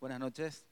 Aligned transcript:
Buenas 0.00 0.20
noches. 0.20 0.64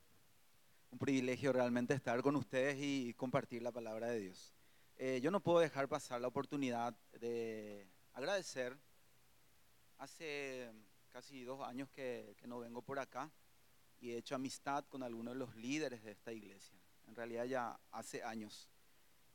Un 0.93 1.01
privilegio 1.01 1.53
realmente 1.53 1.93
estar 1.95 2.23
con 2.23 2.37
ustedes 2.37 2.77
y 2.79 3.13
compartir 3.15 3.61
la 3.61 3.73
palabra 3.73 4.07
de 4.07 4.21
Dios. 4.21 4.55
Eh, 4.99 5.19
yo 5.21 5.33
no 5.33 5.41
puedo 5.41 5.59
dejar 5.59 5.89
pasar 5.89 6.21
la 6.21 6.29
oportunidad 6.29 6.95
de 7.11 7.89
agradecer. 8.13 8.79
Hace 9.99 10.71
casi 11.11 11.43
dos 11.43 11.61
años 11.67 11.91
que, 11.91 12.37
que 12.39 12.47
no 12.47 12.61
vengo 12.61 12.83
por 12.83 13.01
acá 13.01 13.29
y 13.99 14.13
he 14.13 14.19
hecho 14.19 14.37
amistad 14.37 14.85
con 14.85 15.03
algunos 15.03 15.35
de 15.35 15.41
los 15.41 15.57
líderes 15.57 16.05
de 16.05 16.13
esta 16.13 16.33
iglesia. 16.33 16.79
En 17.09 17.17
realidad 17.17 17.47
ya 17.47 17.81
hace 17.91 18.23
años. 18.23 18.71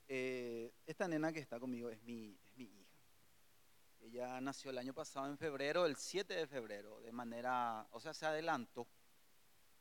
Eh, 0.07 0.73
esta 0.85 1.05
nena 1.09 1.33
que 1.33 1.41
está 1.41 1.59
conmigo 1.59 1.89
es 1.89 2.01
mi, 2.03 2.39
es 2.45 2.55
mi 2.55 2.63
hija. 2.63 2.97
Ella 3.99 4.39
nació 4.39 4.71
el 4.71 4.77
año 4.77 4.93
pasado 4.93 5.27
en 5.27 5.37
febrero, 5.37 5.85
el 5.85 5.97
7 5.97 6.33
de 6.33 6.47
febrero, 6.47 7.01
de 7.01 7.11
manera, 7.11 7.85
o 7.91 7.99
sea, 7.99 8.13
se 8.13 8.25
adelantó. 8.25 8.87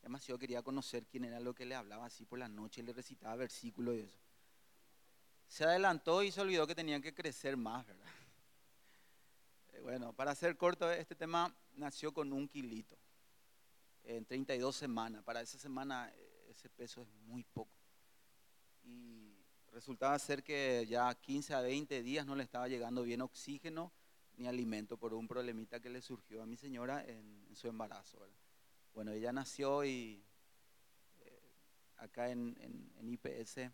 Además, 0.01 0.27
yo 0.27 0.39
quería 0.39 0.63
conocer 0.63 1.07
quién 1.07 1.25
era 1.25 1.41
lo 1.41 1.55
que 1.55 1.67
le 1.67 1.75
hablaba 1.75 2.07
así 2.07 2.25
por 2.25 2.39
la 2.39 2.49
noche, 2.49 2.83
le 2.83 2.93
recitaba 2.93 3.37
versículos 3.37 3.97
y 3.97 4.01
eso. 4.01 4.19
Se 5.47 5.65
adelantó 5.65 6.23
y 6.23 6.31
se 6.31 6.41
olvidó 6.41 6.67
que 6.67 6.75
tenía 6.75 7.01
que 7.01 7.15
crecer 7.15 7.57
más, 7.57 7.87
¿verdad? 7.87 8.07
Eh, 9.73 9.81
bueno, 9.83 10.13
para 10.13 10.33
hacer 10.33 10.57
corto, 10.57 10.91
este 10.91 11.15
tema 11.15 11.55
nació 11.77 12.13
con 12.13 12.33
un 12.33 12.49
kilito, 12.49 12.99
en 14.03 14.25
32 14.25 14.75
semanas. 14.75 15.23
Para 15.23 15.43
esa 15.43 15.61
semana 15.61 16.11
eh, 16.13 16.47
ese 16.51 16.69
peso 16.69 17.03
es 17.03 17.09
muy 17.23 17.45
poco. 17.45 17.71
Y 18.83 19.37
resultaba 19.71 20.19
ser 20.19 20.43
que 20.43 20.85
ya 20.89 21.15
15 21.15 21.55
a 21.55 21.61
20 21.61 22.03
días 22.03 22.27
no 22.27 22.35
le 22.35 22.43
estaba 22.43 22.67
llegando 22.67 23.05
bien 23.05 23.21
oxígeno 23.21 23.93
ni 24.39 24.49
alimento 24.49 24.97
por 24.97 25.15
un 25.15 25.29
problemita 25.29 25.79
que 25.79 25.89
le 25.89 26.03
surgió 26.03 26.43
a 26.43 26.47
mi 26.47 26.57
señora 26.57 27.05
en, 27.05 27.45
en 27.49 27.55
su 27.55 27.69
embarazo. 27.69 28.19
¿verdad? 28.19 28.40
Bueno, 28.95 29.13
ella 29.13 29.33
nació 29.33 29.85
y 29.85 30.25
eh, 31.21 31.53
acá 31.97 32.31
en, 32.31 32.57
IPS 33.03 33.71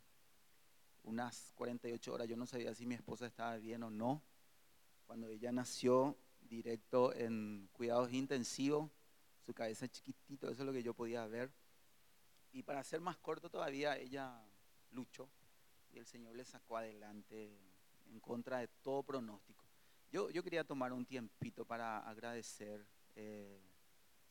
unas 1.04 1.52
48 1.54 2.12
horas, 2.12 2.28
yo 2.28 2.36
no 2.36 2.46
sabía 2.46 2.74
si 2.74 2.84
mi 2.84 2.94
esposa 2.96 3.26
estaba 3.26 3.56
bien 3.58 3.82
o 3.82 3.90
no. 3.90 4.22
Cuando 5.06 5.28
ella 5.28 5.52
nació 5.52 6.16
directo 6.40 7.14
en 7.14 7.68
cuidados 7.72 8.12
intensivos, 8.12 8.90
su 9.44 9.54
cabeza 9.54 9.86
chiquitito, 9.86 10.50
eso 10.50 10.62
es 10.62 10.66
lo 10.66 10.72
que 10.72 10.82
yo 10.82 10.94
podía 10.94 11.24
ver. 11.26 11.52
Y 12.52 12.62
para 12.64 12.82
ser 12.82 13.00
más 13.00 13.16
corto 13.18 13.48
todavía, 13.48 13.96
ella 13.96 14.42
luchó 14.90 15.28
y 15.92 15.98
el 15.98 16.06
Señor 16.06 16.34
le 16.34 16.44
sacó 16.44 16.76
adelante 16.76 17.56
en 18.06 18.20
contra 18.20 18.58
de 18.58 18.68
todo 18.68 19.02
pronóstico. 19.02 19.64
Yo, 20.10 20.30
yo 20.30 20.42
quería 20.42 20.64
tomar 20.64 20.92
un 20.92 21.06
tiempito 21.06 21.64
para 21.64 21.98
agradecer. 22.00 22.86
Eh, 23.14 23.60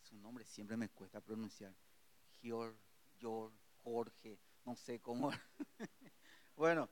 su 0.06 0.16
nombre 0.18 0.46
siempre 0.46 0.78
me 0.78 0.90
cuesta 0.90 1.20
pronunciar. 1.20 1.74
Gior, 2.40 2.78
Gior, 3.18 3.52
Jorge, 3.84 4.40
no 4.64 4.76
sé 4.76 5.00
cómo. 5.00 5.32
bueno, 6.56 6.88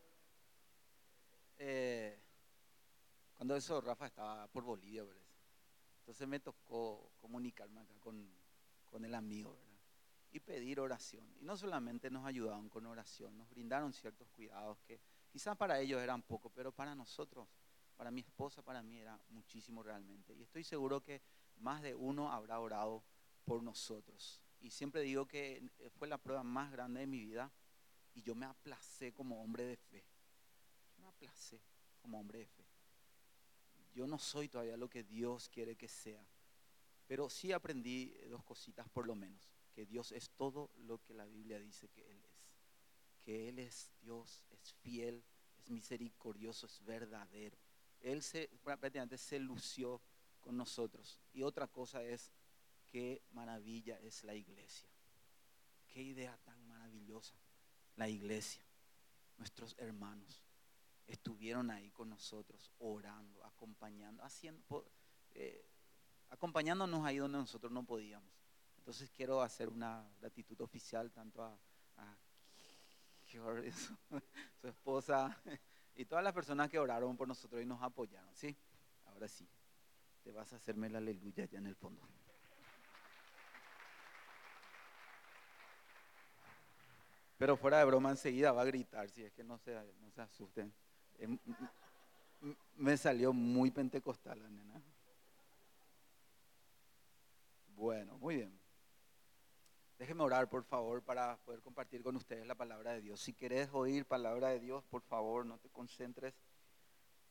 eh, 1.60 2.20
cuando 3.36 3.56
eso 3.56 3.80
Rafa 3.82 4.08
estaba 4.08 4.48
por 4.48 4.64
Bolivia. 4.64 5.06
Entonces 6.00 6.28
me 6.28 6.40
tocó 6.40 7.14
comunicarme 7.18 7.82
acá 7.82 7.94
con, 8.00 8.28
con 8.90 9.06
el 9.06 9.16
amigo, 9.16 9.56
¿verdad? 9.56 9.80
Y 10.32 10.40
pedir 10.40 10.80
oración. 10.80 11.32
Y 11.40 11.46
no 11.46 11.56
solamente 11.56 12.10
nos 12.10 12.26
ayudaron 12.26 12.68
con 12.68 12.86
oración, 12.88 13.38
nos 13.38 13.50
brindaron 13.50 13.94
ciertos 13.94 14.28
cuidados 14.30 14.80
que 14.82 15.00
quizás 15.30 15.56
para 15.56 15.80
ellos 15.80 16.02
eran 16.02 16.24
poco, 16.24 16.50
pero 16.50 16.72
para 16.72 16.96
nosotros, 16.96 17.48
para 17.96 18.12
mi 18.12 18.22
esposa, 18.22 18.64
para 18.64 18.82
mí 18.82 18.98
era 18.98 19.18
muchísimo 19.30 19.84
realmente. 19.84 20.34
Y 20.34 20.42
estoy 20.42 20.64
seguro 20.64 21.02
que 21.02 21.22
más 21.64 21.82
de 21.82 21.96
uno 21.96 22.32
habrá 22.32 22.60
orado 22.60 23.04
por 23.46 23.64
nosotros. 23.64 24.42
Y 24.60 24.70
siempre 24.70 25.02
digo 25.02 25.26
que 25.28 25.68
fue 25.98 26.08
la 26.08 26.18
prueba 26.18 26.44
más 26.44 26.72
grande 26.72 27.02
de 27.02 27.08
mi 27.08 27.20
vida 27.20 27.52
y 28.14 28.22
yo 28.22 28.36
me 28.36 28.46
aplacé 28.46 29.14
como 29.14 29.42
hombre 29.42 29.66
de 29.66 29.78
fe. 29.78 30.06
Me 30.98 31.08
aplacé 31.08 31.62
como 32.02 32.20
hombre 32.20 32.40
de 32.40 32.48
fe. 32.48 32.66
Yo 33.94 34.08
no 34.08 34.20
soy 34.20 34.50
todavía 34.50 34.78
lo 34.78 34.90
que 34.90 35.04
Dios 35.04 35.50
quiere 35.50 35.76
que 35.76 35.88
sea, 35.88 36.26
pero 37.08 37.30
sí 37.30 37.52
aprendí 37.52 38.14
dos 38.30 38.44
cositas 38.44 38.90
por 38.90 39.06
lo 39.06 39.16
menos, 39.16 39.52
que 39.74 39.86
Dios 39.86 40.12
es 40.12 40.32
todo 40.32 40.72
lo 40.78 41.00
que 41.04 41.14
la 41.14 41.26
Biblia 41.26 41.60
dice 41.60 41.90
que 41.90 42.10
Él 42.10 42.24
es, 42.26 42.50
que 43.24 43.50
Él 43.50 43.60
es 43.60 43.92
Dios, 44.02 44.44
es 44.50 44.74
fiel, 44.82 45.24
es 45.60 45.70
misericordioso, 45.70 46.66
es 46.66 46.84
verdadero. 46.84 47.58
Él 48.00 48.24
se, 48.24 48.50
prácticamente 48.64 49.18
se 49.18 49.40
lució 49.40 50.02
con 50.44 50.58
nosotros. 50.58 51.20
Y 51.34 51.42
otra 51.42 51.68
cosa 51.68 52.04
es, 52.04 52.32
qué 52.88 53.24
maravilla 53.32 53.98
es 54.00 54.24
la 54.24 54.36
iglesia. 54.36 54.90
Qué 55.88 56.02
idea 56.02 56.38
tan 56.44 56.68
maravillosa. 56.68 57.36
La 57.96 58.10
iglesia, 58.10 58.64
nuestros 59.38 59.76
hermanos, 59.78 60.44
estuvieron 61.08 61.72
ahí 61.72 61.90
con 61.92 62.10
nosotros, 62.10 62.72
orando, 62.80 63.44
acompañando, 63.46 64.24
haciendo, 64.24 64.86
eh, 65.32 65.66
acompañándonos 66.30 67.06
ahí 67.06 67.18
donde 67.18 67.38
nosotros 67.38 67.72
no 67.72 67.84
podíamos. 67.84 68.32
Entonces 68.78 69.10
quiero 69.12 69.42
hacer 69.42 69.70
una 69.70 70.08
gratitud 70.20 70.60
oficial 70.62 71.12
tanto 71.12 71.44
a, 71.44 71.58
a 71.98 72.18
su, 73.24 73.40
su 74.62 74.68
esposa 74.68 75.42
y 75.96 76.06
todas 76.06 76.24
las 76.24 76.34
personas 76.34 76.70
que 76.70 76.80
oraron 76.80 77.16
por 77.16 77.28
nosotros 77.28 77.62
y 77.62 77.66
nos 77.66 77.82
apoyaron. 77.82 78.36
¿sí? 78.36 78.56
Ahora 79.06 79.28
sí, 79.28 79.48
te 80.24 80.32
vas 80.32 80.52
a 80.54 80.56
hacerme 80.56 80.90
la 80.90 81.00
aleluya 81.00 81.46
ya 81.46 81.60
en 81.60 81.68
el 81.68 81.76
fondo. 81.76 82.02
Pero 87.38 87.58
fuera 87.58 87.80
de 87.80 87.86
broma 87.86 88.12
enseguida 88.12 88.52
va 88.52 88.62
a 88.62 88.66
gritar, 88.66 89.10
si 89.10 89.24
es 89.24 89.34
que 89.34 89.44
no 89.44 89.58
se, 89.58 89.74
no 89.74 90.10
se 90.12 90.22
asusten. 90.22 90.74
Me 92.76 92.98
salió 92.98 93.34
muy 93.34 93.70
pentecostal 93.70 94.42
la 94.42 94.50
nena. 94.50 94.82
Bueno, 97.76 98.18
muy 98.18 98.38
bien. 98.38 98.60
Déjenme 99.98 100.24
orar, 100.24 100.50
por 100.50 100.64
favor, 100.64 101.02
para 101.02 101.38
poder 101.38 101.62
compartir 101.62 102.02
con 102.02 102.16
ustedes 102.16 102.46
la 102.48 102.56
palabra 102.56 102.94
de 102.94 103.02
Dios. 103.02 103.20
Si 103.20 103.34
querés 103.34 103.70
oír 103.74 104.06
palabra 104.06 104.50
de 104.50 104.60
Dios, 104.60 104.84
por 104.86 105.02
favor, 105.02 105.46
no 105.46 105.58
te 105.58 105.70
concentres 105.70 106.34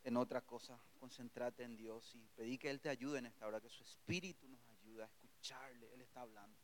en 0.05 0.17
otra 0.17 0.41
cosa. 0.43 0.79
Concéntrate 0.99 1.63
en 1.63 1.77
Dios 1.77 2.15
y 2.15 2.29
pedí 2.35 2.59
que 2.59 2.71
Él 2.71 2.81
te 2.81 2.89
ayude 2.89 3.19
en 3.19 3.27
esta 3.27 3.47
hora, 3.47 3.61
que 3.61 3.69
su 3.69 3.83
Espíritu 3.83 4.49
nos 4.49 4.67
ayude 4.69 5.03
a 5.03 5.07
escucharle. 5.07 5.93
Él 5.93 6.01
está 6.01 6.23
hablando. 6.23 6.59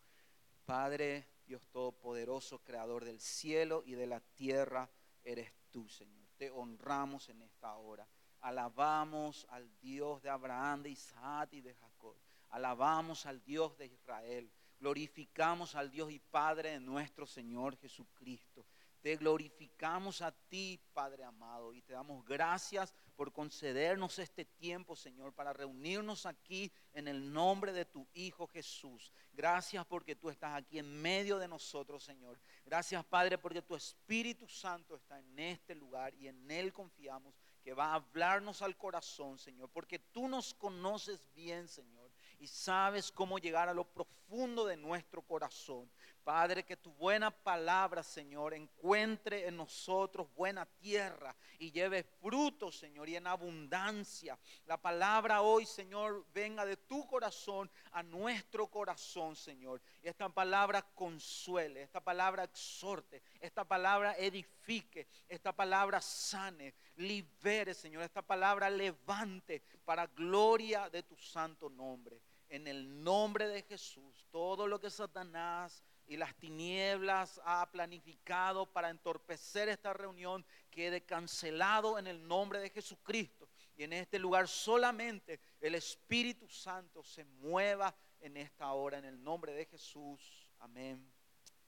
Padre, 0.65 1.27
Dios 1.47 1.63
Todopoderoso, 1.71 2.59
Creador 2.63 3.05
del 3.05 3.21
cielo 3.21 3.83
y 3.87 3.93
de 3.93 4.07
la 4.07 4.21
tierra, 4.21 4.91
eres 5.25 5.53
tú, 5.71 5.89
Señor. 5.89 6.29
Te 6.37 6.51
honramos 6.51 7.29
en 7.29 7.43
esta 7.43 7.75
hora. 7.77 8.07
Alabamos 8.41 9.47
al 9.51 9.79
Dios 9.81 10.23
de 10.23 10.31
Abraham, 10.31 10.83
de 10.83 10.91
Isaac 10.91 11.55
y 11.55 11.61
de 11.61 11.75
Jacob. 11.75 12.17
Alabamos 12.51 13.27
al 13.27 13.43
Dios 13.43 13.77
de 13.79 13.87
Israel. 13.87 14.51
Glorificamos 14.79 15.75
al 15.75 15.91
Dios 15.91 16.13
y 16.13 16.19
Padre 16.21 16.73
de 16.73 16.81
nuestro 16.81 17.27
Señor 17.27 17.77
Jesucristo. 17.79 18.65
Te 19.01 19.17
glorificamos 19.17 20.23
a 20.23 20.33
ti, 20.33 20.81
Padre 20.93 21.25
amado, 21.25 21.73
y 21.73 21.83
te 21.83 21.95
damos 21.95 22.25
gracias 22.25 22.95
por 23.19 23.33
concedernos 23.33 24.21
este 24.21 24.45
tiempo, 24.45 24.95
Señor, 24.95 25.33
para 25.33 25.53
reunirnos 25.53 26.25
aquí 26.25 26.71
en 26.95 27.09
el 27.09 27.33
nombre 27.33 27.73
de 27.73 27.85
tu 27.85 28.07
Hijo 28.15 28.47
Jesús. 28.47 29.13
Gracias 29.33 29.85
porque 29.87 30.15
tú 30.15 30.31
estás 30.31 30.55
aquí 30.55 30.79
en 30.79 31.03
medio 31.03 31.37
de 31.37 31.49
nosotros, 31.49 32.05
Señor. 32.05 32.39
Gracias, 32.65 33.05
Padre, 33.05 33.37
porque 33.37 33.61
tu 33.61 33.75
Espíritu 33.75 34.47
Santo 34.47 34.95
está 34.95 35.19
en 35.19 35.37
este 35.37 35.75
lugar 35.75 36.15
y 36.15 36.29
en 36.29 36.49
Él 36.49 36.73
confiamos 36.73 37.35
que 37.65 37.75
va 37.75 37.87
a 37.87 37.95
hablarnos 37.95 38.63
al 38.63 38.77
corazón, 38.77 39.37
Señor, 39.37 39.69
porque 39.71 39.99
tú 39.99 40.29
nos 40.29 40.55
conoces 40.55 41.21
bien, 41.35 41.67
Señor, 41.67 42.13
y 42.39 42.47
sabes 42.47 43.11
cómo 43.11 43.41
llegar 43.41 43.69
a 43.69 43.75
lo 43.75 43.85
profundo 43.85 44.65
de 44.65 44.77
nuestro 44.77 45.23
corazón. 45.23 45.91
Padre, 46.25 46.65
que 46.65 46.77
tu 46.77 46.93
buena 46.93 47.31
palabra, 47.31 48.03
Señor, 48.03 48.55
encuentre 48.55 49.47
en 49.47 49.57
nosotros 49.57 50.29
buena 50.35 50.67
tierra 50.67 51.35
y 51.59 51.71
lleve 51.71 52.03
fruto, 52.03 52.71
Señor, 52.71 53.09
y 53.09 53.17
en 53.17 53.27
abundancia. 53.27 54.39
La 54.67 54.77
palabra 54.77 55.43
hoy, 55.43 55.67
Señor, 55.67 56.27
venga 56.33 56.65
de 56.67 56.77
tu 56.77 57.07
corazón 57.07 57.71
a 57.93 58.03
nuestro 58.03 58.67
corazón, 58.67 59.37
Señor. 59.37 59.81
Y 60.03 60.09
esta 60.09 60.29
palabra 60.29 60.83
consuele, 60.95 61.83
esta 61.83 62.01
palabra 62.01 62.45
exhorte, 62.45 63.23
esta 63.41 63.65
palabra 63.65 64.15
edifique, 64.19 65.07
esta 65.29 65.53
palabra 65.53 66.01
sane, 66.01 66.75
libere, 66.97 67.75
Señor, 67.75 68.03
esta 68.03 68.23
palabra 68.23 68.69
levante 68.71 69.63
para 69.85 70.07
gloria 70.07 70.91
de 70.91 71.03
tu 71.03 71.17
santo 71.17 71.71
nombre. 71.71 72.21
En 72.49 72.67
el 72.67 73.03
nombre 73.03 73.47
de 73.47 73.63
Jesús, 73.63 74.27
todo 74.31 74.67
lo 74.67 74.81
que 74.81 74.91
Satanás 74.91 75.83
y 76.09 76.17
las 76.17 76.35
tinieblas 76.37 77.39
ha 77.45 77.71
planificado 77.71 78.65
para 78.65 78.89
entorpecer 78.89 79.69
esta 79.69 79.93
reunión 79.93 80.45
quede 80.71 81.03
cancelado 81.03 81.99
en 81.99 82.07
el 82.07 82.27
nombre 82.27 82.61
de 82.61 82.71
Jesucristo. 82.71 83.47
Y 83.77 83.85
en 83.85 83.93
este 83.93 84.19
lugar 84.19 84.49
solamente 84.49 85.39
el 85.61 85.75
Espíritu 85.75 86.49
Santo 86.49 87.05
se 87.05 87.25
mueva 87.25 87.95
en 88.21 88.39
esta 88.39 88.73
hora, 88.73 88.99
en 88.99 89.05
el 89.05 89.23
nombre 89.23 89.53
de 89.53 89.67
Jesús. 89.67 90.49
Amén 90.61 91.13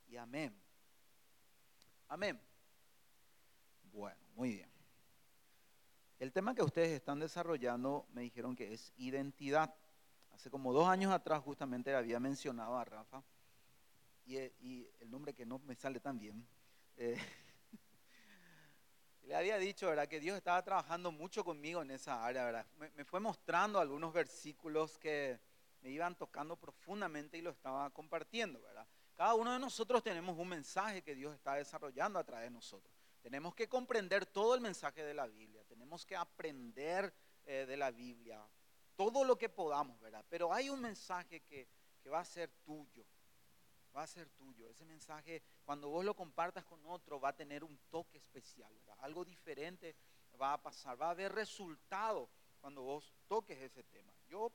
y 0.09 0.17
amén. 0.17 0.59
Amén. 2.09 2.41
Bueno, 3.93 4.27
muy 4.35 4.55
bien. 4.55 4.73
El 6.19 6.33
tema 6.33 6.55
que 6.55 6.63
ustedes 6.63 6.93
están 6.93 7.21
desarrollando 7.21 8.07
me 8.13 8.23
dijeron 8.23 8.57
que 8.57 8.73
es 8.73 8.91
identidad. 8.97 9.75
Hace 10.31 10.51
como 10.51 10.73
dos 10.73 10.89
años 10.89 11.13
atrás 11.13 11.43
justamente 11.43 11.95
había 11.95 12.19
mencionado 12.19 12.79
a 12.79 12.85
Rafa 12.85 13.23
y, 14.31 14.89
el 15.01 15.11
nombre 15.11 15.35
que 15.35 15.45
no 15.45 15.59
me 15.61 15.75
sale 15.75 16.01
tan 16.01 16.19
bien. 16.19 16.47
Eh, 16.97 17.17
le 19.23 19.35
había 19.35 19.59
dicho, 19.59 19.89
¿verdad? 19.89 20.07
Que 20.07 20.21
Dios 20.21 20.37
estaba 20.37 20.63
trabajando 20.63 21.11
mucho 21.11 21.45
conmigo 21.45 21.83
en 21.83 21.91
esa 21.91 22.25
área, 22.25 22.45
¿verdad? 22.45 22.67
Me, 22.95 23.05
fue 23.05 23.21
mostrando 23.21 23.81
algunos 23.81 24.13
versículos 24.13 24.99
que 24.99 25.41
me 25.81 25.91
iban 25.91 26.17
tocando 26.17 26.57
profundamente 26.57 27.39
y 27.39 27.43
lo 27.43 27.51
estaba 27.51 27.91
compartiendo, 27.91 28.61
¿verdad? 28.61 28.87
Cada 29.17 29.35
uno 29.35 29.53
de 29.53 29.59
nosotros 29.59 30.03
tenemos 30.03 30.39
un 30.39 30.49
mensaje 30.49 31.03
que 31.03 31.15
Dios 31.15 31.35
está 31.35 31.55
desarrollando 31.55 32.19
a 32.19 32.25
través 32.25 32.47
de 32.47 32.51
nosotros. 32.51 32.95
Tenemos 33.21 33.55
que 33.55 33.69
comprender 33.69 34.27
todo 34.27 34.55
el 34.55 34.61
mensaje 34.61 35.05
de 35.05 35.13
la 35.13 35.27
Biblia, 35.27 35.63
tenemos 35.65 36.07
que 36.07 36.17
aprender 36.17 37.13
eh, 37.45 37.67
de 37.67 37.77
la 37.77 37.91
Biblia, 37.91 38.43
todo 38.97 39.25
lo 39.25 39.37
que 39.37 39.49
podamos, 39.49 40.01
¿verdad? 40.01 40.25
Pero 40.29 40.53
hay 40.53 40.71
un 40.71 40.81
mensaje 40.81 41.41
que, 41.41 41.69
que 42.03 42.09
va 42.09 42.21
a 42.21 42.25
ser 42.25 42.51
tuyo, 42.65 43.05
va 43.97 44.03
a 44.03 44.07
ser 44.07 44.29
tuyo. 44.31 44.69
Ese 44.69 44.85
mensaje, 44.85 45.43
cuando 45.65 45.89
vos 45.89 46.05
lo 46.05 46.15
compartas 46.15 46.65
con 46.65 46.85
otro, 46.87 47.21
va 47.21 47.31
a 47.31 47.37
tener 47.37 47.65
un 47.65 47.79
toque 47.91 48.19
especial, 48.19 48.73
Algo 48.99 49.25
diferente 49.25 49.97
va 50.41 50.55
a 50.55 50.63
pasar, 50.63 51.01
va 51.01 51.09
a 51.09 51.11
haber 51.11 51.33
resultado 51.33 52.29
cuando 52.61 52.83
vos 52.83 53.13
toques 53.29 53.59
ese 53.59 53.83
tema. 53.85 54.13
Yo 54.29 54.53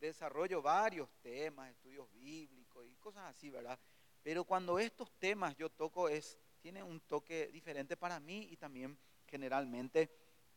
desarrollo 0.00 0.62
varios 0.62 1.08
temas, 1.20 1.70
estudios 1.70 2.10
bíblicos 2.12 2.86
y 2.86 2.96
cosas 2.96 3.24
así, 3.34 3.50
¿verdad? 3.50 3.78
Pero 4.22 4.44
cuando 4.44 4.78
estos 4.78 5.10
temas 5.18 5.56
yo 5.56 5.70
toco 5.70 6.08
es 6.08 6.38
tiene 6.60 6.82
un 6.82 7.00
toque 7.00 7.48
diferente 7.48 7.96
para 7.96 8.20
mí 8.20 8.48
y 8.50 8.56
también 8.56 8.96
generalmente 9.26 10.10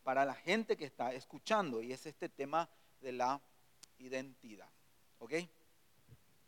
para 0.04 0.24
la 0.24 0.36
gente 0.36 0.77
que 0.77 0.86
está 0.86 1.13
escuchando 1.13 1.81
y 1.81 1.92
es 1.92 2.06
este 2.06 2.30
tema 2.30 2.69
de 3.01 3.12
la 3.12 3.42
identidad. 3.98 4.69
¿Ok? 5.18 5.33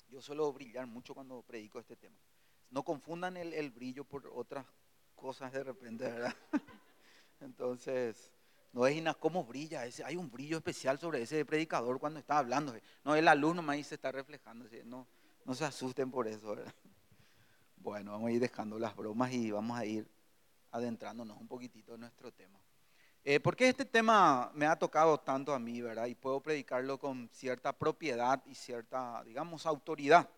Yo 0.10 0.22
suelo 0.22 0.52
brillar 0.54 0.88
mucho 0.88 1.14
cuando 1.14 1.42
predico 1.42 1.80
este 1.80 1.96
tema. 1.96 2.18
No 2.70 2.84
confundan 2.84 3.38
el, 3.38 3.72
brillo 3.72 4.04
por 4.04 4.28
otras 4.34 4.66
cosas 5.16 5.52
de 5.52 5.64
repente, 5.64 6.04
¿verdad? 6.04 6.36
Entonces, 7.40 8.32
no 8.74 8.86
es 8.86 9.02
cómo 9.18 9.44
brilla, 9.44 9.84
hay 10.06 10.16
un 10.16 10.30
brillo 10.30 10.58
especial 10.58 11.00
sobre 11.00 11.22
ese 11.22 11.46
predicador 11.46 12.00
cuando 12.00 12.20
está 12.20 12.38
hablando. 12.38 12.74
No, 13.04 13.16
el 13.16 13.28
alumno 13.28 13.62
más 13.62 13.76
ahí 13.76 13.84
se 13.84 13.96
está 13.96 14.12
reflejando, 14.12 14.66
no, 14.86 15.08
no 15.46 15.54
se 15.56 15.66
asusten 15.66 16.12
por 16.12 16.28
eso, 16.28 16.56
¿verdad? 16.56 16.74
Bueno, 17.78 18.12
vamos 18.12 18.30
a 18.30 18.32
ir 18.32 18.40
dejando 18.40 18.78
las 18.78 18.96
bromas 18.96 19.32
y 19.32 19.52
vamos 19.52 19.78
a 19.78 19.86
ir 19.86 20.08
adentrándonos 20.72 21.40
un 21.40 21.48
poquitito 21.48 21.96
en 21.96 22.02
nuestro 22.02 22.32
tema. 22.34 22.60
Eh, 23.30 23.42
¿Por 23.42 23.58
qué 23.58 23.68
este 23.68 23.84
tema 23.84 24.50
me 24.54 24.66
ha 24.66 24.78
tocado 24.78 25.20
tanto 25.20 25.54
a 25.54 25.60
mí, 25.60 25.82
verdad? 25.82 26.06
Y 26.06 26.16
puedo 26.16 26.40
predicarlo 26.40 26.98
con 26.98 27.28
cierta 27.34 27.74
propiedad 27.74 28.42
y 28.46 28.56
cierta, 28.56 29.22
digamos, 29.26 29.66
autoridad. 29.66 30.30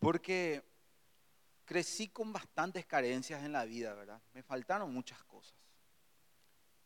Porque 0.00 0.64
crecí 1.64 2.08
con 2.08 2.32
bastantes 2.32 2.84
carencias 2.86 3.44
en 3.44 3.52
la 3.52 3.64
vida, 3.64 3.94
¿verdad? 3.94 4.20
Me 4.32 4.42
faltaron 4.42 4.92
muchas 4.92 5.22
cosas. 5.22 5.54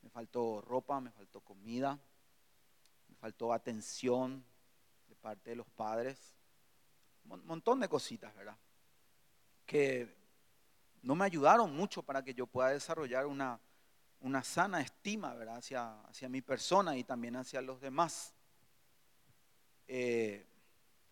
Me 0.02 0.11
faltó 0.11 0.61
ropa, 0.61 1.00
me 1.00 1.11
faltó 1.11 1.40
comida, 1.40 1.99
me 3.08 3.17
faltó 3.17 3.55
atención 3.55 4.44
de 5.08 5.17
parte 5.17 5.49
de 5.49 5.56
los 5.56 5.70
padres. 5.70 6.37
Un 7.25 7.46
montón 7.46 7.81
de 7.81 7.88
cositas, 7.88 8.37
¿verdad? 8.37 8.58
Que 9.64 10.14
no 11.00 11.14
me 11.14 11.25
ayudaron 11.25 11.75
mucho 11.75 12.02
para 12.02 12.23
que 12.23 12.35
yo 12.35 12.46
pueda 12.46 12.69
desarrollar 12.69 13.25
una 13.25 13.58
una 14.20 14.42
sana 14.42 14.80
estima 14.80 15.34
¿verdad? 15.34 15.56
Hacia, 15.56 16.00
hacia 16.02 16.28
mi 16.28 16.42
persona 16.42 16.96
y 16.96 17.04
también 17.04 17.36
hacia 17.36 17.60
los 17.60 17.80
demás. 17.80 18.34
Eh, 19.86 20.46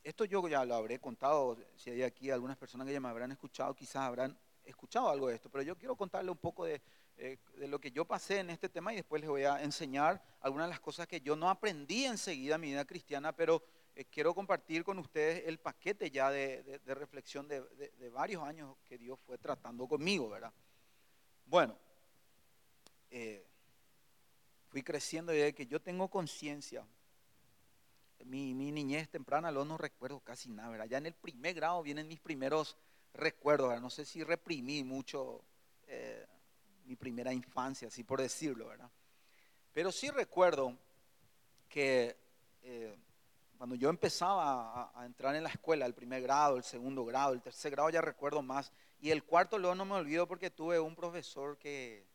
esto 0.02 0.24
yo 0.24 0.46
ya 0.48 0.64
lo 0.64 0.74
habré 0.74 1.00
contado, 1.00 1.56
si 1.74 1.90
hay 1.90 2.02
aquí 2.02 2.30
algunas 2.30 2.56
personas 2.56 2.86
que 2.86 2.92
ya 2.92 3.00
me 3.00 3.08
habrán 3.08 3.32
escuchado, 3.32 3.74
quizás 3.74 4.02
habrán 4.02 4.38
escuchado 4.64 5.08
algo 5.08 5.28
de 5.28 5.34
esto, 5.34 5.50
pero 5.50 5.62
yo 5.62 5.76
quiero 5.76 5.96
contarle 5.96 6.30
un 6.30 6.36
poco 6.36 6.64
de, 6.64 6.80
eh, 7.16 7.38
de, 7.56 7.66
lo 7.66 7.80
que 7.80 7.90
yo 7.90 8.04
pasé 8.04 8.40
en 8.40 8.50
este 8.50 8.68
tema 8.68 8.92
y 8.92 8.96
después 8.96 9.20
les 9.20 9.30
voy 9.30 9.44
a 9.44 9.62
enseñar 9.62 10.22
algunas 10.40 10.66
de 10.66 10.70
las 10.70 10.80
cosas 10.80 11.06
que 11.06 11.20
yo 11.20 11.34
no 11.34 11.48
aprendí 11.48 12.04
enseguida 12.04 12.56
en 12.56 12.60
mi 12.60 12.68
vida 12.68 12.84
cristiana, 12.84 13.32
pero 13.34 13.62
eh, 13.94 14.04
quiero 14.04 14.34
compartir 14.34 14.84
con 14.84 14.98
ustedes 14.98 15.44
el 15.46 15.58
paquete 15.58 16.10
ya 16.10 16.30
de, 16.30 16.80
de 16.84 16.94
reflexión 16.94 17.48
de, 17.48 17.62
varios 18.10 18.42
años 18.42 18.76
que 18.84 18.98
Dios 18.98 19.18
fue 19.20 19.38
tratando 19.38 19.88
conmigo, 19.88 20.28
¿verdad? 20.28 20.52
Bueno, 21.46 21.78
eh, 23.10 23.46
fui 24.68 24.82
creciendo 24.82 25.32
y 25.32 25.38
de 25.38 25.54
que 25.54 25.66
yo 25.66 25.80
tengo 25.80 26.08
conciencia. 26.08 26.86
Mi, 28.24 28.54
niñez 28.54 29.08
temprana, 29.08 29.50
lo 29.50 29.64
no 29.64 29.78
recuerdo 29.78 30.20
casi 30.20 30.50
nada, 30.50 30.70
¿verdad? 30.70 30.86
Ya 30.86 30.98
en 30.98 31.06
el 31.06 31.14
primer 31.14 31.54
grado 31.54 31.82
vienen 31.82 32.08
mis 32.08 32.20
primeros 32.20 32.76
recuerdos, 33.12 33.80
No 33.80 33.88
sé 33.88 34.04
si 34.04 34.22
reprimí 34.24 34.84
mucho 34.84 35.42
eh, 35.86 36.26
mi 36.84 36.96
primera 36.96 37.32
infancia, 37.32 37.88
así 37.88 38.04
por 38.04 38.20
decirlo, 38.20 38.68
¿verdad? 38.68 38.90
Pero 39.72 39.92
sí 39.92 40.10
recuerdo 40.10 40.76
que 41.68 42.16
eh, 42.62 42.96
cuando 43.56 43.74
yo 43.76 43.88
empezaba 43.88 44.90
a, 44.94 45.06
entrar 45.06 45.34
en 45.34 45.44
la 45.44 45.48
escuela, 45.50 45.86
el 45.86 45.94
primer 45.94 46.22
grado, 46.22 46.56
el 46.56 46.64
segundo 46.64 47.04
grado, 47.04 47.32
el 47.32 47.42
tercer 47.42 47.70
grado 47.70 47.90
ya 47.90 48.00
recuerdo 48.00 48.42
más, 48.42 48.72
y 49.00 49.10
el 49.10 49.24
cuarto 49.24 49.58
luego 49.58 49.74
no 49.74 49.84
me 49.84 49.94
olvido 49.94 50.26
porque 50.26 50.50
tuve 50.50 50.78
un 50.78 50.94
profesor 50.94 51.58
que, 51.58 52.06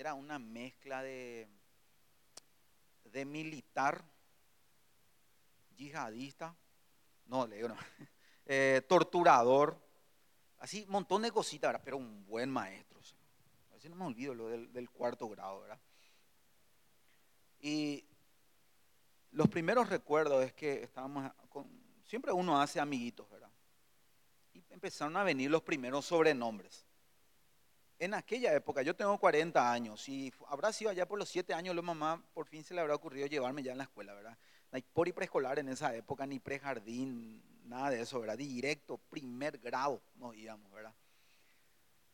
era 0.00 0.14
una 0.14 0.38
mezcla 0.38 1.02
de, 1.02 1.46
de 3.04 3.24
militar, 3.26 4.02
yihadista, 5.76 6.56
no, 7.26 7.46
le 7.46 7.56
digo 7.56 7.68
no, 7.68 7.76
eh, 8.46 8.80
torturador, 8.88 9.78
así 10.58 10.84
un 10.84 10.92
montón 10.92 11.20
de 11.20 11.30
cositas, 11.30 11.78
pero 11.84 11.98
un 11.98 12.24
buen 12.24 12.48
maestro. 12.48 12.98
A 13.70 13.74
veces 13.74 13.90
no 13.90 13.96
me 13.96 14.06
olvido 14.06 14.34
lo 14.34 14.48
del, 14.48 14.88
cuarto 14.88 15.28
grado, 15.28 15.60
¿verdad? 15.60 15.80
Y 17.60 18.02
los 19.32 19.48
primeros 19.48 19.90
recuerdos 19.90 20.42
es 20.46 20.54
que 20.54 20.82
estábamos 20.82 21.30
con, 21.50 21.68
siempre 22.06 22.32
uno 22.32 22.58
hace 22.58 22.80
amiguitos, 22.80 23.28
¿verdad? 23.28 23.50
Y 24.54 24.64
empezaron 24.70 25.14
a 25.18 25.24
venir 25.24 25.50
los 25.50 25.62
primeros 25.62 26.06
sobrenombres 26.06 26.86
en 28.00 28.14
aquella 28.14 28.54
época, 28.54 28.80
yo 28.80 28.96
tengo 28.96 29.18
40 29.18 29.70
años 29.70 30.08
y 30.08 30.32
habrá 30.48 30.72
sido 30.72 30.90
allá 30.90 31.06
por 31.06 31.18
los 31.18 31.28
7 31.28 31.52
años, 31.52 31.76
la 31.76 31.82
mamá 31.82 32.24
por 32.32 32.46
fin 32.46 32.64
se 32.64 32.72
le 32.72 32.80
habrá 32.80 32.94
ocurrido 32.94 33.26
llevarme 33.26 33.62
ya 33.62 33.72
en 33.72 33.78
la 33.78 33.84
escuela, 33.84 34.14
¿verdad? 34.14 34.38
No 34.72 34.76
hay 34.76 34.82
por 34.82 35.06
y 35.06 35.12
preescolar 35.12 35.58
en 35.58 35.68
esa 35.68 35.94
época, 35.94 36.26
ni 36.26 36.40
prejardín, 36.40 37.42
nada 37.64 37.90
de 37.90 38.00
eso, 38.00 38.18
¿verdad? 38.18 38.38
Directo, 38.38 38.96
primer 38.96 39.58
grado 39.58 40.00
nos 40.14 40.34
íbamos, 40.34 40.72
¿verdad? 40.72 40.94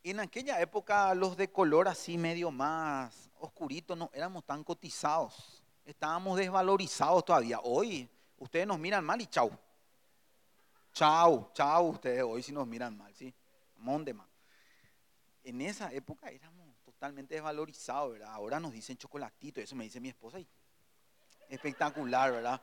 En 0.02 0.18
aquella 0.18 0.60
época 0.60 1.14
los 1.14 1.36
de 1.36 1.52
color 1.52 1.86
así 1.86 2.18
medio 2.18 2.50
más 2.50 3.30
oscurito 3.38 3.94
no 3.94 4.10
éramos 4.12 4.44
tan 4.44 4.64
cotizados, 4.64 5.62
estábamos 5.84 6.36
desvalorizados 6.36 7.24
todavía. 7.24 7.60
Hoy 7.62 8.10
ustedes 8.38 8.66
nos 8.66 8.80
miran 8.80 9.04
mal 9.04 9.20
y 9.20 9.26
chau. 9.28 9.56
Chau, 10.92 11.50
chau 11.52 11.90
ustedes 11.90 12.24
hoy 12.24 12.42
si 12.42 12.50
nos 12.50 12.66
miran 12.66 12.96
mal, 12.96 13.14
¿sí? 13.14 13.32
Monte 13.76 14.12
más 14.12 14.35
en 15.46 15.60
esa 15.60 15.92
época 15.92 16.28
éramos 16.28 16.76
totalmente 16.82 17.36
desvalorizados, 17.36 18.14
¿verdad? 18.14 18.30
Ahora 18.32 18.58
nos 18.58 18.72
dicen 18.72 18.96
chocolatito, 18.96 19.60
eso 19.60 19.76
me 19.76 19.84
dice 19.84 20.00
mi 20.00 20.08
esposa. 20.08 20.40
Y 20.40 20.48
espectacular, 21.48 22.32
¿verdad? 22.32 22.60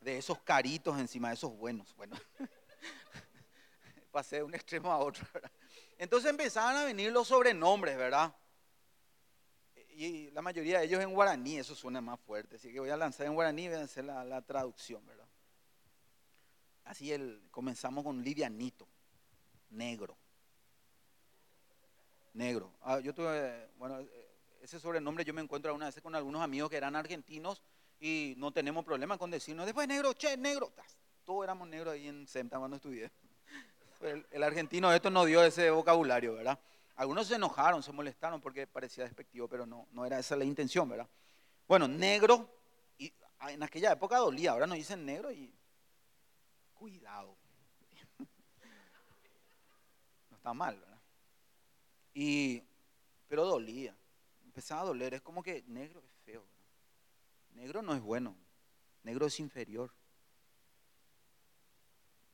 De 0.00 0.16
esos 0.16 0.40
caritos 0.40 0.98
encima 0.98 1.28
de 1.28 1.34
esos 1.34 1.54
buenos. 1.54 1.94
Bueno, 1.94 2.16
pasé 4.10 4.36
de 4.36 4.44
un 4.44 4.54
extremo 4.54 4.90
a 4.90 4.98
otro, 4.98 5.26
¿verdad? 5.34 5.52
Entonces 5.98 6.30
empezaban 6.30 6.74
a 6.76 6.84
venir 6.84 7.12
los 7.12 7.28
sobrenombres, 7.28 7.98
¿verdad? 7.98 8.34
Y 9.90 10.30
la 10.30 10.40
mayoría 10.40 10.78
de 10.78 10.86
ellos 10.86 11.02
en 11.02 11.12
guaraní, 11.12 11.58
eso 11.58 11.74
suena 11.74 12.00
más 12.00 12.18
fuerte. 12.18 12.56
Así 12.56 12.72
que 12.72 12.80
voy 12.80 12.88
a 12.88 12.96
lanzar 12.96 13.26
en 13.26 13.34
guaraní 13.34 13.64
y 13.64 13.68
voy 13.68 13.76
a 13.76 13.82
hacer 13.82 14.06
la, 14.06 14.24
la 14.24 14.40
traducción, 14.40 15.04
¿verdad? 15.04 15.28
Así 16.84 17.12
el, 17.12 17.46
comenzamos 17.50 18.02
con 18.04 18.22
livianito, 18.22 18.88
negro 19.68 20.16
negro. 22.34 22.72
Ah, 22.82 23.00
yo 23.00 23.14
tuve, 23.14 23.68
bueno, 23.76 23.98
ese 24.60 24.78
sobrenombre 24.78 25.24
yo 25.24 25.34
me 25.34 25.42
encuentro 25.42 25.74
una 25.74 25.86
vez 25.86 26.00
con 26.00 26.14
algunos 26.14 26.42
amigos 26.42 26.70
que 26.70 26.76
eran 26.76 26.96
argentinos 26.96 27.62
y 28.00 28.34
no 28.36 28.52
tenemos 28.52 28.84
problema 28.84 29.18
con 29.18 29.30
decirnos, 29.30 29.66
después 29.66 29.86
negro, 29.88 30.12
che, 30.14 30.36
negro. 30.36 30.72
Todos 31.24 31.44
éramos 31.44 31.68
negros 31.68 31.94
ahí 31.94 32.08
en 32.08 32.26
SEMTA 32.26 32.58
cuando 32.58 32.76
estudié. 32.76 33.10
El, 34.30 34.42
argentino 34.42 34.92
esto 34.92 35.10
no 35.10 35.24
dio 35.24 35.44
ese 35.44 35.70
vocabulario, 35.70 36.34
¿verdad? 36.34 36.58
Algunos 36.96 37.28
se 37.28 37.36
enojaron, 37.36 37.82
se 37.82 37.92
molestaron 37.92 38.40
porque 38.40 38.66
parecía 38.66 39.04
despectivo, 39.04 39.48
pero 39.48 39.64
no, 39.66 39.86
no 39.92 40.04
era 40.04 40.18
esa 40.18 40.36
la 40.36 40.44
intención, 40.44 40.88
¿verdad? 40.88 41.08
Bueno, 41.68 41.86
negro, 41.86 42.48
y 42.98 43.12
en 43.48 43.62
aquella 43.62 43.92
época 43.92 44.18
dolía, 44.18 44.50
ahora 44.50 44.66
nos 44.66 44.76
dicen 44.76 45.06
negro 45.06 45.30
y 45.30 45.54
cuidado. 46.74 47.36
No 50.30 50.36
está 50.36 50.54
mal, 50.54 50.76
¿verdad? 50.80 50.91
Y, 52.14 52.62
pero 53.28 53.44
dolía. 53.44 53.96
Empezaba 54.44 54.82
a 54.82 54.84
doler. 54.84 55.14
Es 55.14 55.22
como 55.22 55.42
que 55.42 55.62
negro 55.66 56.02
es 56.04 56.12
feo. 56.24 56.44
Negro 57.54 57.82
no 57.82 57.94
es 57.94 58.00
bueno. 58.00 58.36
Negro 59.02 59.26
es 59.26 59.40
inferior. 59.40 59.92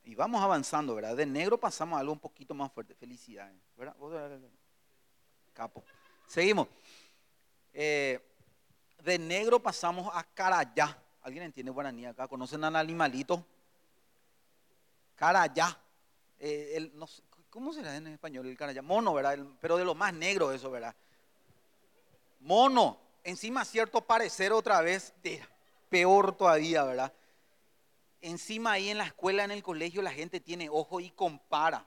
Y 0.03 0.15
vamos 0.15 0.41
avanzando, 0.41 0.95
¿verdad? 0.95 1.15
De 1.15 1.25
negro 1.25 1.59
pasamos 1.59 1.97
a 1.97 1.99
algo 1.99 2.13
un 2.13 2.19
poquito 2.19 2.53
más 2.53 2.71
fuerte. 2.71 2.95
Felicidades, 2.95 3.61
¿verdad? 3.77 3.95
Capo. 5.53 5.83
Seguimos. 6.25 6.67
Eh, 7.73 8.19
de 9.03 9.19
negro 9.19 9.61
pasamos 9.61 10.09
a 10.13 10.23
carayá. 10.23 10.97
¿Alguien 11.21 11.43
entiende 11.43 11.71
guaraní 11.71 12.05
acá? 12.05 12.27
¿Conocen 12.27 12.63
al 12.63 12.75
animalito? 12.75 13.45
Carayá. 15.15 15.77
Eh, 16.39 16.91
¿Cómo 17.49 17.73
será 17.73 17.95
en 17.95 18.07
español 18.07 18.45
el 18.45 18.57
carayá? 18.57 18.81
Mono, 18.81 19.13
¿verdad? 19.13 19.39
pero 19.59 19.77
de 19.77 19.85
lo 19.85 19.95
más 19.95 20.13
negro 20.13 20.51
eso, 20.51 20.69
¿verdad? 20.69 20.95
Mono. 22.39 22.97
Encima 23.23 23.65
cierto 23.65 24.01
parecer 24.01 24.53
otra 24.53 24.81
vez, 24.81 25.13
peor 25.89 26.35
todavía, 26.35 26.83
¿verdad? 26.83 27.11
Encima 28.21 28.73
ahí 28.73 28.89
en 28.89 28.97
la 28.97 29.05
escuela, 29.05 29.43
en 29.43 29.51
el 29.51 29.61
colegio, 29.61 30.01
la 30.01 30.11
gente 30.11 30.39
tiene 30.39 30.69
ojo 30.69 30.99
y 30.99 31.09
compara. 31.11 31.85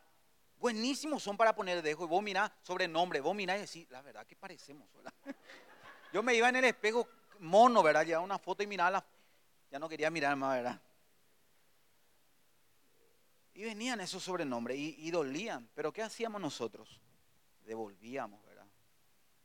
Buenísimos 0.59 1.23
son 1.23 1.37
para 1.37 1.55
poner 1.55 1.83
dejo. 1.83 2.05
Y 2.05 2.09
vos 2.09 2.23
mirá 2.23 2.53
sobrenombre, 2.63 3.21
vos 3.21 3.35
mirá 3.35 3.57
y 3.57 3.61
decís, 3.63 3.89
la 3.91 4.03
verdad 4.03 4.27
que 4.27 4.37
parecemos, 4.37 4.87
¿verdad? 4.95 5.13
Yo 6.13 6.23
me 6.23 6.35
iba 6.35 6.49
en 6.49 6.57
el 6.57 6.65
espejo 6.65 7.09
mono, 7.39 7.83
¿verdad? 7.83 8.05
Llevaba 8.05 8.25
una 8.25 8.39
foto 8.39 8.63
y 8.63 8.67
miraba, 8.67 9.05
ya 9.71 9.79
no 9.79 9.89
quería 9.89 10.11
mirar 10.11 10.37
más, 10.37 10.57
¿verdad? 10.57 10.81
Y 13.55 13.65
venían 13.65 14.01
esos 14.01 14.23
sobrenombres 14.23 14.79
y, 14.79 15.11
dolían. 15.11 15.69
Pero 15.75 15.93
¿qué 15.93 16.03
hacíamos 16.03 16.41
nosotros? 16.41 17.01
Devolvíamos, 17.65 18.43
¿verdad? 18.45 18.67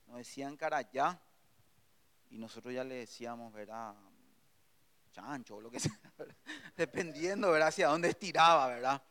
Nos 0.07 0.17
decían 0.17 0.55
cara 0.55 0.81
ya 0.89 1.19
y 2.29 2.37
nosotros 2.37 2.73
ya 2.73 2.83
le 2.83 2.95
decíamos, 2.95 3.51
¿verdad? 3.51 3.93
Chancho 5.11 5.57
o 5.57 5.61
lo 5.61 5.69
que 5.69 5.79
sea, 5.81 5.99
dependiendo, 6.75 7.51
¿verdad? 7.51 7.67
Hacia 7.67 7.87
dónde 7.89 8.09
estiraba, 8.09 8.67
¿verdad? 8.67 9.01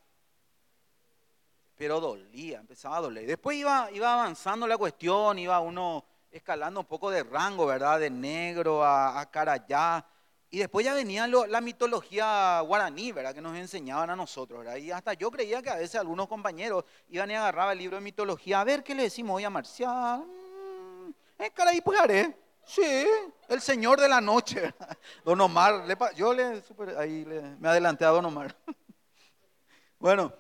Pero 1.77 2.01
dolía, 2.01 2.61
empezaba 2.61 2.97
a 2.97 3.01
doler. 3.03 3.27
Después 3.27 3.59
iba, 3.59 3.91
iba 3.93 4.15
avanzando 4.15 4.67
la 4.67 4.79
cuestión, 4.79 5.39
iba 5.39 5.61
uno 5.61 6.07
escalando 6.31 6.81
un 6.81 6.87
poco 6.87 7.11
de 7.11 7.23
rango, 7.23 7.67
¿verdad? 7.67 8.01
De 8.01 8.09
negro 8.09 8.83
a, 8.83 9.21
a 9.21 9.31
carayá. 9.31 10.07
Y 10.51 10.59
después 10.59 10.87
ya 10.87 10.95
venía 10.95 11.27
la 11.27 11.61
mitología 11.61 12.61
guaraní, 12.61 13.11
¿verdad? 13.11 13.35
Que 13.35 13.41
nos 13.41 13.57
enseñaban 13.57 14.11
a 14.11 14.17
nosotros, 14.17 14.61
¿verdad? 14.61 14.77
Y 14.77 14.93
hasta 14.93 15.13
yo 15.15 15.31
creía 15.31 15.61
que 15.61 15.71
a 15.71 15.77
veces 15.77 15.97
algunos 15.97 16.29
compañeros 16.29 16.85
iban 17.09 17.31
y 17.31 17.35
agarraban 17.35 17.73
el 17.73 17.79
libro 17.79 17.97
de 17.97 18.03
mitología. 18.03 18.61
A 18.61 18.65
ver, 18.65 18.85
¿qué 18.85 18.95
le 18.95 19.03
decimos 19.03 19.37
hoy 19.37 19.45
a 19.45 19.51
Marcial? 19.51 20.21
Mm, 20.21 21.11
eh, 21.43 21.51
caray, 21.53 21.81
pues. 21.81 21.99
Sí, 22.65 23.07
el 23.49 23.61
señor 23.61 24.01
de 24.01 24.09
la 24.09 24.21
noche. 24.21 24.73
Don 25.25 25.41
Omar, 25.41 25.85
yo 26.15 26.33
le, 26.33 26.63
ahí 26.97 27.25
me 27.59 27.69
adelanté 27.69 28.05
a 28.05 28.09
Don 28.11 28.25
Omar. 28.25 28.57
Bueno, 29.99 30.31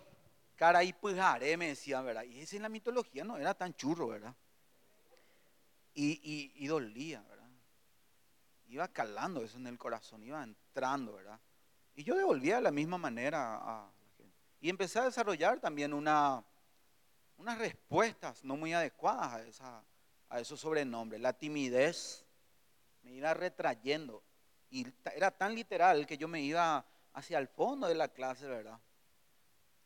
caray, 0.55 0.93
pues 0.93 1.17
me 1.57 1.69
decían, 1.69 2.05
¿verdad? 2.05 2.25
Y 2.25 2.41
ese 2.41 2.57
en 2.57 2.63
la 2.63 2.69
mitología 2.69 3.25
no 3.25 3.39
era 3.39 3.55
tan 3.55 3.75
churro, 3.75 4.07
¿verdad? 4.07 4.35
Y, 5.95 6.53
y 6.55 6.67
dolía, 6.67 7.23
¿verdad? 7.23 7.36
Iba 8.77 8.89
calando 8.89 9.43
eso 9.43 9.57
en 9.57 9.67
el 9.67 9.79
corazón, 9.79 10.23
iba 10.23 10.43
entrando, 10.43 11.15
¿verdad? 11.15 11.41
Y 11.95 12.05
yo 12.05 12.15
devolvía 12.15 12.57
de 12.57 12.63
la 12.63 12.71
misma 12.71 12.99
manera 12.99 13.57
a 13.57 13.87
la 13.87 14.09
gente. 14.17 14.37
Y 14.61 14.69
empecé 14.69 14.99
a 14.99 15.05
desarrollar 15.05 15.61
también 15.61 15.95
una, 15.95 16.45
unas 17.39 17.59
respuestas 17.59 18.45
no 18.45 18.57
muy 18.57 18.75
adecuadas 18.75 19.33
a, 19.33 19.43
esa, 19.43 19.85
a 20.29 20.41
esos 20.41 20.61
sobrenombres. 20.61 21.21
La 21.21 21.33
timidez 21.33 22.27
me 23.03 23.13
iba 23.13 23.33
retrayendo. 23.33 24.23
Y 24.71 24.87
era 25.15 25.31
tan 25.31 25.55
literal 25.55 26.07
que 26.07 26.19
yo 26.19 26.29
me 26.29 26.43
iba 26.43 26.85
hacia 27.15 27.39
el 27.39 27.49
fondo 27.49 27.89
de 27.89 27.95
la 27.95 28.09
clase, 28.09 28.47
¿verdad? 28.47 28.79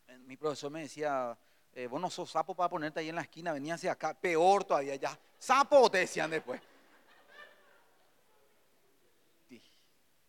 Eh, 0.08 0.18
mi 0.18 0.36
profesor 0.36 0.72
me 0.72 0.80
decía, 0.80 1.38
eh, 1.74 1.86
vos 1.86 2.00
no 2.00 2.10
sos 2.10 2.28
sapo 2.28 2.56
para 2.56 2.68
ponerte 2.68 2.98
ahí 2.98 3.08
en 3.08 3.14
la 3.14 3.22
esquina, 3.22 3.52
venía 3.52 3.74
hacia 3.74 3.92
acá, 3.92 4.14
peor 4.14 4.64
todavía 4.64 4.96
ya. 4.96 5.16
Sapo 5.38 5.88
te 5.88 5.98
decían 5.98 6.30
después. 6.30 6.60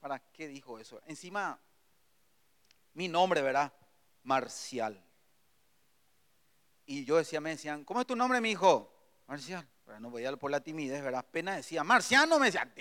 ¿Para 0.02 0.20
qué 0.20 0.48
dijo 0.48 0.80
eso? 0.80 1.00
Encima, 1.06 1.58
mi 2.96 3.08
nombre, 3.08 3.42
¿verdad? 3.42 3.72
Marcial. 4.24 5.02
Y 6.88 7.06
yo 7.06 7.18
decía, 7.18 7.40
me 7.40 7.52
decían, 7.52 7.86
¿cómo 7.86 8.02
es 8.02 8.08
tu 8.08 8.16
nombre, 8.16 8.42
mi 8.42 8.50
hijo? 8.50 8.92
Marcial. 9.28 9.66
Pero 9.86 10.00
no 10.00 10.10
voy 10.10 10.26
a 10.26 10.36
por 10.36 10.50
la 10.50 10.60
timidez, 10.60 11.04
¿verdad? 11.04 11.20
Apenas 11.20 11.58
decía, 11.58 11.84
Marciano, 11.84 12.40
me 12.40 12.48
decían, 12.48 12.74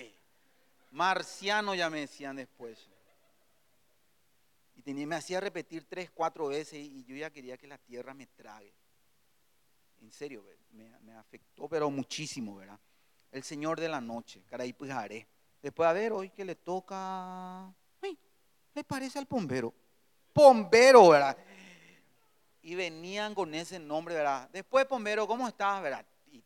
Marciano 0.93 1.75
ya 1.75 1.91
me 1.91 2.01
decían 2.01 2.37
después. 2.37 2.89
Y 4.75 4.83
tenía, 4.83 5.07
me 5.07 5.17
hacía 5.17 5.41
repetir 5.41 5.85
tres, 5.87 6.11
cuatro 6.11 6.49
veces 6.49 6.79
y 6.79 7.05
yo 7.05 7.15
ya 7.15 7.29
quería 7.29 7.59
que 7.59 7.67
la 7.67 7.77
tierra 7.77 8.15
me 8.15 8.27
trague. 8.29 8.73
En 10.01 10.11
serio, 10.11 10.43
me, 10.73 10.99
me 11.01 11.13
afectó, 11.13 11.69
pero 11.69 11.91
muchísimo, 11.91 12.57
¿verdad? 12.57 12.81
El 13.31 13.43
Señor 13.43 13.79
de 13.79 13.91
la 13.91 14.01
noche, 14.01 14.43
caray, 14.49 14.73
pues 14.73 14.91
haré. 14.91 15.29
Después, 15.63 15.89
a 15.89 15.93
ver, 15.93 16.13
hoy 16.13 16.31
que 16.31 16.45
le 16.45 16.55
toca, 16.57 17.73
le 18.75 18.85
parece 18.85 19.19
al 19.19 19.27
bombero. 19.27 19.75
Bombero, 20.35 21.09
¿verdad? 21.09 21.37
Y 22.63 22.75
venían 22.75 23.35
con 23.35 23.55
ese 23.55 23.79
nombre, 23.79 24.15
¿verdad? 24.15 24.49
Después, 24.53 24.89
bombero, 24.89 25.27
¿cómo 25.27 25.49
estás, 25.49 25.83
verdad? 25.83 26.05
Y 26.27 26.43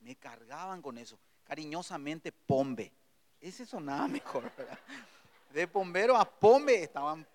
me 0.00 0.16
cargaban 0.16 0.82
con 0.82 0.98
eso. 0.98 1.18
Cariñosamente, 1.44 2.32
pombe. 2.32 2.92
Ese 3.40 3.64
sonaba 3.64 4.06
mejor, 4.08 4.50
¿verdad? 4.56 4.78
De 5.52 5.66
bombero 5.66 6.16
a 6.16 6.24
pombe 6.24 6.84
estaban 6.84 7.26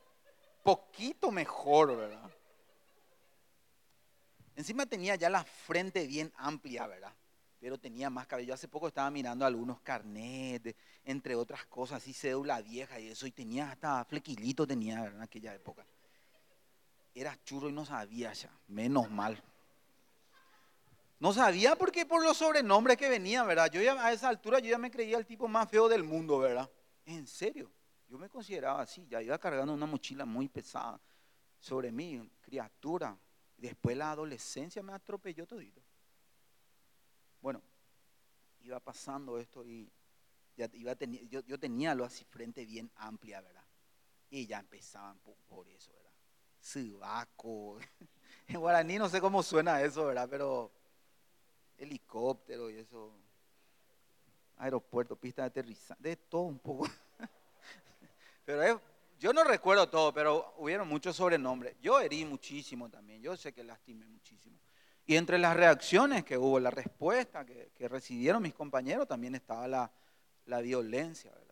poquito 0.64 1.32
mejor, 1.32 1.96
¿verdad? 1.96 2.30
Encima 4.56 4.86
tenía 4.86 5.16
ya 5.16 5.30
la 5.30 5.44
frente 5.44 6.08
bien 6.08 6.32
amplia, 6.38 6.88
¿verdad? 6.88 7.14
Pero 7.60 7.78
tenía 7.78 8.10
más 8.10 8.28
cabello. 8.28 8.54
Hace 8.54 8.68
poco 8.68 8.88
estaba 8.88 9.10
mirando 9.10 9.46
algunos 9.46 9.80
carnets, 9.82 10.76
entre 11.04 11.36
otras 11.36 11.66
cosas, 11.66 12.02
así 12.02 12.14
cédula 12.14 12.62
vieja 12.62 13.00
y 13.00 13.08
eso, 13.08 13.28
y 13.28 13.32
tenía 13.32 13.72
hasta 13.72 14.04
flequilito 14.06 14.68
tenía 14.68 15.06
en 15.06 15.22
aquella 15.22 15.54
época. 15.54 15.86
Era 17.14 17.38
churro 17.44 17.70
y 17.70 17.74
no 17.74 17.86
sabía 17.86 18.34
ya, 18.34 18.52
menos 18.68 19.10
mal. 19.10 19.42
No 21.20 21.32
sabía 21.34 21.76
porque 21.76 22.06
por 22.06 22.24
los 22.24 22.38
sobrenombres 22.38 22.98
que 22.98 23.08
venían, 23.08 23.48
¿verdad? 23.48 23.72
Yo 23.72 23.82
ya 23.82 23.94
a 24.06 24.12
esa 24.12 24.28
altura 24.28 24.60
yo 24.60 24.70
ya 24.70 24.78
me 24.78 24.92
creía 24.92 25.18
el 25.18 25.26
tipo 25.26 25.48
más 25.48 25.70
feo 25.70 25.88
del 25.88 26.04
mundo, 26.04 26.40
¿verdad? 26.40 26.70
En 27.06 27.26
serio, 27.26 27.72
yo 28.10 28.18
me 28.18 28.30
consideraba 28.30 28.82
así, 28.82 29.08
ya 29.10 29.22
iba 29.22 29.38
cargando 29.38 29.74
una 29.74 29.86
mochila 29.86 30.26
muy 30.26 30.50
pesada 30.50 31.00
sobre 31.60 31.92
mí, 31.92 32.30
criatura. 32.42 33.18
Después 33.58 33.96
la 33.96 34.12
adolescencia 34.12 34.84
me 34.84 34.94
atropelló 34.94 35.48
todito. 35.48 35.82
Bueno, 37.46 37.62
iba 38.62 38.80
pasando 38.80 39.38
esto 39.38 39.64
y 39.64 39.88
ya 40.58 40.68
iba 40.74 40.98
yo, 41.30 41.42
yo, 41.42 41.60
tenía 41.60 41.94
lo 41.94 42.04
así 42.04 42.26
frente 42.26 42.66
bien 42.66 42.90
amplia, 42.96 43.40
¿verdad? 43.40 43.64
Y 44.32 44.48
ya 44.48 44.58
empezaban 44.58 45.20
por, 45.20 45.68
eso, 45.68 45.94
¿verdad? 45.94 46.12
Subaco. 46.60 47.78
En 48.48 48.60
guaraní 48.60 48.98
no 48.98 49.10
sé 49.10 49.22
cómo 49.22 49.44
suena 49.44 49.80
eso, 49.80 50.06
¿verdad? 50.06 50.28
Pero 50.28 50.72
helicóptero 51.78 52.72
y 52.72 52.78
eso. 52.78 53.14
Aeropuerto, 54.58 55.16
pista 55.16 55.44
de 55.44 55.50
aterrizaje, 55.50 56.02
de 56.02 56.16
todo 56.16 56.42
un 56.42 56.58
poco. 56.58 56.90
Pero 58.44 58.82
yo 59.20 59.34
no 59.34 59.44
recuerdo 59.44 59.88
todo, 59.88 60.12
pero 60.12 60.56
hubieron 60.58 60.88
muchos 60.88 61.16
sobrenombres. 61.16 61.76
Yo 61.80 62.00
herí 62.00 62.26
muchísimo 62.26 62.90
también, 62.90 63.22
yo 63.22 63.38
sé 63.38 63.54
que 63.54 63.64
lastimé 63.64 64.08
muchísimo. 64.08 64.65
Y 65.06 65.16
entre 65.16 65.38
las 65.38 65.56
reacciones 65.56 66.24
que 66.24 66.38
hubo, 66.38 66.60
la 66.60 66.72
respuesta 66.72 67.46
que, 67.46 67.70
recibieron 67.88 68.42
mis 68.42 68.54
compañeros, 68.54 69.08
también 69.08 69.36
estaba 69.36 69.68
la, 69.68 70.62
violencia, 70.62 71.32
¿verdad? 71.32 71.46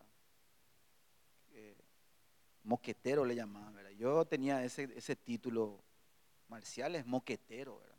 moquetero 2.64 3.24
le 3.24 3.34
llamaban, 3.34 3.74
¿verdad? 3.74 3.90
Yo 3.90 4.24
tenía 4.24 4.64
ese, 4.64 4.88
ese 4.96 5.14
título 5.16 5.84
marcial, 6.48 6.94
es 6.94 7.04
moquetero, 7.06 7.78
¿verdad? 7.78 7.94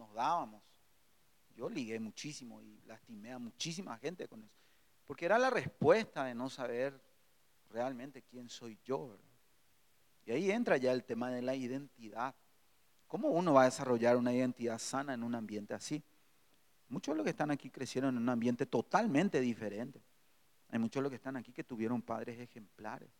nos 0.00 0.12
dábamos. 0.14 0.62
Yo 1.54 1.68
ligué 1.68 2.00
muchísimo 2.00 2.60
y 2.62 2.80
lastimé 2.86 3.32
a 3.32 3.38
muchísima 3.38 3.98
gente 3.98 4.26
con 4.26 4.42
eso. 4.42 4.58
Porque 5.06 5.26
era 5.26 5.38
la 5.38 5.50
respuesta 5.50 6.24
de 6.24 6.34
no 6.34 6.48
saber 6.48 6.98
realmente 7.68 8.22
quién 8.22 8.48
soy 8.48 8.78
yo, 8.84 9.10
¿verdad? 9.10 9.24
Y 10.24 10.32
ahí 10.32 10.50
entra 10.50 10.76
ya 10.76 10.92
el 10.92 11.04
tema 11.04 11.30
de 11.30 11.42
la 11.42 11.54
identidad. 11.54 12.34
¿Cómo 13.10 13.26
uno 13.30 13.54
va 13.54 13.62
a 13.62 13.64
desarrollar 13.64 14.16
una 14.16 14.32
identidad 14.32 14.78
sana 14.78 15.14
en 15.14 15.24
un 15.24 15.34
ambiente 15.34 15.74
así? 15.74 16.00
Muchos 16.88 17.12
de 17.12 17.16
los 17.16 17.24
que 17.24 17.30
están 17.30 17.50
aquí 17.50 17.68
crecieron 17.68 18.14
en 18.14 18.22
un 18.22 18.28
ambiente 18.28 18.66
totalmente 18.66 19.40
diferente. 19.40 20.00
Hay 20.68 20.78
muchos 20.78 21.00
de 21.00 21.02
los 21.02 21.10
que 21.10 21.16
están 21.16 21.36
aquí 21.36 21.52
que 21.52 21.64
tuvieron 21.64 22.02
padres 22.02 22.38
ejemplares, 22.38 23.10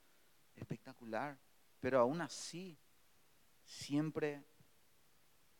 espectacular. 0.54 1.36
pero 1.80 1.98
aún 1.98 2.20
así 2.20 2.78
siempre 3.64 4.44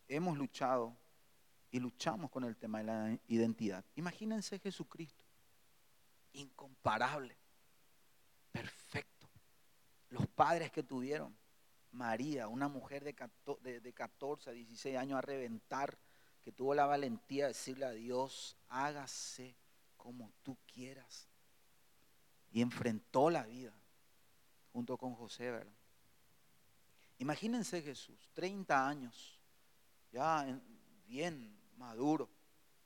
hemos 0.06 0.38
luchado 0.38 0.96
y 1.72 1.80
luchamos 1.80 2.30
con 2.30 2.44
el 2.44 2.56
tema 2.56 2.78
de 2.78 2.84
la 2.84 3.18
identidad. 3.26 3.84
Imagínense 3.96 4.60
Jesucristo, 4.60 5.25
incomparable, 6.34 7.37
perfecto. 8.52 9.28
Los 10.08 10.28
padres 10.28 10.70
que 10.70 10.84
tuvieron, 10.84 11.37
María, 11.92 12.49
una 12.49 12.68
mujer 12.68 13.04
de 13.04 13.92
14 13.92 14.50
a 14.50 14.52
16 14.52 14.97
años 14.97 15.18
a 15.18 15.23
reventar, 15.23 15.99
que 16.40 16.52
tuvo 16.52 16.75
la 16.75 16.87
valentía 16.87 17.44
de 17.44 17.49
decirle 17.49 17.85
a 17.85 17.90
Dios, 17.90 18.56
hágase 18.68 19.56
como 19.97 20.32
tú 20.42 20.56
quieras. 20.66 21.28
Y 22.50 22.62
enfrentó 22.62 23.30
la 23.30 23.44
vida 23.44 23.73
junto 24.73 24.97
con 24.97 25.14
José, 25.14 25.50
¿verdad? 25.50 25.73
Imagínense 27.18 27.82
Jesús, 27.82 28.30
30 28.32 28.88
años, 28.88 29.38
ya 30.11 30.47
bien 31.06 31.54
maduro, 31.76 32.30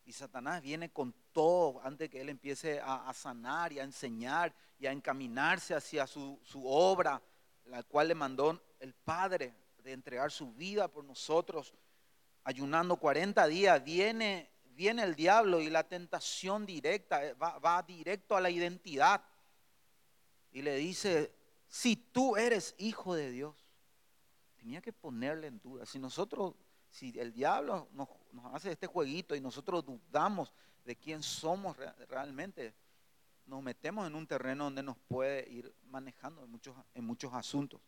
y 0.05 0.13
Satanás 0.13 0.61
viene 0.61 0.91
con 0.91 1.15
todo 1.33 1.81
antes 1.83 2.11
que 2.11 2.21
él 2.21 2.29
empiece 2.29 2.81
a, 2.81 3.13
sanar 3.15 3.73
y 3.73 3.79
a 3.79 3.85
enseñar 3.85 4.53
y 4.79 4.87
a 4.87 4.93
encaminarse 4.93 5.75
hacia 5.75 6.07
su, 6.07 6.39
su 6.43 6.67
obra, 6.67 7.23
la 7.67 7.83
cual 7.85 8.09
le 8.09 8.15
mandó 8.15 8.61
el 8.85 8.93
Padre 8.93 9.55
de 9.83 9.93
entregar 9.93 10.31
su 10.31 10.53
vida 10.53 10.89
por 10.89 11.05
nosotros, 11.05 11.73
ayunando 12.45 12.97
40 12.97 13.47
días, 13.47 13.83
viene, 13.83 14.51
viene 14.77 15.03
el 15.03 15.15
diablo 15.15 15.61
y 15.61 15.71
la 15.71 15.85
tentación 15.85 16.67
directa, 16.67 17.25
eh, 17.25 17.33
va, 17.33 17.83
directo 17.83 18.37
a 18.37 18.43
la 18.43 18.51
identidad. 18.51 19.25
Y 20.53 20.61
le 20.61 20.77
dice, 20.77 21.35
si 21.67 21.97
tú 21.97 22.37
eres 22.37 22.75
hijo 22.77 23.15
de 23.15 23.31
Dios, 23.31 23.57
tenía 24.57 24.83
que 24.83 24.93
ponerle 24.93 25.47
en 25.47 25.59
duda. 25.61 25.87
Si 25.87 25.99
nosotros, 25.99 26.55
si 26.91 27.19
el 27.19 27.33
diablo 27.33 27.89
nos, 27.93 28.09
hace 28.53 28.73
este 28.73 28.87
jueguito 28.87 29.35
y 29.35 29.41
nosotros 29.41 29.83
dudamos 29.85 30.53
de 30.85 30.95
quién 30.95 31.23
somos 31.23 31.75
realmente, 32.09 32.75
nos 33.47 33.63
metemos 33.63 34.07
en 34.07 34.15
un 34.15 34.27
terreno 34.27 34.65
donde 34.65 34.83
nos 34.83 34.99
puede 35.09 35.49
ir 35.51 35.75
manejando 35.87 36.45
en 36.45 36.51
muchos, 36.51 36.77
en 36.93 37.05
muchos 37.05 37.33
asuntos. 37.33 37.81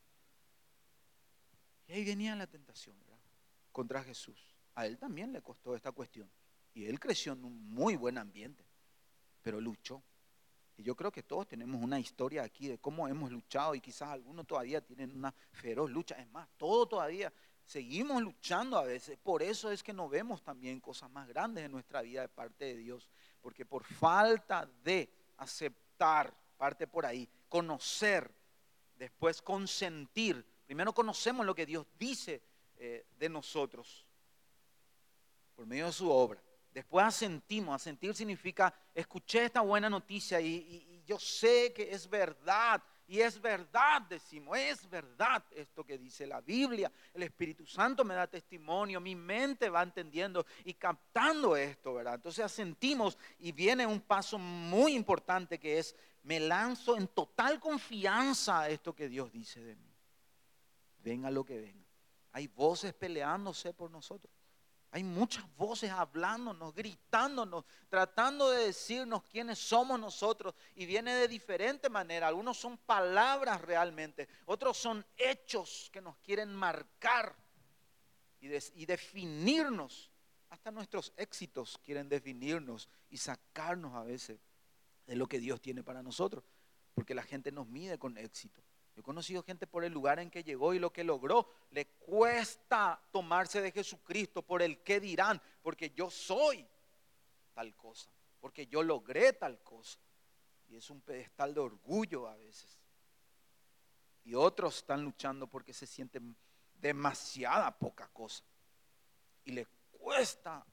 Y 1.89 1.93
ahí 1.93 2.05
venía 2.05 2.35
la 2.35 2.47
tentación. 2.47 2.97
Contra 3.73 4.03
Jesús. 4.03 4.57
A 4.75 4.87
él 4.87 4.99
también 4.99 5.33
le 5.33 5.43
costó 5.43 5.77
esta 5.77 5.93
cuestión. 5.93 6.31
Y 6.73 6.87
él 6.87 6.99
creció 6.99 7.33
en 7.33 7.45
un 7.45 7.71
muy 7.71 7.97
buen 7.97 8.19
ambiente, 8.19 8.65
pero 9.43 9.61
luchó. 9.61 10.03
Y 10.77 10.83
yo 10.83 10.95
creo 10.95 11.11
que 11.11 11.23
todos 11.23 11.47
tenemos 11.47 11.83
una 11.83 11.99
historia 11.99 12.43
aquí 12.43 12.69
de 12.69 12.79
cómo 12.79 13.09
hemos 13.09 13.31
luchado 13.31 13.75
y 13.75 13.81
quizás 13.81 14.11
algunos 14.11 14.47
todavía 14.47 14.83
tienen 14.83 15.17
una 15.17 15.35
feroz 15.53 15.91
lucha. 15.91 16.17
Es 16.17 16.29
más, 16.29 16.49
todos 16.59 16.89
todavía 16.89 17.33
seguimos 17.65 18.23
luchando 18.23 18.77
a 18.77 18.85
veces. 18.85 19.19
Por 19.19 19.43
eso 19.43 19.71
es 19.71 19.83
que 19.83 19.95
no 19.95 20.09
vemos 20.09 20.43
también 20.43 20.81
cosas 20.81 21.11
más 21.11 21.27
grandes 21.29 21.65
en 21.65 21.73
nuestra 21.73 22.03
vida 22.03 22.21
de 22.23 22.29
parte 22.29 22.67
de 22.67 22.77
Dios. 22.77 23.09
Porque 23.41 23.65
por 23.65 23.85
falta 23.85 24.69
de 24.85 25.11
aceptar, 25.39 26.35
parte 26.59 26.87
por 26.87 27.07
ahí, 27.07 27.27
conocer, 27.49 28.31
después 28.97 29.41
consentir 29.41 30.45
Primero 30.67 30.93
conocemos 30.93 31.47
lo 31.47 31.55
que 31.55 31.65
Dios 31.65 31.87
dice 31.97 32.43
eh, 32.77 33.07
de 33.19 33.29
nosotros 33.29 34.05
por 35.55 35.65
medio 35.65 35.87
de 35.87 35.93
su 35.93 36.11
obra. 36.11 36.43
Después 36.73 37.07
asentimos. 37.07 37.75
Asentir 37.75 38.15
significa, 38.15 38.75
escuché 38.93 39.45
esta 39.45 39.63
buena 39.63 39.89
noticia 39.89 40.41
y, 40.41 40.57
y 40.57 41.03
yo 41.07 41.19
sé 41.19 41.73
que 41.73 41.91
es 41.91 42.11
verdad. 42.11 42.83
Y 43.09 43.21
es 43.21 43.41
verdad, 43.41 44.03
decimos, 44.03 44.59
es 44.59 44.91
verdad 44.91 45.43
esto 45.53 45.85
que 45.85 45.97
dice 45.97 46.27
la 46.27 46.41
Biblia. 46.41 46.91
El 47.15 47.23
Espíritu 47.23 47.65
Santo 47.65 48.05
me 48.05 48.15
da 48.15 48.27
testimonio, 48.27 49.01
mi 49.01 49.15
mente 49.15 49.71
va 49.71 49.85
entendiendo 49.85 50.45
y 50.65 50.75
captando 50.75 51.57
esto, 51.57 51.95
¿verdad? 51.95 52.17
Entonces 52.17 52.45
asentimos 52.45 53.17
y 53.39 53.53
viene 53.53 53.87
un 53.87 54.01
paso 54.01 54.37
muy 54.39 54.95
importante 54.95 55.61
que 55.61 55.79
es, 55.79 55.95
me 56.25 56.41
lanzo 56.41 56.97
en 56.97 57.07
total 57.07 57.61
confianza 57.61 58.63
a 58.63 58.69
esto 58.69 58.93
que 58.93 59.09
Dios 59.09 59.31
dice 59.33 59.63
de 59.63 59.77
mí 59.77 59.86
venga 61.07 61.31
lo 61.31 61.45
que 61.45 61.61
venga. 61.61 61.87
Hay 62.33 62.49
voces 62.49 62.93
peleándose 62.93 63.73
por 63.73 63.91
nosotros. 63.93 64.33
Hay 64.91 65.05
muchas 65.05 65.45
voces 65.57 65.91
hablándonos, 65.91 66.75
gritándonos, 66.75 67.65
tratando 67.89 68.51
de 68.51 68.67
decirnos 68.67 69.23
quiénes 69.25 69.59
somos 69.59 70.01
nosotros. 70.01 70.55
Y 70.75 70.85
viene 70.85 71.15
de 71.15 71.29
diferente 71.29 71.89
manera. 71.89 72.27
Algunos 72.27 72.57
son 72.57 72.77
palabras 72.77 73.61
realmente, 73.61 74.29
otros 74.47 74.77
son 74.77 75.07
hechos 75.17 75.89
que 75.93 76.01
nos 76.01 76.17
quieren 76.19 76.53
marcar 76.53 77.37
y, 78.41 78.49
y 78.49 78.87
definirnos. 78.87 80.11
Hasta 80.51 80.71
nuestros 80.73 81.13
éxitos 81.17 81.79
quieren 81.85 82.09
definirnos 82.09 82.89
y 83.11 83.19
sacarnos 83.19 83.95
a 83.95 84.03
veces 84.03 84.41
de 85.07 85.15
lo 85.15 85.29
que 85.29 85.39
Dios 85.39 85.61
tiene 85.61 85.85
para 85.85 86.03
nosotros. 86.03 86.43
Porque 86.95 87.15
la 87.15 87.23
gente 87.23 87.53
nos 87.53 87.69
mide 87.69 87.97
con 87.99 88.17
éxito. 88.19 88.66
Yo 88.97 89.01
he 89.01 89.05
conocido 89.05 89.43
gente 89.43 89.67
por 89.67 89.85
el 89.85 89.93
lugar 89.93 90.19
en 90.21 90.31
que 90.31 90.43
llegó 90.43 90.73
y 90.73 90.79
lo 90.79 90.91
que 90.91 91.05
logró. 91.05 91.53
Le 91.71 91.87
cuesta 91.87 92.99
tomarse 93.13 93.61
de 93.61 93.71
Jesucristo 93.71 94.41
por 94.41 94.63
el 94.63 94.83
que 94.83 95.01
dirán, 95.01 95.41
porque 95.63 95.91
yo 95.91 96.09
soy 96.09 96.67
tal 97.53 97.77
cosa, 97.77 98.11
porque 98.41 98.67
yo 98.67 98.83
logré 98.83 99.35
tal 99.35 99.63
cosa. 99.63 99.99
Y 100.69 100.77
es 100.77 100.89
un 100.89 101.03
pedestal 101.03 101.53
de 101.53 101.61
orgullo 101.61 102.27
a 102.27 102.37
veces. 102.37 102.81
Y 104.25 104.35
otros 104.35 104.79
están 104.79 105.05
luchando 105.05 105.47
porque 105.47 105.75
se 105.75 105.87
sienten 105.87 106.35
demasiada 106.73 107.79
poca 107.79 108.09
cosa. 108.09 108.45
Y 109.45 109.53
le 109.53 109.67
cuesta 109.91 110.65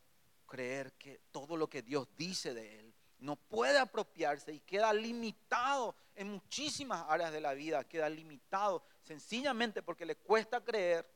creer 0.47 0.93
que 0.93 1.19
todo 1.29 1.57
lo 1.57 1.69
que 1.69 1.81
Dios 1.81 2.07
dice 2.15 2.53
de 2.53 2.79
él 2.79 2.93
no 3.19 3.35
puede 3.35 3.79
apropiarse 3.79 4.53
y 4.53 4.61
queda 4.61 4.93
limitado 4.93 5.95
en 6.15 6.29
muchísimas 6.31 7.05
áreas 7.07 7.31
de 7.31 7.41
la 7.41 7.53
vida, 7.53 7.83
queda 7.83 8.09
limitado 8.09 8.83
sencillamente 9.01 9.81
porque 9.81 10.05
le 10.05 10.15
cuesta 10.15 10.63
creer 10.63 11.09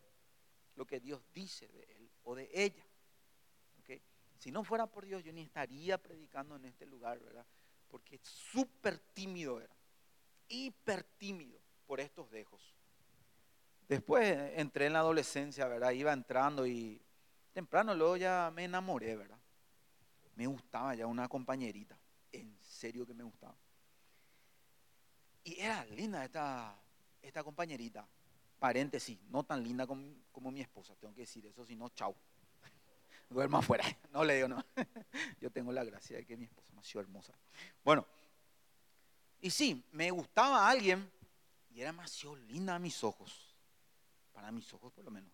lo 0.76 0.86
que 0.86 1.00
Dios 1.00 1.22
dice 1.34 1.68
de 1.68 1.84
él 1.84 2.10
o 2.24 2.36
de 2.36 2.50
ella. 2.54 2.84
Si 4.38 4.52
no 4.52 4.64
fuera 4.64 4.86
por 4.86 5.04
Dios, 5.04 5.24
yo 5.24 5.34
ni 5.34 5.42
estaría 5.42 5.98
predicando 5.98 6.56
en 6.56 6.66
este 6.66 6.86
lugar, 6.86 7.20
¿verdad? 7.20 7.44
Porque 7.88 8.20
súper 8.22 9.00
tímido 9.00 9.60
era, 9.60 9.76
hiper 10.48 11.04
tímido 11.18 11.60
por 11.88 12.00
estos 12.00 12.30
dejos. 12.30 12.76
Después 13.90 14.52
entré 14.54 14.86
en 14.86 14.94
la 14.94 15.00
adolescencia, 15.00 15.68
¿verdad? 15.68 15.90
Iba 15.90 16.14
entrando 16.14 16.68
y 16.68 17.02
temprano 17.52 17.96
luego 17.96 18.18
ya 18.18 18.52
me 18.54 18.66
enamoré, 18.66 19.16
¿verdad? 19.16 19.40
me 20.38 20.46
gustaba 20.46 20.94
ya 20.94 21.08
una 21.08 21.28
compañerita. 21.28 22.00
En 22.32 22.56
serio 22.62 23.06
que 23.06 23.14
me 23.14 23.24
gustaba. 23.24 23.58
Y 25.48 25.62
era 25.62 25.86
linda 25.86 26.26
esta, 26.26 26.78
esta 27.22 27.42
compañerita. 27.42 28.06
Paréntesis, 28.60 29.18
no 29.30 29.46
tan 29.46 29.64
linda 29.64 29.88
como, 29.88 30.14
como 30.30 30.52
mi 30.52 30.60
esposa, 30.60 30.94
tengo 31.00 31.14
que 31.14 31.22
decir 31.22 31.46
eso, 31.46 31.66
si 31.66 31.74
no, 31.74 31.88
chau. 31.88 32.14
Duerma 33.30 33.60
afuera. 33.60 33.86
No 34.12 34.26
le 34.26 34.36
digo, 34.36 34.50
no. 34.50 34.62
Yo 35.40 35.50
tengo 35.50 35.72
la 35.72 35.86
gracia 35.86 36.18
de 36.18 36.26
que 36.26 36.36
mi 36.36 36.44
esposa 36.44 36.74
nació 36.74 37.00
hermosa. 37.00 37.34
Bueno, 37.82 38.06
y 39.40 39.50
sí, 39.50 39.86
me 39.94 40.12
gustaba 40.12 40.70
alguien 40.70 41.10
y 41.70 41.80
era 41.80 41.92
demasiado 41.92 42.36
linda 42.36 42.76
a 42.76 42.80
mis 42.80 43.02
ojos. 43.06 43.56
Para 44.34 44.52
mis 44.52 44.74
ojos, 44.74 44.92
por 44.92 45.06
lo 45.06 45.12
menos. 45.12 45.32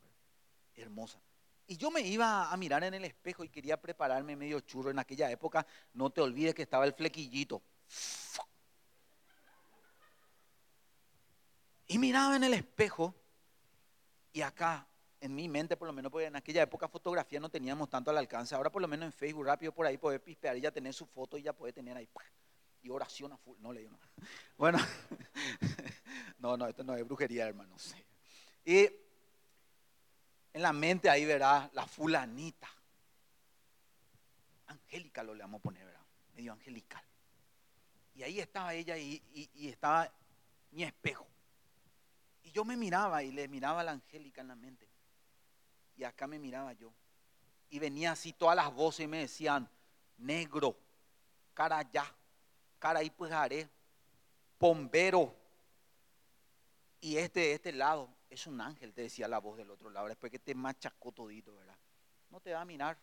Hermosa. 0.76 1.20
Y 1.66 1.76
yo 1.76 1.90
me 1.90 2.02
iba 2.02 2.52
a 2.52 2.58
mirar 2.58 2.84
en 2.84 2.94
el 2.94 3.06
espejo 3.06 3.44
y 3.44 3.50
quería 3.50 3.82
prepararme 3.82 4.36
medio 4.36 4.60
churro. 4.60 4.92
En 4.92 5.00
aquella 5.00 5.32
época, 5.32 5.66
no 5.94 6.12
te 6.12 6.22
olvides 6.22 6.54
que 6.54 6.62
estaba 6.62 6.86
el 6.86 6.94
flequillito. 6.94 7.64
Y 11.88 11.98
miraba 11.98 12.36
en 12.36 12.44
el 12.44 12.54
espejo 12.54 13.14
y 14.32 14.42
acá, 14.42 14.88
en 15.22 15.36
mi 15.36 15.48
mente 15.48 15.78
por 15.78 15.88
lo 15.88 15.94
menos, 15.94 16.12
porque 16.12 16.28
en 16.28 16.36
aquella 16.36 16.64
época 16.64 16.88
fotografía 16.88 17.40
no 17.40 17.50
teníamos 17.50 17.90
tanto 17.90 18.12
al 18.12 18.18
alcance. 18.18 18.56
Ahora 18.56 18.72
por 18.72 18.82
lo 18.82 18.88
menos 18.88 19.06
en 19.06 19.14
Facebook 19.14 19.46
rápido 19.46 19.74
por 19.74 19.86
ahí 19.86 19.98
puede 19.98 20.20
pispear 20.20 20.58
y 20.58 20.62
ya 20.62 20.72
tener 20.72 20.94
su 20.94 21.06
foto 21.06 21.38
y 21.38 21.44
ya 21.44 21.54
puede 21.54 21.74
tener 21.74 21.96
ahí. 21.96 22.10
Y 22.82 22.90
oración 22.90 23.32
a 23.32 23.38
full. 23.38 23.58
No 23.60 23.72
le 23.72 23.82
digo 23.82 23.92
nada. 23.92 24.10
Bueno, 24.58 24.78
no, 26.40 26.58
no, 26.58 26.68
esto 26.68 26.84
no 26.84 26.96
es 26.96 27.06
brujería, 27.06 27.48
hermanos. 27.48 27.96
Y 28.66 28.90
en 30.54 30.62
la 30.62 30.72
mente 30.72 31.10
ahí 31.10 31.26
verá 31.26 31.70
la 31.74 31.86
fulanita. 31.88 32.70
Angélica 34.68 35.24
lo 35.24 35.34
le 35.34 35.42
vamos 35.42 35.60
a 35.60 35.64
poner, 35.64 35.86
¿verdad? 35.86 36.02
Medio 36.36 36.54
angelical. 36.54 37.04
Y 38.16 38.24
ahí 38.24 38.40
estaba 38.40 38.74
ella 38.74 38.98
y, 38.98 39.22
estaba 39.68 40.12
mi 40.72 40.84
espejo. 40.84 41.28
Yo 42.54 42.64
me 42.64 42.78
miraba 42.78 43.24
y 43.24 43.32
le 43.32 43.48
miraba 43.48 43.82
a 43.82 43.84
la 43.84 43.92
angélica 43.92 44.42
en 44.42 44.48
la 44.48 44.56
mente. 44.56 44.88
Y 45.98 46.04
acá 46.04 46.28
me 46.28 46.38
miraba 46.38 46.72
yo. 46.74 46.94
Y 47.70 47.80
venía 47.80 48.12
así 48.12 48.32
todas 48.32 48.56
las 48.56 48.72
voces 48.72 49.06
y 49.06 49.08
me 49.08 49.18
decían, 49.20 49.68
negro, 50.18 50.78
cara 51.56 51.80
allá, 51.80 52.06
cara 52.78 53.00
ahí 53.00 53.10
pues 53.10 53.32
haré, 53.32 53.68
bombero. 54.60 55.36
Y 57.02 57.18
este, 57.18 57.54
este 57.54 57.72
lado 57.72 58.08
es 58.30 58.46
un 58.46 58.62
ángel, 58.62 58.94
te 58.94 59.02
decía 59.02 59.28
la 59.28 59.40
voz 59.40 59.58
del 59.58 59.72
otro 59.72 59.90
lado, 59.90 60.08
después 60.08 60.32
que 60.32 60.40
te 60.40 60.54
machacó 60.54 61.12
todito, 61.12 61.56
¿verdad? 61.56 61.78
No 62.30 62.40
te 62.40 62.54
va 62.54 62.62
a 62.62 62.66
mirar. 62.66 62.98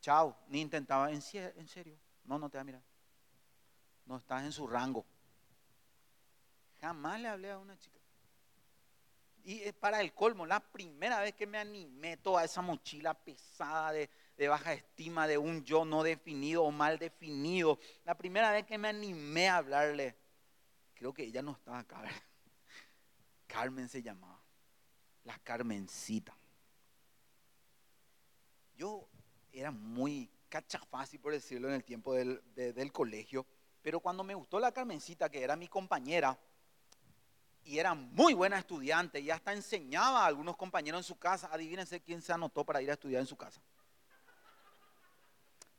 Chao, 0.00 0.36
ni 0.48 0.62
intentaba, 0.62 1.10
en 1.10 1.20
serio, 1.20 1.98
no, 2.24 2.38
no 2.38 2.48
te 2.48 2.56
va 2.56 2.62
a 2.62 2.64
mirar. 2.64 2.82
No 4.06 4.16
estás 4.16 4.44
en 4.44 4.52
su 4.52 4.66
rango. 4.66 5.04
Jamás 6.80 7.20
le 7.20 7.28
hablé 7.28 7.50
a 7.50 7.58
una 7.58 7.78
chica. 7.78 8.03
Y 9.46 9.70
para 9.72 10.00
el 10.00 10.14
colmo, 10.14 10.46
la 10.46 10.58
primera 10.58 11.20
vez 11.20 11.34
que 11.34 11.46
me 11.46 11.58
animé 11.58 12.16
toda 12.16 12.44
esa 12.44 12.62
mochila 12.62 13.12
pesada 13.12 13.92
de, 13.92 14.48
baja 14.48 14.72
estima, 14.72 15.26
de 15.26 15.36
un 15.36 15.62
yo 15.64 15.84
no 15.84 16.02
definido 16.02 16.64
o 16.64 16.70
mal 16.70 16.98
definido, 16.98 17.78
la 18.04 18.16
primera 18.16 18.50
vez 18.52 18.64
que 18.64 18.78
me 18.78 18.88
animé 18.88 19.50
a 19.50 19.58
hablarle, 19.58 20.16
creo 20.94 21.12
que 21.12 21.24
ella 21.24 21.42
no 21.42 21.52
estaba 21.52 21.80
acá. 21.80 22.02
Carmen 23.46 23.86
se 23.86 24.02
llamaba, 24.02 24.42
la 25.24 25.38
Carmencita. 25.40 26.34
Yo 28.74 29.06
era 29.52 29.70
muy 29.70 30.30
cachafácil, 30.48 31.20
por 31.20 31.34
decirlo, 31.34 31.68
en 31.68 31.74
el 31.74 31.84
tiempo 31.84 32.14
del, 32.14 32.42
del 32.54 32.92
colegio, 32.92 33.44
pero 33.82 34.00
cuando 34.00 34.24
me 34.24 34.34
gustó 34.34 34.58
la 34.58 34.72
Carmencita, 34.72 35.28
que 35.28 35.42
era 35.42 35.54
mi 35.54 35.68
compañera, 35.68 36.38
y 37.64 37.78
era 37.78 37.94
muy 37.94 38.34
buena 38.34 38.58
estudiante 38.58 39.20
y 39.20 39.30
hasta 39.30 39.52
enseñaba 39.52 40.22
a 40.22 40.26
algunos 40.26 40.56
compañeros 40.56 41.00
en 41.00 41.04
su 41.04 41.18
casa. 41.18 41.48
Adivínense 41.50 42.00
quién 42.00 42.20
se 42.20 42.32
anotó 42.32 42.64
para 42.64 42.82
ir 42.82 42.90
a 42.90 42.94
estudiar 42.94 43.20
en 43.20 43.26
su 43.26 43.36
casa. 43.36 43.60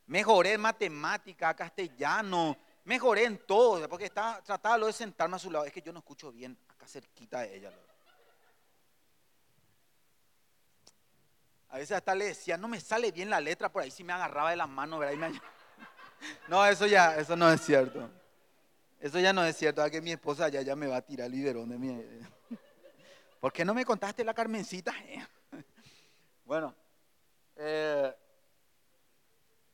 Mejoré 0.07 0.53
en 0.53 0.61
matemática, 0.61 1.53
castellano, 1.55 2.57
mejoré 2.83 3.25
en 3.25 3.37
todo, 3.45 3.87
porque 3.89 4.05
estaba, 4.05 4.41
trataba 4.41 4.85
de 4.85 4.93
sentarme 4.93 5.35
a 5.35 5.39
su 5.39 5.51
lado. 5.51 5.65
Es 5.65 5.73
que 5.73 5.81
yo 5.81 5.91
no 5.91 5.99
escucho 5.99 6.31
bien 6.31 6.57
acá 6.69 6.87
cerquita 6.87 7.39
de 7.41 7.55
ella. 7.55 7.71
A 11.69 11.77
veces 11.77 11.97
hasta 11.97 12.15
le 12.15 12.25
decía, 12.25 12.57
no 12.57 12.67
me 12.67 12.79
sale 12.79 13.11
bien 13.11 13.29
la 13.29 13.39
letra, 13.39 13.71
por 13.71 13.81
ahí 13.81 13.91
si 13.91 14.03
me 14.03 14.13
agarraba 14.13 14.51
de 14.51 14.55
las 14.55 14.69
manos, 14.69 14.99
¿verdad? 14.99 15.31
No, 16.47 16.65
eso 16.65 16.87
ya, 16.87 17.17
eso 17.17 17.35
no 17.35 17.51
es 17.51 17.61
cierto. 17.61 18.09
Eso 19.05 19.19
ya 19.19 19.31
no 19.33 19.45
es 19.45 19.55
cierto, 19.55 19.83
a 19.83 19.89
que 19.91 20.01
mi 20.01 20.13
esposa 20.13 20.49
ya, 20.49 20.63
ya 20.63 20.75
me 20.75 20.87
va 20.87 20.95
a 20.97 21.01
tirar 21.03 21.27
el 21.27 21.43
de 21.43 21.77
mi... 21.77 22.03
¿Por 23.39 23.53
qué 23.53 23.63
no 23.63 23.75
me 23.75 23.85
contaste 23.85 24.23
la 24.23 24.33
Carmencita? 24.33 24.95
bueno, 26.43 26.73
eh, 27.55 28.11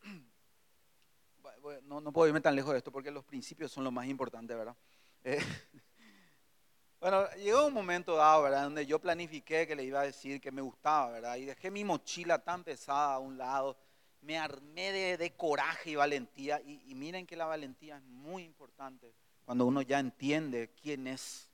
no, 1.83 2.01
no, 2.01 2.11
puedo 2.11 2.27
irme 2.27 2.41
tan 2.41 2.57
lejos 2.57 2.73
de 2.73 2.79
esto 2.79 2.91
porque 2.91 3.09
los 3.09 3.23
principios 3.23 3.71
son 3.71 3.85
lo 3.85 3.91
más 3.91 4.05
importante, 4.05 4.53
¿verdad? 4.53 4.75
Eh, 5.23 5.39
bueno, 6.99 7.25
llegó 7.35 7.67
un 7.67 7.73
momento 7.73 8.17
dado, 8.17 8.43
¿verdad? 8.43 8.63
Donde 8.63 8.85
yo 8.85 8.99
planifiqué 8.99 9.65
que 9.65 9.77
le 9.77 9.85
iba 9.85 10.01
a 10.01 10.05
decir 10.05 10.41
que 10.41 10.51
me 10.51 10.61
gustaba, 10.61 11.09
¿verdad? 11.09 11.37
Y 11.37 11.45
dejé 11.45 11.71
mi 11.71 11.85
mochila 11.85 12.39
tan 12.39 12.65
pesada 12.65 13.13
a 13.13 13.19
un 13.19 13.37
lado 13.37 13.77
me 14.21 14.37
armé 14.37 15.17
de, 15.17 15.35
coraje 15.35 15.91
y 15.91 15.95
valentía. 15.95 16.61
Y, 16.61 16.93
miren 16.95 17.25
que 17.25 17.35
la 17.35 17.45
valentía 17.45 17.97
es 17.97 18.03
muy 18.03 18.43
importante 18.43 19.13
cuando 19.45 19.65
uno 19.65 19.82
ya 19.82 19.99
entiende 19.99 20.71
quién 20.82 21.08
es. 21.08 21.49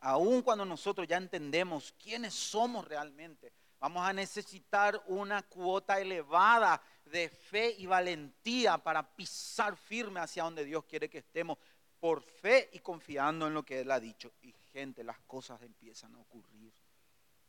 Aún 0.00 0.42
cuando 0.42 0.64
nosotros 0.64 1.06
ya 1.06 1.16
entendemos 1.16 1.92
quiénes 2.02 2.34
somos 2.34 2.86
realmente, 2.86 3.52
vamos 3.80 4.06
a 4.06 4.12
necesitar 4.12 5.02
una 5.06 5.42
cuota 5.42 6.00
elevada 6.00 6.80
de 7.04 7.28
fe 7.28 7.74
y 7.78 7.86
valentía 7.86 8.78
para 8.78 9.02
pisar 9.02 9.76
firme 9.76 10.20
hacia 10.20 10.44
donde 10.44 10.64
Dios 10.64 10.84
quiere 10.84 11.08
que 11.08 11.18
estemos, 11.18 11.58
por 11.98 12.22
fe 12.22 12.68
y 12.72 12.80
confiando 12.80 13.46
en 13.46 13.54
lo 13.54 13.64
que 13.64 13.80
Él 13.80 13.90
ha 13.90 13.98
dicho. 13.98 14.32
Y 14.42 14.52
gente, 14.72 15.02
las 15.02 15.18
cosas 15.20 15.62
empiezan 15.62 16.14
a 16.14 16.20
ocurrir 16.20 16.72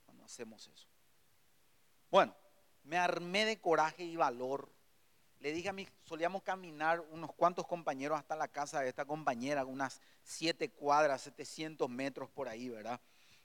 cuando 0.06 0.24
hacemos 0.24 0.68
eso. 0.68 0.88
Bueno 2.10 2.34
me 2.88 2.98
armé 2.98 3.46
de 3.46 3.60
coraje 3.60 4.04
y 4.04 4.16
valor. 4.16 4.70
Le 5.40 5.52
dije 5.52 5.70
a 5.70 5.74
mí, 5.74 5.88
solíamos 6.04 6.42
caminar 6.42 7.00
unos 7.12 7.32
cuantos 7.34 7.68
compañeros 7.68 8.18
hasta 8.18 8.36
la 8.36 8.48
casa 8.48 8.82
de 8.82 8.90
esta 8.90 9.06
compañera, 9.06 9.66
unas 9.66 10.02
siete 10.24 10.70
cuadras, 10.70 11.22
700 11.22 11.88
metros 11.90 12.30
por 12.30 12.48
ahí, 12.48 12.70
¿verdad? 12.70 13.00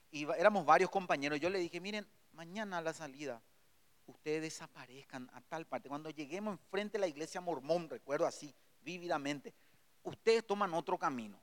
Y 0.09 0.25
éramos 0.37 0.65
varios 0.65 0.89
compañeros. 0.89 1.39
Yo 1.39 1.49
le 1.49 1.59
dije, 1.59 1.79
miren, 1.79 2.07
mañana 2.31 2.79
a 2.79 2.81
la 2.81 2.93
salida, 2.93 3.41
ustedes 4.07 4.41
desaparezcan 4.41 5.29
a 5.33 5.41
tal 5.41 5.65
parte. 5.65 5.87
Cuando 5.87 6.09
lleguemos 6.09 6.53
enfrente 6.53 6.93
de 6.93 7.01
la 7.01 7.07
iglesia 7.07 7.41
mormón, 7.41 7.89
recuerdo 7.89 8.25
así, 8.25 8.53
vívidamente, 8.81 9.53
ustedes 10.01 10.45
toman 10.45 10.73
otro 10.73 10.97
camino. 10.97 11.39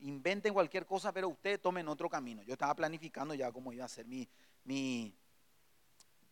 Inventen 0.00 0.52
cualquier 0.52 0.84
cosa, 0.84 1.10
pero 1.10 1.28
ustedes 1.28 1.60
tomen 1.60 1.88
otro 1.88 2.10
camino. 2.10 2.42
Yo 2.42 2.52
estaba 2.52 2.74
planificando 2.74 3.34
ya 3.34 3.50
cómo 3.50 3.72
iba 3.72 3.86
a 3.86 3.88
ser 3.88 4.06
mi, 4.06 4.28
mi, 4.64 5.14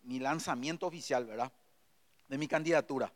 mi 0.03 0.19
lanzamiento 0.19 0.87
oficial, 0.87 1.25
¿verdad? 1.25 1.51
De 2.29 2.37
mi 2.37 2.47
candidatura. 2.47 3.11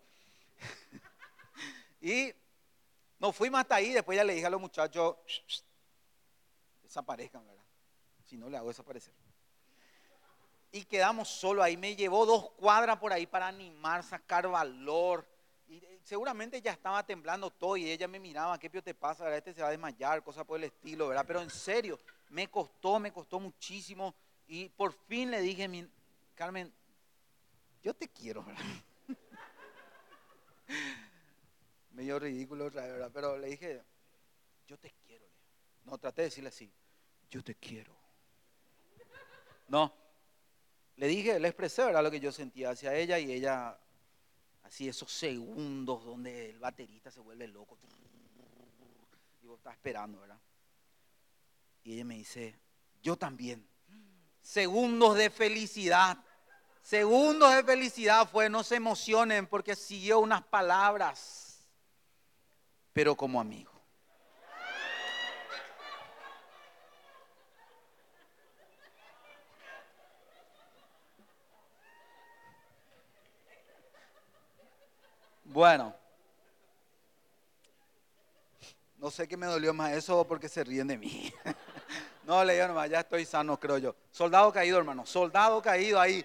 Y 2.01 2.33
nos 3.19 3.35
fuimos 3.35 3.61
hasta 3.61 3.77
ahí, 3.77 3.93
después 3.93 4.17
ya 4.17 4.25
le 4.25 4.35
dije 4.35 4.47
a 4.47 4.51
los 4.51 4.61
muchachos, 4.61 5.17
desaparezcan, 6.83 7.47
¿verdad? 7.47 7.65
Si 8.25 8.37
no, 8.37 8.49
le 8.49 8.57
hago 8.57 8.69
desaparecer. 8.69 9.13
Y 10.71 10.85
quedamos 10.85 11.29
solo 11.29 11.63
ahí. 11.63 11.77
Me 11.77 11.97
llevó 11.97 12.27
dos 12.27 12.51
cuadras 12.51 12.99
por 12.99 13.13
ahí 13.13 13.27
para 13.27 13.47
animar, 13.49 14.03
sacar 14.03 14.47
valor. 14.49 15.27
Y 15.67 15.79
eh, 15.79 16.01
seguramente 16.03 16.61
ya 16.61 16.73
estaba 16.73 17.05
temblando 17.05 17.51
todo 17.51 17.77
y 17.77 17.91
ella 17.91 18.07
me 18.07 18.21
miraba, 18.21 18.59
¿qué 18.59 18.69
pio 18.69 18.83
te 18.83 18.95
pasa? 18.95 19.25
¿verdad? 19.25 19.39
Este 19.39 19.55
se 19.55 19.63
va 19.63 19.69
a 19.69 19.71
desmayar, 19.71 20.23
cosas 20.23 20.45
por 20.45 20.59
el 20.59 20.65
estilo, 20.65 21.09
¿verdad? 21.09 21.25
Pero 21.27 21.41
en 21.41 21.51
serio, 21.51 21.99
me 22.29 22.49
costó, 22.49 22.99
me 22.99 23.13
costó 23.13 23.41
muchísimo. 23.41 24.15
Y 24.47 24.69
por 24.71 24.93
fin 24.93 25.31
le 25.31 25.41
dije, 25.41 25.89
Carmen, 26.35 26.73
yo 27.83 27.95
te 27.95 28.09
quiero, 28.09 28.45
¿verdad? 28.45 28.63
Medio 31.93 32.19
ridículo 32.19 32.67
otra 32.67 32.83
vez, 32.83 32.93
¿verdad? 32.93 33.11
Pero 33.13 33.39
le 33.39 33.49
dije, 33.49 33.83
yo 34.67 34.79
te 34.79 34.93
quiero. 35.07 35.27
No, 35.85 35.99
traté 35.99 36.23
de 36.23 36.29
decirle 36.29 36.49
así, 36.49 36.71
yo 37.31 37.43
te 37.43 37.55
quiero. 37.55 37.97
No, 39.69 39.93
le 40.97 41.07
dije, 41.07 41.39
le 41.39 41.49
expresé. 41.49 41.91
Lo 41.93 42.11
que 42.11 42.21
yo 42.21 42.33
sentía 42.33 42.71
hacia 42.71 42.95
ella 42.95 43.19
y 43.19 43.33
ella, 43.33 43.79
así 44.63 44.89
esos 44.89 45.11
segundos 45.13 46.05
donde 46.05 46.51
el 46.51 46.59
baterista 46.59 47.11
se 47.11 47.21
vuelve 47.21 47.49
loco. 47.49 47.79
Y 49.43 49.47
vos 49.47 49.59
estás 49.59 49.75
esperando, 49.75 50.21
¿verdad? 50.21 50.41
Y 51.85 51.95
ella 51.95 52.05
me 52.05 52.17
dice, 52.17 52.59
yo 53.03 53.17
también 53.17 53.69
segundos 54.49 55.17
de 55.17 55.31
felicidad. 55.31 56.19
Segundos 56.83 57.55
de 57.55 57.63
felicidad 57.63 58.29
fue, 58.29 58.49
no 58.49 58.63
se 58.63 58.77
emocionen 58.77 59.47
porque 59.47 59.77
siguió 59.77 60.21
unas 60.21 60.43
palabras, 60.43 61.67
pero 62.93 63.15
como 63.15 63.41
amigo. 63.41 63.73
Bueno, 75.45 75.95
no 78.99 79.11
sé 79.11 79.27
qué 79.27 79.37
me 79.37 79.47
dolió 79.47 79.73
más 79.73 79.93
eso 79.93 80.27
porque 80.27 80.49
se 80.49 80.65
ríen 80.65 80.89
de 80.89 80.99
mí. 80.99 81.33
No, 82.25 82.45
le 82.45 82.53
digo 82.53 82.69
nomás, 82.69 82.91
ya 82.91 83.01
estoy 83.01 83.25
sano, 83.25 83.59
creo 83.59 83.79
yo. 83.79 83.97
Soldado 84.11 84.53
caído, 84.53 84.77
hermano, 84.77 85.07
soldado 85.07 85.63
caído 85.63 85.99
ahí. 85.99 86.23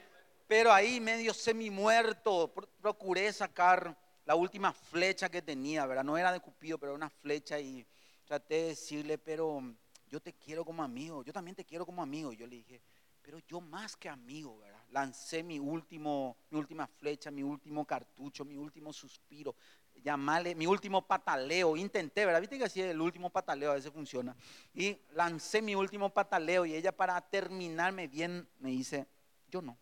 Pero 0.47 0.71
ahí 0.71 0.99
medio 0.99 1.33
semi 1.33 1.69
muerto, 1.69 2.53
procuré 2.81 3.31
sacar 3.31 3.97
la 4.25 4.35
última 4.35 4.73
flecha 4.73 5.29
que 5.29 5.41
tenía, 5.41 5.85
¿verdad? 5.85 6.03
No 6.03 6.17
era 6.17 6.31
de 6.31 6.39
Cupido, 6.39 6.77
pero 6.77 6.91
era 6.91 6.97
una 6.97 7.09
flecha 7.09 7.59
y 7.59 7.85
traté 8.25 8.55
de 8.55 8.67
decirle, 8.69 9.17
pero 9.17 9.61
yo 10.07 10.21
te 10.21 10.33
quiero 10.33 10.63
como 10.63 10.83
amigo, 10.83 11.23
yo 11.23 11.33
también 11.33 11.55
te 11.55 11.65
quiero 11.65 11.85
como 11.85 12.01
amigo. 12.01 12.31
Y 12.31 12.37
yo 12.37 12.47
le 12.47 12.57
dije, 12.57 12.81
pero 13.21 13.39
yo 13.39 13.61
más 13.61 13.95
que 13.95 14.09
amigo, 14.09 14.59
¿verdad? 14.59 14.83
Lancé 14.89 15.43
mi, 15.43 15.59
último, 15.59 16.37
mi 16.49 16.59
última 16.59 16.87
flecha, 16.87 17.31
mi 17.31 17.43
último 17.43 17.85
cartucho, 17.85 18.45
mi 18.45 18.57
último 18.57 18.93
suspiro 18.93 19.55
llamarle 20.01 20.55
mi 20.55 20.65
último 20.65 21.05
pataleo, 21.05 21.75
intenté, 21.77 22.25
¿verdad? 22.25 22.41
Viste 22.41 22.57
que 22.57 22.65
así 22.65 22.81
el 22.81 22.99
último 22.99 23.29
pataleo 23.29 23.71
a 23.71 23.75
veces 23.75 23.91
funciona. 23.91 24.35
Y 24.73 24.97
lancé 25.11 25.61
mi 25.61 25.75
último 25.75 26.13
pataleo 26.13 26.65
y 26.65 26.75
ella 26.75 26.91
para 26.91 27.19
terminarme 27.21 28.07
bien 28.07 28.47
me 28.59 28.69
dice, 28.69 29.07
yo 29.47 29.61
no. 29.61 29.77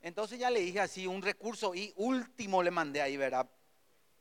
Entonces 0.00 0.38
ya 0.38 0.50
le 0.50 0.60
dije 0.60 0.80
así 0.80 1.06
un 1.06 1.22
recurso 1.22 1.74
y 1.74 1.92
último 1.96 2.62
le 2.62 2.70
mandé 2.70 3.02
ahí, 3.02 3.16
¿verdad? 3.16 3.48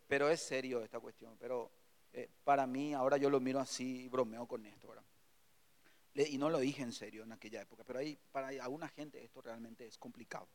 Pero 0.07 0.29
es 0.29 0.41
serio 0.41 0.83
esta 0.83 0.99
cuestión, 0.99 1.37
pero 1.37 1.71
eh, 2.13 2.29
para 2.43 2.67
mí 2.67 2.93
ahora 2.93 3.17
yo 3.17 3.29
lo 3.29 3.39
miro 3.39 3.59
así 3.59 4.03
y 4.03 4.07
bromeo 4.07 4.47
con 4.47 4.65
esto, 4.65 4.87
¿verdad? 4.87 5.03
y 6.15 6.37
no 6.37 6.49
lo 6.49 6.59
dije 6.59 6.81
en 6.81 6.91
serio 6.91 7.23
en 7.23 7.31
aquella 7.31 7.61
época, 7.61 7.85
pero 7.85 7.99
ahí 7.99 8.19
para 8.33 8.49
alguna 8.49 8.89
gente 8.89 9.23
esto 9.23 9.41
realmente 9.41 9.87
es 9.87 9.97
complicado 9.97 10.49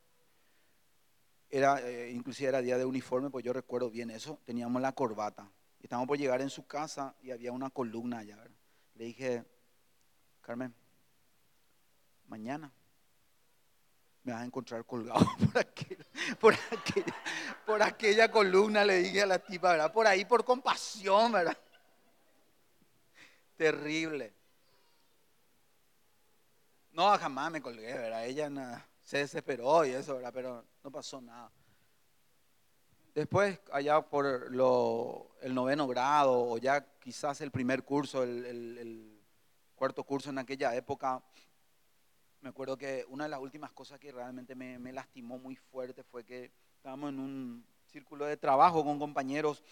era, 1.51 1.81
eh, 1.89 2.11
inclusive 2.11 2.49
era 2.49 2.61
día 2.61 2.77
de 2.77 2.85
uniforme, 2.85 3.31
pues 3.31 3.45
yo 3.45 3.53
recuerdo 3.53 3.89
bien 3.89 4.11
eso, 4.11 4.41
teníamos 4.45 4.83
la 4.83 4.93
corbata. 4.93 5.51
Estábamos 5.81 6.09
por 6.09 6.19
llegar 6.19 6.41
en 6.41 6.51
su 6.51 6.67
casa 6.67 7.15
y 7.23 7.31
había 7.31 7.53
una 7.53 7.71
columna 7.71 8.19
allá, 8.19 8.39
Le 8.95 9.05
dije, 9.05 9.45
Carmen, 10.41 10.75
mañana 12.27 12.73
me 14.25 14.33
vas 14.33 14.43
a 14.43 14.47
encontrar 14.47 14.85
colgado 14.85 15.25
por, 15.53 15.65
por, 16.41 16.55
aquella, 16.55 17.15
por 17.67 17.83
aquella 17.83 18.31
columna, 18.31 18.85
le 18.85 19.03
dije 19.03 19.23
a 19.23 19.27
la 19.27 19.39
tipa, 19.39 19.73
¿verdad? 19.73 19.93
Por 19.93 20.07
ahí, 20.07 20.25
por 20.25 20.45
compasión, 20.45 21.33
¿verdad? 21.33 21.57
Terrible. 23.57 24.33
No, 26.93 27.17
jamás 27.19 27.51
me 27.51 27.61
colgué, 27.61 27.93
¿verdad? 27.93 28.25
Ella 28.27 28.87
se 29.03 29.19
desesperó 29.19 29.85
y 29.85 29.91
eso, 29.91 30.15
¿verdad? 30.15 30.33
Pero 30.33 30.65
no 30.83 30.91
pasó 30.91 31.21
nada. 31.21 31.51
Después, 33.15 33.61
allá 33.73 34.01
por 34.01 34.51
lo, 34.51 35.37
el 35.43 35.55
noveno 35.55 35.87
grado, 35.87 36.51
o 36.51 36.59
ya 36.59 36.85
quizás 36.99 37.41
el 37.43 37.51
primer 37.51 37.85
curso, 37.85 38.23
el 38.23 39.21
cuarto 39.75 40.03
curso 40.03 40.31
en 40.31 40.39
aquella 40.39 40.75
época, 40.75 41.23
me 42.45 42.51
acuerdo 42.51 42.77
que 42.77 43.07
una 43.09 43.25
de 43.25 43.31
las 43.31 43.41
últimas 43.41 43.73
cosas 43.73 43.99
que 43.99 44.13
realmente 44.13 44.55
me, 44.55 44.79
me, 44.79 44.93
lastimó 44.93 45.39
muy 45.39 45.57
fuerte 45.57 46.03
fue 46.03 46.25
que 46.25 46.53
estábamos 46.77 47.09
en 47.09 47.19
un 47.19 47.67
círculo 47.87 48.27
de 48.27 48.37
trabajo 48.37 48.85
con 48.85 48.99
compañeros 48.99 49.65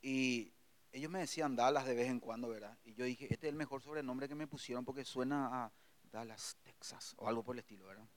y 0.00 0.52
ellos 0.92 1.10
me 1.10 1.18
decían 1.18 1.56
Dallas 1.56 1.84
de 1.86 1.94
vez 1.96 2.08
en 2.08 2.20
cuando, 2.20 2.48
¿verdad? 2.48 2.78
Y 2.84 2.94
yo 2.94 3.04
dije, 3.04 3.24
este 3.24 3.48
es 3.48 3.52
el 3.52 3.56
mejor 3.56 3.82
sobrenombre 3.82 4.28
que 4.28 4.36
me 4.36 4.46
pusieron 4.46 4.84
porque 4.84 5.04
suena 5.04 5.64
a 5.64 5.72
Dallas, 6.04 6.56
Texas, 6.62 7.14
o 7.18 7.26
algo 7.26 7.42
por 7.42 7.56
el 7.56 7.58
estilo, 7.58 7.84
¿verdad? 7.86 8.08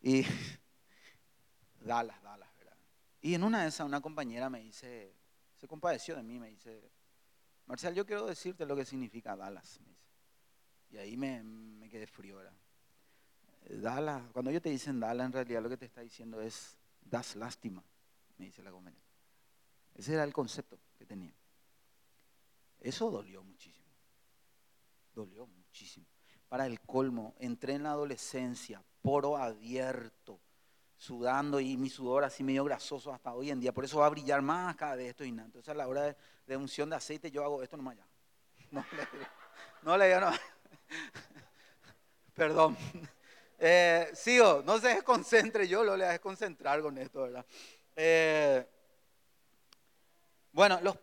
Y 0.00 0.22
Dallas, 1.80 2.22
Dallas, 2.22 2.56
¿verdad? 2.56 2.78
Y 3.20 3.34
en 3.34 3.44
una 3.44 3.64
de 3.64 3.68
esas 3.68 3.86
una 3.86 4.00
compañera 4.00 4.48
me 4.48 4.60
dice, 4.60 5.14
se 5.56 5.68
compadeció 5.68 6.16
de 6.16 6.22
mí, 6.22 6.40
me 6.40 6.48
dice, 6.48 6.90
Marcial, 7.66 7.94
yo 7.94 8.06
quiero 8.06 8.24
decirte 8.24 8.64
lo 8.64 8.74
que 8.74 8.86
significa 8.86 9.36
Dallas, 9.36 9.78
me 9.82 9.90
dice. 9.90 10.06
Y 10.88 10.96
ahí 10.96 11.16
me, 11.18 11.42
me 11.42 11.90
quedé 11.90 12.06
frío, 12.06 12.36
¿verdad? 12.36 12.54
Dala, 13.68 14.28
cuando 14.32 14.50
ellos 14.50 14.62
te 14.62 14.70
dicen 14.70 15.00
dala, 15.00 15.24
en 15.24 15.32
realidad 15.32 15.62
lo 15.62 15.68
que 15.68 15.76
te 15.76 15.86
está 15.86 16.00
diciendo 16.00 16.40
es 16.40 16.78
das 17.00 17.34
lástima, 17.34 17.82
me 18.38 18.46
dice 18.46 18.62
la 18.62 18.70
compañera. 18.70 19.02
Ese 19.94 20.14
era 20.14 20.24
el 20.24 20.32
concepto 20.32 20.78
que 20.96 21.06
tenía. 21.06 21.34
Eso 22.80 23.10
dolió 23.10 23.42
muchísimo. 23.42 23.90
Dolió 25.14 25.46
muchísimo. 25.46 26.06
Para 26.48 26.66
el 26.66 26.80
colmo, 26.80 27.34
entré 27.38 27.74
en 27.74 27.84
la 27.84 27.90
adolescencia, 27.90 28.84
poro 29.02 29.36
abierto, 29.36 30.38
sudando 30.96 31.58
y 31.58 31.76
mi 31.76 31.90
sudor 31.90 32.24
así 32.24 32.44
medio 32.44 32.64
grasoso 32.64 33.12
hasta 33.12 33.34
hoy 33.34 33.50
en 33.50 33.60
día. 33.60 33.72
Por 33.72 33.84
eso 33.84 33.98
va 33.98 34.06
a 34.06 34.10
brillar 34.10 34.42
más 34.42 34.76
cada 34.76 34.94
vez 34.94 35.10
esto 35.10 35.24
y 35.24 35.32
nada. 35.32 35.46
Entonces 35.46 35.68
a 35.68 35.74
la 35.74 35.88
hora 35.88 36.16
de, 36.46 36.56
unción 36.56 36.90
de 36.90 36.96
aceite 36.96 37.30
yo 37.30 37.42
hago 37.42 37.62
esto 37.62 37.76
nomás 37.76 37.96
ya. 37.96 38.06
No 38.70 38.84
le, 38.92 39.08
no 39.82 39.96
le 39.96 40.14
digo. 40.14 40.30
Perdón. 42.34 42.76
Eh, 43.58 44.10
sigo, 44.14 44.62
no 44.64 44.78
se 44.78 44.88
desconcentre, 44.88 45.66
yo 45.66 45.82
lo 45.82 45.96
le 45.96 46.04
voy 46.04 46.08
a 46.08 46.12
desconcentrar 46.12 46.82
con 46.82 46.98
esto, 46.98 47.22
¿verdad? 47.22 47.46
Eh, 47.94 48.66
bueno, 50.52 50.78
los, 50.82 50.96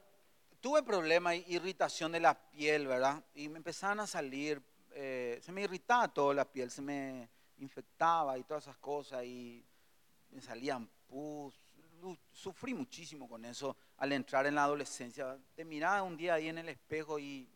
tuve 0.59 0.83
problemas, 0.83 1.35
irritación 1.47 2.11
de 2.11 2.19
la 2.19 2.35
piel, 2.51 2.87
¿verdad? 2.87 3.23
Y 3.33 3.49
me 3.49 3.57
empezaban 3.57 3.99
a 3.99 4.07
salir, 4.07 4.61
eh, 4.91 5.39
se 5.43 5.51
me 5.51 5.61
irritaba 5.61 6.07
toda 6.07 6.33
la 6.33 6.45
piel, 6.45 6.69
se 6.69 6.81
me 6.81 7.29
infectaba 7.57 8.37
y 8.37 8.43
todas 8.43 8.63
esas 8.63 8.77
cosas 8.77 9.23
y 9.25 9.65
me 10.29 10.41
salían 10.41 10.89
pus. 11.07 11.59
Sufrí 12.31 12.73
muchísimo 12.73 13.29
con 13.29 13.45
eso 13.45 13.75
al 13.97 14.11
entrar 14.11 14.45
en 14.45 14.55
la 14.55 14.65
adolescencia. 14.65 15.37
Te 15.55 15.63
miraba 15.63 16.03
un 16.03 16.17
día 16.17 16.35
ahí 16.35 16.49
en 16.49 16.57
el 16.57 16.69
espejo 16.69 17.17
y 17.17 17.49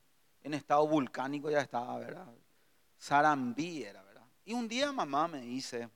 en 0.44 0.54
estado 0.54 0.88
volcánico 0.88 1.50
ya 1.50 1.62
estaba, 1.62 2.00
¿verdad? 2.00 2.28
Sarambí 2.98 3.84
era, 3.84 4.04
y 4.48 4.54
un 4.54 4.66
día 4.66 4.94
mamá 4.94 5.28
me 5.28 5.42
dice, 5.42 5.90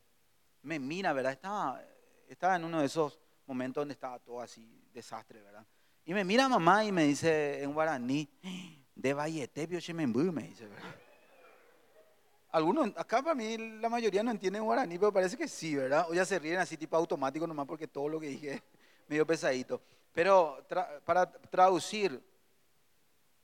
me 0.64 0.78
mira, 0.78 1.14
¿verdad? 1.14 1.32
Estaba, 1.32 1.82
estaba 2.28 2.58
en 2.58 2.66
uno 2.66 2.82
de 2.82 2.86
esos 2.86 3.18
momentos 3.48 3.80
donde 3.80 3.94
estaba 3.94 4.20
todo 4.20 4.42
así, 4.42 4.84
desastre, 4.94 5.42
¿verdad? 5.42 5.66
Y 6.04 6.14
me 6.14 6.26
mira 6.26 6.50
mamá 6.50 6.84
y 6.84 6.92
me 6.92 7.06
dice 7.06 7.64
en 7.64 7.74
guaraní, 7.74 8.30
de 8.94 9.14
Vallete, 9.14 9.68
me 9.68 10.44
dice, 10.44 10.66
¿verdad? 10.68 10.96
Algunos, 12.50 12.92
acá 12.98 13.22
para 13.24 13.36
mí 13.36 13.58
la 13.80 13.88
mayoría 13.88 14.22
no 14.22 14.32
entienden 14.32 14.66
guaraní, 14.66 15.00
pero 15.00 15.14
parece 15.14 15.38
que 15.38 15.48
sí, 15.48 15.74
¿verdad? 15.74 16.08
O 16.10 16.14
ya 16.14 16.26
se 16.26 16.38
ríen 16.38 16.60
así 16.60 16.76
tipo 16.76 16.98
automático 16.98 17.48
nomás 17.48 17.66
porque 17.66 17.88
todo 17.88 18.10
lo 18.10 18.20
que 18.20 18.28
dije 18.28 18.56
es 18.56 18.64
medio 19.08 19.26
pesadito. 19.26 19.82
Pero 20.12 20.62
para 21.06 21.32
traducir, 21.32 22.22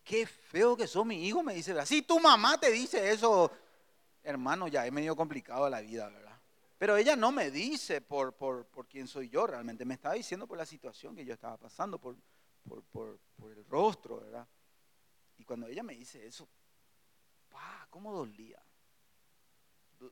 qué 0.03 0.27
feo 0.27 0.75
que 0.75 0.85
sos 0.85 1.05
mi 1.05 1.25
hijo, 1.25 1.41
me 1.41 1.53
dice, 1.53 1.71
¿verdad? 1.71 1.87
Si 1.87 2.01
tu 2.01 2.19
mamá 2.19 2.59
te 2.59 2.69
dice 2.69 3.09
eso, 3.09 3.49
hermano, 4.27 4.67
ya 4.67 4.85
es 4.85 4.91
medio 4.91 5.15
complicado 5.15 5.69
la 5.69 5.81
vida, 5.81 6.09
¿verdad? 6.09 6.37
Pero 6.77 6.97
ella 6.97 7.15
no 7.15 7.31
me 7.31 7.49
dice 7.49 8.01
por, 8.01 8.33
por, 8.33 8.65
por 8.65 8.87
quién 8.87 9.07
soy 9.07 9.29
yo 9.29 9.47
realmente, 9.47 9.85
me 9.85 9.93
estaba 9.95 10.15
diciendo 10.15 10.45
por 10.45 10.57
la 10.57 10.65
situación 10.65 11.15
que 11.15 11.25
yo 11.25 11.33
estaba 11.33 11.57
pasando, 11.57 11.97
por, 11.97 12.15
por, 12.67 12.83
por, 12.83 13.19
por 13.35 13.51
el 13.51 13.65
rostro, 13.65 14.19
¿verdad? 14.19 14.47
Y 15.37 15.45
cuando 15.45 15.67
ella 15.67 15.81
me 15.81 15.93
dice 15.93 16.25
eso, 16.25 16.47
¡pah! 17.49 17.87
¿Cómo 17.89 18.13
dolía? 18.13 18.61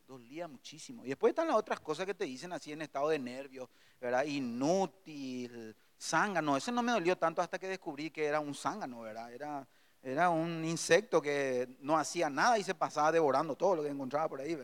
dolía 0.07 0.47
muchísimo. 0.47 1.05
Y 1.05 1.09
después 1.09 1.29
están 1.31 1.47
las 1.47 1.57
otras 1.57 1.79
cosas 1.79 2.05
que 2.05 2.15
te 2.15 2.25
dicen 2.25 2.51
así 2.53 2.71
en 2.71 2.81
estado 2.81 3.09
de 3.09 3.19
nervios, 3.19 3.69
¿verdad? 4.01 4.25
Inútil, 4.25 5.75
zángano. 5.99 6.57
Ese 6.57 6.71
no 6.71 6.81
me 6.81 6.91
dolió 6.91 7.17
tanto 7.17 7.41
hasta 7.41 7.59
que 7.59 7.67
descubrí 7.67 8.09
que 8.09 8.25
era 8.25 8.39
un 8.39 8.55
zángano, 8.55 9.01
¿verdad? 9.01 9.31
Era 9.31 9.67
era 10.05 10.29
un 10.29 10.63
insecto 10.63 11.19
que 11.19 11.67
no 11.79 11.97
hacía 11.97 12.29
nada 12.29 12.59
y 12.59 12.63
se 12.63 12.75
pasaba 12.75 13.11
devorando 13.11 13.55
todo 13.55 13.77
lo 13.77 13.81
que 13.81 13.89
encontraba 13.89 14.29
por 14.29 14.39
ahí. 14.39 14.55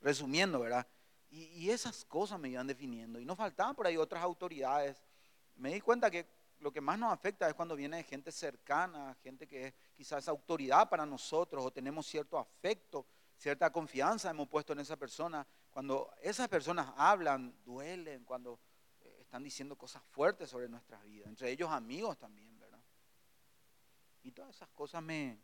Resumiendo, 0.00 0.60
¿verdad? 0.60 0.86
Y, 1.30 1.70
esas 1.70 2.04
cosas 2.04 2.38
me 2.38 2.48
iban 2.48 2.68
definiendo. 2.68 3.18
Y 3.18 3.24
no 3.24 3.34
faltaban 3.34 3.74
por 3.74 3.84
ahí 3.84 3.96
otras 3.96 4.22
autoridades. 4.22 5.02
Me 5.56 5.74
di 5.74 5.80
cuenta 5.80 6.08
que 6.08 6.24
lo 6.60 6.70
que 6.72 6.80
más 6.80 6.96
nos 6.96 7.12
afecta 7.12 7.48
es 7.48 7.54
cuando 7.54 7.74
viene 7.74 8.04
gente 8.04 8.30
cercana, 8.30 9.16
gente 9.24 9.48
que 9.48 9.66
es 9.66 9.74
quizás 9.96 10.28
autoridad 10.28 10.88
para 10.88 11.04
nosotros 11.04 11.64
o 11.64 11.72
tenemos 11.72 12.06
cierto 12.06 12.38
afecto, 12.38 13.06
cierta 13.36 13.72
confianza 13.72 14.30
hemos 14.30 14.48
puesto 14.48 14.72
en 14.72 14.78
esa 14.78 14.96
persona. 14.96 15.44
Cuando 15.70 16.14
esas 16.22 16.46
personas 16.46 16.92
hablan, 16.96 17.56
duelen, 17.64 18.24
cuando 18.24 18.60
eh, 19.00 19.18
están 19.22 19.42
diciendo 19.42 19.74
cosas 19.74 20.04
fuertes 20.12 20.48
sobre 20.48 20.68
nuestras 20.68 21.02
vidas, 21.02 21.26
entre 21.26 21.50
ellos 21.50 21.70
amigos 21.72 22.16
también. 22.16 22.53
Y 24.24 24.32
todas 24.32 24.56
esas 24.56 24.68
cosas 24.70 25.02
me, 25.02 25.38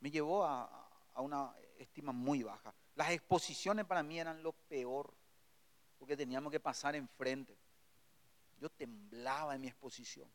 me 0.00 0.10
llevó 0.10 0.44
a, 0.44 0.90
una 1.16 1.54
estima 1.78 2.12
muy 2.12 2.42
baja. 2.42 2.74
Las 2.94 3.10
exposiciones 3.10 3.86
para 3.86 4.02
mí 4.02 4.20
eran 4.20 4.42
lo 4.42 4.52
peor, 4.52 5.12
porque 5.98 6.16
teníamos 6.16 6.52
que 6.52 6.60
pasar 6.60 6.94
enfrente. 6.94 7.56
Yo 8.58 8.68
temblaba 8.70 9.54
en 9.54 9.62
mi 9.62 9.68
exposición. 9.68 10.30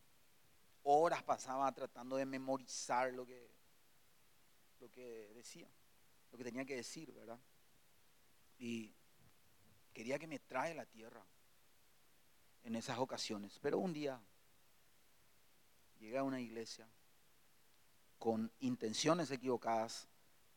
Horas 0.83 1.21
pasaba 1.23 1.71
tratando 1.73 2.15
de 2.15 2.25
memorizar 2.25 3.13
lo 3.13 3.25
que, 3.25 3.51
lo 4.79 4.89
que 4.89 5.31
decía, 5.35 5.69
lo 6.31 6.37
que 6.37 6.43
tenía 6.43 6.65
que 6.65 6.77
decir, 6.77 7.11
¿verdad? 7.11 7.39
Y 8.57 8.95
quería 9.93 10.17
que 10.17 10.27
me 10.27 10.39
trae 10.39 10.73
la 10.73 10.85
tierra 10.87 11.23
en 12.63 12.75
esas 12.75 12.97
ocasiones. 12.97 13.59
Pero 13.61 13.77
un 13.77 13.93
día 13.93 14.19
llegué 15.99 16.17
a 16.17 16.23
una 16.23 16.39
iglesia 16.39 16.87
con 18.17 18.51
intenciones 18.59 19.31
equivocadas, 19.31 20.07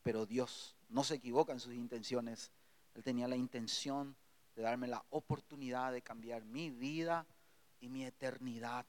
pero 0.02 0.26
Dios 0.26 0.76
no 0.88 1.04
se 1.04 1.14
equivoca 1.14 1.52
en 1.52 1.60
sus 1.60 1.74
intenciones. 1.74 2.50
Él 2.94 3.02
tenía 3.02 3.28
la 3.28 3.36
intención 3.36 4.16
de 4.54 4.62
darme 4.62 4.88
la 4.88 5.04
oportunidad 5.10 5.92
de 5.92 6.02
cambiar 6.02 6.44
mi 6.44 6.70
vida 6.70 7.26
y 7.80 7.88
mi 7.88 8.04
eternidad. 8.04 8.86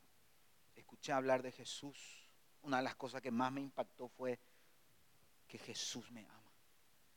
Escuché 0.76 1.12
hablar 1.12 1.42
de 1.42 1.52
Jesús. 1.52 2.30
Una 2.64 2.78
de 2.78 2.84
las 2.84 2.96
cosas 2.96 3.22
que 3.22 3.32
más 3.32 3.52
me 3.52 3.62
impactó 3.62 4.08
fue 4.08 4.40
que 5.48 5.58
Jesús 5.58 6.12
me 6.12 6.26
ama. 6.26 6.52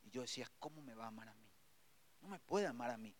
Y 0.03 0.11
yo 0.11 0.23
decía, 0.23 0.51
¿cómo 0.59 0.83
me 0.83 0.95
va 0.95 1.05
a 1.05 1.09
amar 1.09 1.29
a 1.29 1.35
mí? 1.35 1.51
No 2.21 2.29
me 2.29 2.39
puede 2.41 2.67
amar 2.67 2.91
a 2.91 2.97
mí 2.97 3.15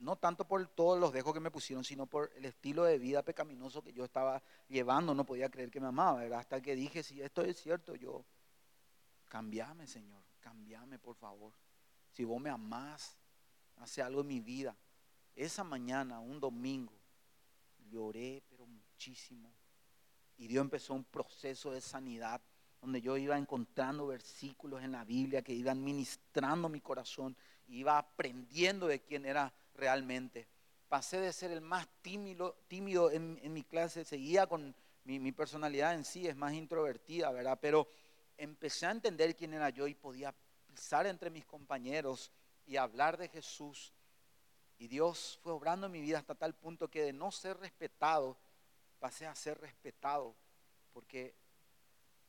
no 0.00 0.16
tanto 0.16 0.46
por 0.46 0.66
todos 0.66 0.98
los 0.98 1.12
dejos 1.12 1.34
que 1.34 1.40
me 1.40 1.50
pusieron, 1.50 1.84
sino 1.84 2.06
por 2.06 2.32
el 2.34 2.46
estilo 2.46 2.84
de 2.84 2.98
vida 2.98 3.22
pecaminoso 3.22 3.82
que 3.82 3.92
yo 3.92 4.04
estaba 4.04 4.42
llevando. 4.68 5.14
No 5.14 5.24
podía 5.24 5.50
creer 5.50 5.70
que 5.70 5.80
me 5.80 5.88
amaba, 5.88 6.22
Hasta 6.38 6.60
que 6.60 6.74
dije, 6.74 7.02
si 7.02 7.20
esto 7.20 7.42
es 7.42 7.60
cierto, 7.60 7.94
yo, 7.94 8.24
cambiame, 9.28 9.86
Señor, 9.86 10.22
cambiame, 10.40 10.98
por 10.98 11.14
favor. 11.14 11.52
Si 12.12 12.24
vos 12.24 12.40
me 12.40 12.50
amás, 12.50 13.16
hace 13.76 14.02
algo 14.02 14.22
en 14.22 14.28
mi 14.28 14.40
vida. 14.40 14.74
Esa 15.36 15.64
mañana, 15.64 16.18
un 16.18 16.40
domingo, 16.40 16.94
lloré, 17.90 18.42
pero 18.48 18.66
muchísimo. 18.66 19.52
Y 20.38 20.46
Dios 20.46 20.62
empezó 20.62 20.94
un 20.94 21.04
proceso 21.04 21.72
de 21.72 21.82
sanidad 21.82 22.40
donde 22.80 23.02
yo 23.02 23.18
iba 23.18 23.36
encontrando 23.36 24.06
versículos 24.06 24.82
en 24.82 24.92
la 24.92 25.04
Biblia 25.04 25.42
que 25.42 25.52
iban 25.52 25.84
ministrando 25.84 26.70
mi 26.70 26.80
corazón, 26.80 27.36
iba 27.68 27.98
aprendiendo 27.98 28.86
de 28.86 29.02
quién 29.02 29.26
era 29.26 29.52
realmente. 29.80 30.46
Pasé 30.88 31.18
de 31.18 31.32
ser 31.32 31.50
el 31.50 31.60
más 31.60 31.88
tímido, 32.02 32.56
tímido 32.68 33.10
en, 33.10 33.52
mi 33.52 33.64
clase, 33.64 34.04
seguía 34.04 34.46
con 34.46 34.74
mi, 35.04 35.32
personalidad 35.32 35.94
en 35.94 36.04
sí, 36.04 36.26
es 36.26 36.36
más 36.36 36.52
introvertida, 36.52 37.30
¿verdad? 37.32 37.58
Pero 37.60 37.88
empecé 38.36 38.86
a 38.86 38.90
entender 38.90 39.34
quién 39.34 39.54
era 39.54 39.70
yo 39.70 39.86
y 39.86 39.94
podía 39.94 40.34
pisar 40.66 41.06
entre 41.06 41.30
mis 41.30 41.46
compañeros 41.46 42.30
y 42.66 42.76
hablar 42.76 43.16
de 43.16 43.28
Jesús. 43.28 43.92
Y 44.78 44.88
Dios 44.88 45.38
fue 45.42 45.52
obrando 45.52 45.86
en 45.86 45.92
mi 45.92 46.00
vida 46.00 46.18
hasta 46.18 46.34
tal 46.34 46.54
punto 46.54 46.88
que 46.88 47.02
de 47.02 47.12
no 47.12 47.30
ser 47.30 47.56
respetado, 47.58 48.36
pasé 48.98 49.26
a 49.26 49.34
ser 49.34 49.60
respetado, 49.60 50.34
porque 50.92 51.34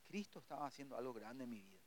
Cristo 0.06 0.38
estaba 0.38 0.66
haciendo 0.66 0.96
algo 0.96 1.12
grande 1.12 1.44
en 1.44 1.50
mi 1.50 1.60
vida. 1.60 1.80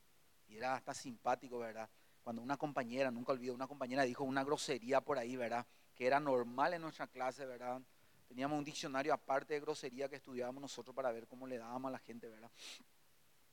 Y 0.47 0.57
era 0.57 0.75
hasta 0.75 0.93
simpático, 0.93 1.59
¿verdad? 1.59 1.89
Cuando 2.25 2.41
una 2.41 2.57
compañera, 2.57 3.11
nunca 3.11 3.33
olvido, 3.33 3.53
una 3.53 3.67
compañera 3.67 4.01
dijo 4.01 4.23
una 4.23 4.43
grosería 4.43 4.99
por 4.99 5.19
ahí, 5.19 5.35
¿verdad? 5.35 5.63
Que 5.93 6.07
era 6.07 6.19
normal 6.19 6.73
en 6.73 6.81
nuestra 6.81 7.05
clase, 7.05 7.45
¿verdad? 7.45 7.79
Teníamos 8.27 8.57
un 8.57 8.65
diccionario 8.65 9.13
aparte 9.13 9.53
de 9.53 9.59
grosería 9.59 10.09
que 10.09 10.15
estudiábamos 10.15 10.59
nosotros 10.59 10.95
para 10.95 11.11
ver 11.11 11.27
cómo 11.27 11.45
le 11.45 11.59
dábamos 11.59 11.89
a 11.89 11.91
la 11.91 11.99
gente, 11.99 12.27
¿verdad? 12.27 12.49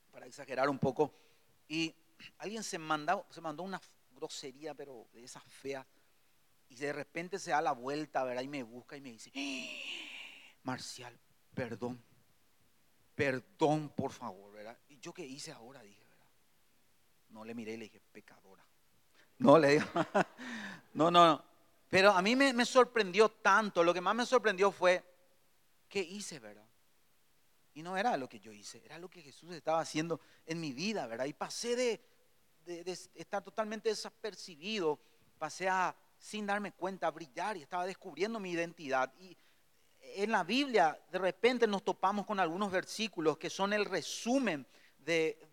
Para 0.09 0.25
exagerar 0.25 0.69
un 0.69 0.79
poco. 0.79 1.13
Y 1.67 1.93
alguien 2.39 2.63
se, 2.63 2.79
mandó, 2.79 3.27
se 3.29 3.41
mandó 3.41 3.61
una 3.61 3.79
grosería, 4.09 4.73
pero 4.73 5.07
de 5.13 5.23
esas 5.23 5.43
feas. 5.43 5.85
Y 6.67 6.75
de 6.75 6.93
repente 6.93 7.37
se 7.37 7.51
da 7.51 7.61
la 7.61 7.73
vuelta, 7.73 8.23
¿verdad? 8.23 8.41
Y 8.41 8.47
me 8.47 8.63
busca 8.63 8.97
y 8.97 9.01
me 9.01 9.11
dice, 9.11 9.31
¡Ah! 9.35 10.57
Marcial, 10.63 11.15
perdón. 11.53 12.03
Perdón, 13.13 13.89
por 13.89 14.11
favor, 14.11 14.51
¿verdad? 14.51 14.75
¿Y 14.89 14.99
yo 14.99 15.13
qué 15.13 15.23
hice 15.23 15.51
ahora? 15.51 15.83
Dije. 15.83 16.02
No 17.33 17.43
le 17.43 17.55
miré 17.55 17.73
y 17.73 17.77
le 17.77 17.83
dije, 17.85 17.99
pecadora. 18.11 18.63
No 19.39 19.57
le 19.57 19.71
digo, 19.71 19.85
no, 20.93 21.09
no, 21.09 21.25
no. 21.25 21.43
Pero 21.89 22.11
a 22.11 22.21
mí 22.21 22.35
me, 22.35 22.65
sorprendió 22.65 23.29
tanto, 23.29 23.83
lo 23.83 23.93
que 23.93 24.01
más 24.01 24.15
me 24.15 24.25
sorprendió 24.25 24.71
fue, 24.71 25.03
¿qué 25.89 25.99
hice, 25.99 26.39
verdad? 26.39 26.67
Y 27.73 27.81
no 27.81 27.97
era 27.97 28.17
lo 28.17 28.29
que 28.29 28.39
yo 28.39 28.51
hice, 28.51 28.83
era 28.85 28.99
lo 28.99 29.09
que 29.09 29.21
Jesús 29.21 29.51
estaba 29.51 29.79
haciendo 29.79 30.21
en 30.45 30.61
mi 30.61 30.73
vida, 30.73 31.07
¿verdad? 31.07 31.25
Y 31.25 31.33
pasé 31.33 31.75
de, 31.75 32.01
de, 32.65 32.91
estar 33.15 33.43
totalmente 33.43 33.89
desapercibido, 33.89 34.99
pasé 35.39 35.69
a, 35.69 35.95
sin 36.19 36.45
darme 36.45 36.71
cuenta, 36.71 37.07
a 37.07 37.11
brillar 37.11 37.57
y 37.57 37.63
estaba 37.63 37.85
descubriendo 37.85 38.39
mi 38.39 38.51
identidad. 38.51 39.11
Y 39.19 39.35
en 39.99 40.31
la 40.31 40.43
Biblia 40.43 40.99
de 41.11 41.17
repente 41.17 41.65
nos 41.65 41.83
topamos 41.83 42.27
con 42.27 42.39
algunos 42.39 42.71
versículos 42.71 43.37
que 43.37 43.49
son 43.49 43.73
el 43.73 43.85
resumen 43.85 44.67
de, 44.99 45.52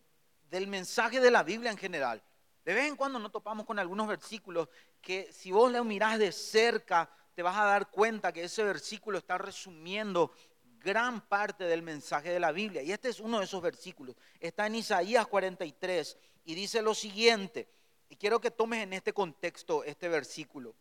del 0.51 0.67
mensaje 0.67 1.21
de 1.21 1.31
la 1.31 1.43
Biblia 1.43 1.71
en 1.71 1.79
general. 1.79 2.23
De 2.65 2.75
vez 2.75 2.87
en 2.87 2.97
cuando 2.97 3.19
nos 3.19 3.33
topamos 3.33 3.65
con 3.65 3.79
algunos 3.79 4.07
versículos 4.07 4.69
que 5.01 5.33
si 5.33 5.51
vos 5.51 5.73
lo 5.73 5.83
mirás 5.85 6.19
de 6.19 6.33
cerca, 6.33 7.09
te 7.35 7.43
vas 7.43 7.57
a 7.57 7.65
dar 7.65 7.91
cuenta 7.91 8.33
que 8.33 8.45
ese 8.45 8.63
versículo 8.65 9.19
está 9.19 9.39
resumiendo 9.39 10.33
gran 10.81 11.21
parte 11.21 11.65
del 11.65 11.83
mensaje 11.83 12.31
de 12.31 12.41
la 12.41 12.53
Biblia. 12.53 12.83
Y 12.83 12.93
este 12.93 13.09
es 13.09 13.21
uno 13.21 13.39
de 13.39 13.45
esos 13.45 13.63
versículos. 13.63 14.17
Está 14.41 14.67
en 14.67 14.75
Isaías 14.75 15.27
43 15.27 16.19
y 16.45 16.55
dice 16.55 16.83
lo 16.83 16.95
siguiente. 16.95 17.69
Y 18.09 18.17
quiero 18.17 18.41
que 18.41 18.51
tomes 18.51 18.83
en 18.83 18.93
este 18.93 19.13
contexto 19.13 19.85
este 19.85 20.09
versículo. 20.09 20.75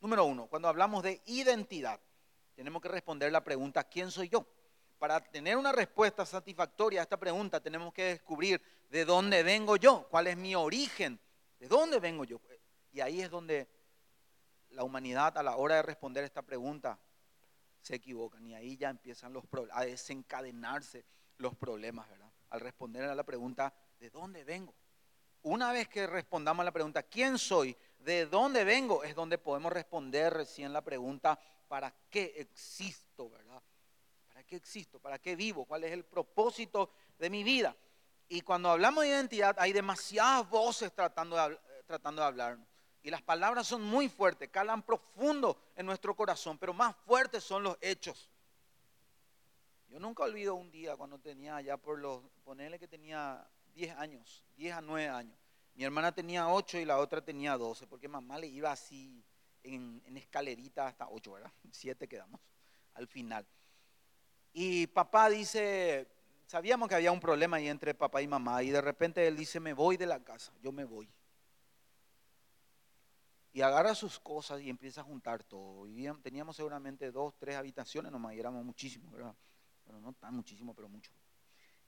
Número 0.00 0.24
uno, 0.24 0.46
cuando 0.46 0.68
hablamos 0.68 1.02
de 1.02 1.20
identidad, 1.26 2.00
tenemos 2.54 2.80
que 2.80 2.88
responder 2.88 3.30
la 3.30 3.44
pregunta, 3.44 3.84
¿quién 3.84 4.10
soy 4.10 4.30
yo? 4.30 4.46
Para 5.00 5.18
tener 5.18 5.56
una 5.56 5.72
respuesta 5.72 6.26
satisfactoria 6.26 7.00
a 7.00 7.04
esta 7.04 7.16
pregunta, 7.16 7.58
tenemos 7.58 7.90
que 7.94 8.04
descubrir 8.04 8.60
de 8.90 9.06
dónde 9.06 9.42
vengo 9.42 9.76
yo, 9.76 10.06
cuál 10.10 10.26
es 10.26 10.36
mi 10.36 10.54
origen, 10.54 11.18
de 11.58 11.68
dónde 11.68 11.98
vengo 11.98 12.24
yo. 12.24 12.38
Y 12.92 13.00
ahí 13.00 13.22
es 13.22 13.30
donde 13.30 13.66
la 14.72 14.84
humanidad 14.84 15.38
a 15.38 15.42
la 15.42 15.56
hora 15.56 15.76
de 15.76 15.82
responder 15.84 16.22
esta 16.22 16.42
pregunta 16.42 16.98
se 17.80 17.94
equivocan 17.94 18.46
y 18.46 18.54
ahí 18.54 18.76
ya 18.76 18.90
empiezan 18.90 19.32
los 19.32 19.44
a 19.72 19.86
desencadenarse 19.86 21.06
los 21.38 21.56
problemas, 21.56 22.06
¿verdad? 22.10 22.30
Al 22.50 22.60
responder 22.60 23.04
a 23.04 23.14
la 23.14 23.24
pregunta, 23.24 23.72
¿de 23.98 24.10
dónde 24.10 24.44
vengo? 24.44 24.74
Una 25.40 25.72
vez 25.72 25.88
que 25.88 26.06
respondamos 26.06 26.60
a 26.60 26.64
la 26.64 26.72
pregunta, 26.72 27.04
¿quién 27.04 27.38
soy? 27.38 27.74
¿De 28.00 28.26
dónde 28.26 28.64
vengo? 28.64 29.02
Es 29.02 29.14
donde 29.14 29.38
podemos 29.38 29.72
responder 29.72 30.34
recién 30.34 30.74
la 30.74 30.84
pregunta, 30.84 31.40
¿para 31.68 31.90
qué 32.10 32.34
existo? 32.36 33.30
¿Verdad? 33.30 33.62
¿Para 34.50 34.58
qué 34.58 34.66
existo? 34.66 34.98
¿Para 34.98 35.18
qué 35.20 35.36
vivo? 35.36 35.64
¿Cuál 35.64 35.84
es 35.84 35.92
el 35.92 36.04
propósito 36.04 36.90
de 37.20 37.30
mi 37.30 37.44
vida? 37.44 37.76
Y 38.28 38.40
cuando 38.40 38.68
hablamos 38.68 39.04
de 39.04 39.10
identidad, 39.10 39.54
hay 39.60 39.72
demasiadas 39.72 40.50
voces 40.50 40.92
tratando 40.92 41.36
de, 41.36 41.56
tratando 41.86 42.20
de 42.20 42.26
hablarnos. 42.26 42.66
Y 43.04 43.10
las 43.10 43.22
palabras 43.22 43.68
son 43.68 43.80
muy 43.80 44.08
fuertes, 44.08 44.48
calan 44.48 44.82
profundo 44.82 45.56
en 45.76 45.86
nuestro 45.86 46.16
corazón, 46.16 46.58
pero 46.58 46.74
más 46.74 46.96
fuertes 47.06 47.44
son 47.44 47.62
los 47.62 47.78
hechos. 47.80 48.28
Yo 49.88 50.00
nunca 50.00 50.24
olvido 50.24 50.56
un 50.56 50.72
día 50.72 50.96
cuando 50.96 51.20
tenía 51.20 51.60
ya 51.60 51.76
por 51.76 52.00
los, 52.00 52.20
ponerle 52.42 52.80
que 52.80 52.88
tenía 52.88 53.48
10 53.74 53.96
años, 53.98 54.44
10 54.56 54.74
a 54.74 54.80
9 54.80 55.08
años. 55.10 55.38
Mi 55.74 55.84
hermana 55.84 56.10
tenía 56.10 56.48
8 56.48 56.78
y 56.78 56.84
la 56.84 56.98
otra 56.98 57.24
tenía 57.24 57.56
12, 57.56 57.86
porque 57.86 58.08
mamá 58.08 58.36
le 58.36 58.48
iba 58.48 58.72
así 58.72 59.24
en, 59.62 60.02
en 60.06 60.16
escalerita 60.16 60.88
hasta 60.88 61.08
8, 61.08 61.32
¿verdad? 61.34 61.52
7 61.70 62.08
quedamos 62.08 62.40
al 62.94 63.06
final. 63.06 63.46
Y 64.52 64.86
papá 64.88 65.28
dice, 65.30 66.08
sabíamos 66.46 66.88
que 66.88 66.94
había 66.96 67.12
un 67.12 67.20
problema 67.20 67.58
ahí 67.58 67.68
entre 67.68 67.94
papá 67.94 68.22
y 68.22 68.28
mamá, 68.28 68.62
y 68.62 68.70
de 68.70 68.80
repente 68.80 69.26
él 69.26 69.36
dice, 69.36 69.60
me 69.60 69.72
voy 69.72 69.96
de 69.96 70.06
la 70.06 70.22
casa, 70.22 70.52
yo 70.62 70.72
me 70.72 70.84
voy 70.84 71.08
y 73.52 73.62
agarra 73.62 73.94
sus 73.94 74.18
cosas 74.20 74.60
y 74.60 74.70
empieza 74.70 75.00
a 75.00 75.04
juntar 75.04 75.42
todo. 75.42 75.86
teníamos 76.22 76.56
seguramente 76.56 77.10
dos, 77.10 77.34
tres 77.38 77.56
habitaciones 77.56 78.12
nomás, 78.12 78.34
y 78.34 78.38
éramos 78.38 78.64
muchísimos, 78.64 79.10
¿verdad? 79.12 79.34
Bueno, 79.84 80.00
no 80.00 80.12
tan 80.12 80.34
muchísimo, 80.34 80.74
pero 80.74 80.88
mucho. 80.88 81.10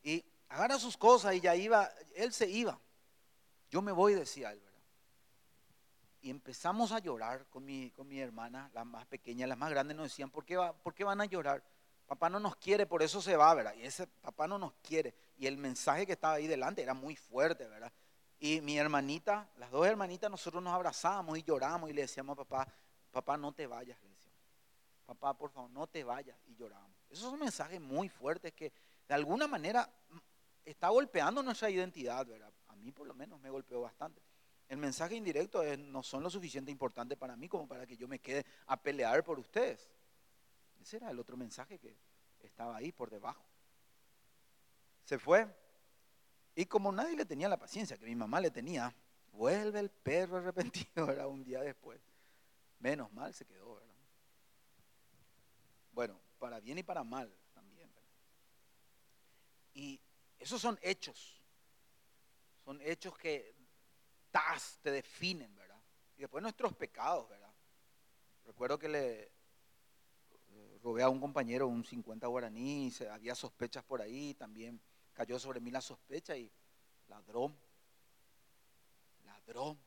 Y 0.03 0.25
agarra 0.49 0.79
sus 0.79 0.97
cosas 0.97 1.35
y 1.35 1.41
ya 1.41 1.55
iba, 1.55 1.89
él 2.17 2.33
se 2.33 2.49
iba. 2.51 2.81
Yo 3.71 3.81
me 3.81 3.93
voy, 3.93 4.15
decía 4.15 4.53
él, 4.53 4.61
¿verdad? 4.61 4.81
Y 6.23 6.31
empezamos 6.31 6.93
a 6.93 6.99
llorar 6.99 7.47
con 7.49 7.65
mi, 7.65 7.91
con 7.93 8.09
mi 8.09 8.21
hermana, 8.21 8.71
la 8.75 8.85
más 8.85 9.07
pequeña, 9.07 9.47
las 9.47 9.59
más 9.59 9.71
grandes 9.71 9.97
nos 9.97 10.07
decían, 10.07 10.31
¿por 10.31 10.45
qué, 10.45 10.57
va, 10.57 10.73
¿por 10.73 10.95
qué 10.95 11.05
van 11.05 11.21
a 11.21 11.27
llorar? 11.27 11.63
Papá 12.07 12.29
no 12.29 12.41
nos 12.41 12.57
quiere, 12.57 12.87
por 12.87 13.03
eso 13.03 13.23
se 13.23 13.37
va, 13.37 13.55
¿verdad? 13.55 13.75
Y 13.75 13.83
ese 13.83 14.07
papá 14.07 14.47
no 14.47 14.59
nos 14.59 14.75
quiere. 14.83 15.15
Y 15.39 15.47
el 15.47 15.57
mensaje 15.57 16.07
que 16.07 16.13
estaba 16.13 16.35
ahí 16.35 16.47
delante 16.47 16.83
era 16.83 16.95
muy 16.95 17.17
fuerte, 17.17 17.67
¿verdad? 17.67 17.93
Y 18.39 18.61
mi 18.61 18.77
hermanita, 18.77 19.49
las 19.57 19.71
dos 19.71 19.87
hermanitas, 19.87 20.31
nosotros 20.31 20.63
nos 20.63 20.75
abrazábamos 20.75 21.39
y 21.39 21.43
lloramos 21.43 21.91
y 21.91 21.93
le 21.93 22.03
decíamos 22.03 22.35
a 22.35 22.45
papá, 22.45 22.69
papá, 23.11 23.37
no 23.37 23.53
te 23.53 23.67
vayas, 23.67 23.99
le. 24.03 24.13
Papá, 25.07 25.37
por 25.37 25.51
favor, 25.51 25.71
no 25.71 25.87
te 25.87 26.05
vayas. 26.05 26.37
Y 26.47 26.55
llorábamos. 26.55 26.97
Esos 27.11 27.31
son 27.31 27.39
mensajes 27.39 27.81
muy 27.81 28.09
fuertes 28.09 28.53
que 28.53 28.73
de 29.07 29.15
alguna 29.15 29.47
manera 29.47 29.89
está 30.65 30.89
golpeando 30.89 31.43
nuestra 31.43 31.69
identidad, 31.69 32.27
¿verdad? 32.27 32.53
A 32.69 32.77
mí 32.77 32.93
por 32.93 33.07
lo 33.07 33.15
menos 33.15 33.41
me 33.41 33.51
golpeó 33.51 33.83
bastante. 33.83 34.23
El 34.69 34.79
mensaje 34.79 35.15
indirecto 35.17 35.63
es, 35.63 35.79
no 35.79 36.03
son 36.03 36.23
lo 36.23 36.31
suficiente 36.31 36.71
importante 36.71 37.17
para 37.17 37.37
mí 37.37 37.49
como 37.49 37.69
para 37.69 37.87
que 37.87 37.97
yo 37.97 38.09
me 38.09 38.21
quede 38.21 38.47
a 38.67 38.77
pelear 38.81 39.23
por 39.23 39.39
ustedes. 39.39 39.91
Ese 40.83 40.97
era 40.97 41.11
el 41.11 41.19
otro 41.21 41.37
mensaje 41.37 41.79
que 41.79 41.97
estaba 42.41 42.77
ahí 42.77 42.91
por 42.91 43.09
debajo. 43.09 43.45
Se 45.05 45.19
fue, 45.19 45.47
y 46.57 46.67
como 46.67 46.91
nadie 46.91 47.17
le 47.17 47.25
tenía 47.25 47.49
la 47.49 47.57
paciencia 47.57 47.97
que 47.97 48.05
mi 48.05 48.17
mamá 48.17 48.41
le 48.41 48.51
tenía, 48.51 48.95
vuelve 49.31 49.79
el 49.79 49.91
perro 49.91 50.39
arrepentido, 50.39 51.11
era 51.11 51.29
un 51.29 51.45
día 51.45 51.61
después. 51.61 52.01
Menos 52.81 53.13
mal 53.13 53.33
se 53.33 53.45
quedó, 53.45 53.77
¿verdad? 53.77 53.95
Bueno, 55.93 56.21
para 56.41 56.59
bien 56.59 56.79
y 56.79 56.83
para 56.83 57.05
mal 57.05 57.33
también, 57.55 57.89
¿verdad? 57.95 58.11
Y 59.75 60.01
esos 60.41 60.61
son 60.61 60.79
hechos. 60.83 61.41
Son 62.65 62.81
hechos 62.81 63.17
que 63.17 63.55
tas, 64.33 64.81
te 64.83 64.91
definen, 64.91 65.55
¿verdad? 65.55 65.81
Y 66.17 66.23
después 66.23 66.43
nuestros 66.43 66.75
pecados, 66.75 67.29
¿verdad? 67.29 67.53
Recuerdo 68.45 68.79
que 68.79 68.89
le 68.89 69.33
robé 70.83 71.03
a 71.03 71.09
un 71.09 71.21
compañero 71.21 71.69
un 71.69 71.85
50 71.85 72.27
guaraní, 72.27 72.93
había 73.11 73.35
sospechas 73.35 73.85
por 73.85 74.03
ahí 74.03 74.35
también 74.35 74.81
cayó 75.13 75.39
sobre 75.39 75.61
mí 75.61 75.71
la 75.71 75.81
sospecha 75.81 76.37
y 76.37 76.51
ladrón, 77.09 77.57
ladrón, 79.25 79.79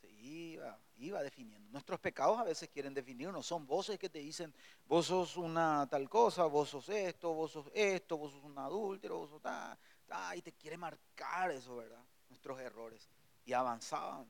se 0.00 0.10
iba, 0.10 0.78
iba 0.96 1.22
definiendo. 1.22 1.70
Nuestros 1.70 2.00
pecados 2.00 2.38
a 2.38 2.44
veces 2.44 2.68
quieren 2.68 2.92
definirnos, 2.92 3.46
son 3.46 3.66
voces 3.66 3.98
que 3.98 4.08
te 4.10 4.18
dicen, 4.18 4.52
vos 4.86 5.06
sos 5.06 5.36
una 5.36 5.88
tal 5.88 6.08
cosa, 6.08 6.44
vos 6.46 6.68
sos 6.68 6.88
esto, 6.88 7.32
vos 7.32 7.52
sos 7.52 7.70
esto, 7.72 8.18
vos 8.18 8.32
sos 8.32 8.44
un 8.44 8.58
adúltero, 8.58 9.18
vos 9.18 9.30
sos 9.30 9.40
tal, 9.40 9.78
y 10.36 10.42
te 10.42 10.52
quiere 10.52 10.76
marcar 10.76 11.50
eso, 11.52 11.76
¿verdad? 11.76 12.04
Nuestros 12.28 12.60
errores. 12.60 13.08
Y 13.44 13.52
avanzaban. 13.52 14.26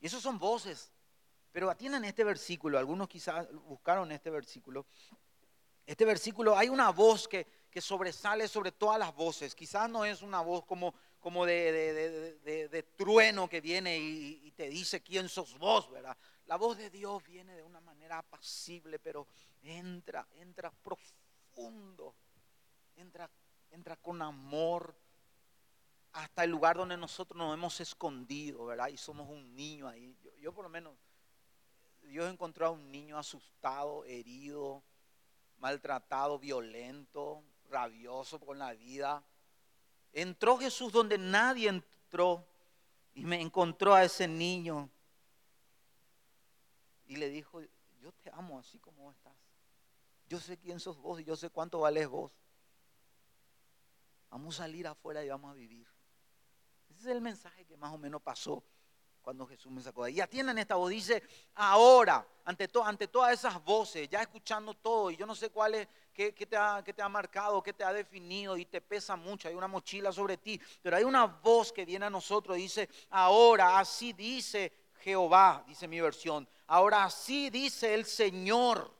Y 0.00 0.06
esos 0.06 0.22
son 0.22 0.38
voces. 0.38 0.92
Pero 1.52 1.70
atienden 1.70 2.04
este 2.04 2.24
versículo, 2.24 2.78
algunos 2.78 3.08
quizás 3.08 3.50
buscaron 3.52 4.12
este 4.12 4.30
versículo 4.30 4.86
este 5.86 6.04
versículo 6.04 6.54
hay 6.54 6.68
una 6.68 6.90
voz 6.90 7.26
que, 7.26 7.46
sobresale 7.80 8.48
sobre 8.48 8.72
todas 8.72 8.98
las 8.98 9.14
voces. 9.14 9.54
Quizás 9.54 9.88
no 9.88 10.04
es 10.04 10.20
una 10.20 10.40
voz 10.40 10.66
como, 10.66 10.92
como 11.20 11.46
de, 11.46 12.84
trueno 12.96 13.48
que 13.48 13.60
viene 13.60 13.96
y, 13.96 14.52
te 14.56 14.68
dice 14.68 15.00
quién 15.00 15.28
sos 15.28 15.56
vos, 15.56 15.88
¿verdad? 15.88 16.16
La 16.46 16.56
voz 16.56 16.76
de 16.76 16.90
Dios 16.90 17.22
viene 17.22 17.54
de 17.54 17.62
una 17.62 17.80
manera 17.80 18.18
apacible, 18.18 18.98
pero 18.98 19.28
entra, 19.62 20.26
entra 20.34 20.72
profundo 20.72 22.14
entra, 22.96 23.30
entra 23.70 23.96
con 23.96 24.20
amor 24.22 24.94
hasta 26.12 26.44
el 26.44 26.50
lugar 26.50 26.76
donde 26.76 26.96
nosotros 26.96 27.38
nos 27.38 27.54
hemos 27.54 27.80
escondido, 27.80 28.66
¿verdad? 28.66 28.88
Y 28.88 28.96
somos 28.96 29.28
un 29.28 29.54
niño 29.54 29.88
ahí. 29.88 30.16
Yo 30.40 30.52
por 30.52 30.64
lo 30.64 30.68
menos, 30.68 30.94
Dios 32.08 32.32
encontró 32.32 32.66
a 32.66 32.70
un 32.70 32.90
niño 32.90 33.18
asustado, 33.18 34.04
herido, 34.04 34.82
maltratado, 35.58 36.38
violento, 36.38 37.44
rabioso 37.70 38.40
con 38.40 38.58
la 38.58 38.72
vida. 38.72 39.22
Entró 40.12 40.56
Jesús 40.56 40.90
donde 40.90 41.18
nadie 41.18 41.68
entró 41.68 42.46
y 43.14 43.24
me 43.24 43.40
encontró 43.40 43.94
a 43.94 44.04
ese 44.04 44.26
niño 44.26 44.88
y 47.06 47.16
le 47.16 47.28
dijo, 47.28 47.60
yo 48.00 48.12
te 48.12 48.30
amo 48.30 48.58
así 48.58 48.78
como 48.78 49.10
estás. 49.10 49.34
Yo 50.28 50.40
sé 50.40 50.58
quién 50.58 50.80
sos 50.80 50.98
vos 50.98 51.20
y 51.20 51.24
yo 51.24 51.36
sé 51.36 51.50
cuánto 51.50 51.80
vales 51.80 52.08
vos. 52.08 52.32
Vamos 54.30 54.54
a 54.56 54.64
salir 54.64 54.86
afuera 54.86 55.24
y 55.24 55.28
vamos 55.28 55.50
a 55.50 55.54
vivir. 55.54 55.86
Ese 56.90 57.00
es 57.00 57.06
el 57.06 57.20
mensaje 57.20 57.66
que 57.66 57.76
más 57.76 57.92
o 57.92 57.98
menos 57.98 58.22
pasó 58.22 58.62
cuando 59.28 59.46
Jesús 59.46 59.70
me 59.70 59.82
sacó 59.82 60.04
de 60.04 60.08
ahí. 60.08 60.14
Ya 60.14 60.26
tienen 60.26 60.56
esta 60.56 60.76
voz, 60.76 60.88
dice, 60.88 61.22
ahora, 61.56 62.26
ante, 62.46 62.66
ante 62.82 63.08
todas 63.08 63.34
esas 63.34 63.62
voces, 63.62 64.08
ya 64.08 64.22
escuchando 64.22 64.72
todo, 64.72 65.10
y 65.10 65.18
yo 65.18 65.26
no 65.26 65.34
sé 65.34 65.50
cuál 65.50 65.74
es, 65.74 65.86
qué, 66.14 66.32
te 66.32 66.56
ha, 66.56 66.82
qué 66.82 66.94
te 66.94 67.02
ha 67.02 67.10
marcado, 67.10 67.62
qué 67.62 67.74
te 67.74 67.84
ha 67.84 67.92
definido, 67.92 68.56
y 68.56 68.64
te 68.64 68.80
pesa 68.80 69.16
mucho, 69.16 69.46
hay 69.46 69.54
una 69.54 69.68
mochila 69.68 70.12
sobre 70.12 70.38
ti, 70.38 70.58
pero 70.80 70.96
hay 70.96 71.04
una 71.04 71.26
voz 71.26 71.74
que 71.74 71.84
viene 71.84 72.06
a 72.06 72.10
nosotros, 72.10 72.56
dice, 72.56 72.88
ahora, 73.10 73.78
así 73.78 74.14
dice 74.14 74.72
Jehová, 75.00 75.62
dice 75.66 75.86
mi 75.86 76.00
versión, 76.00 76.48
ahora 76.66 77.04
así 77.04 77.50
dice 77.50 77.92
el 77.92 78.06
Señor, 78.06 78.90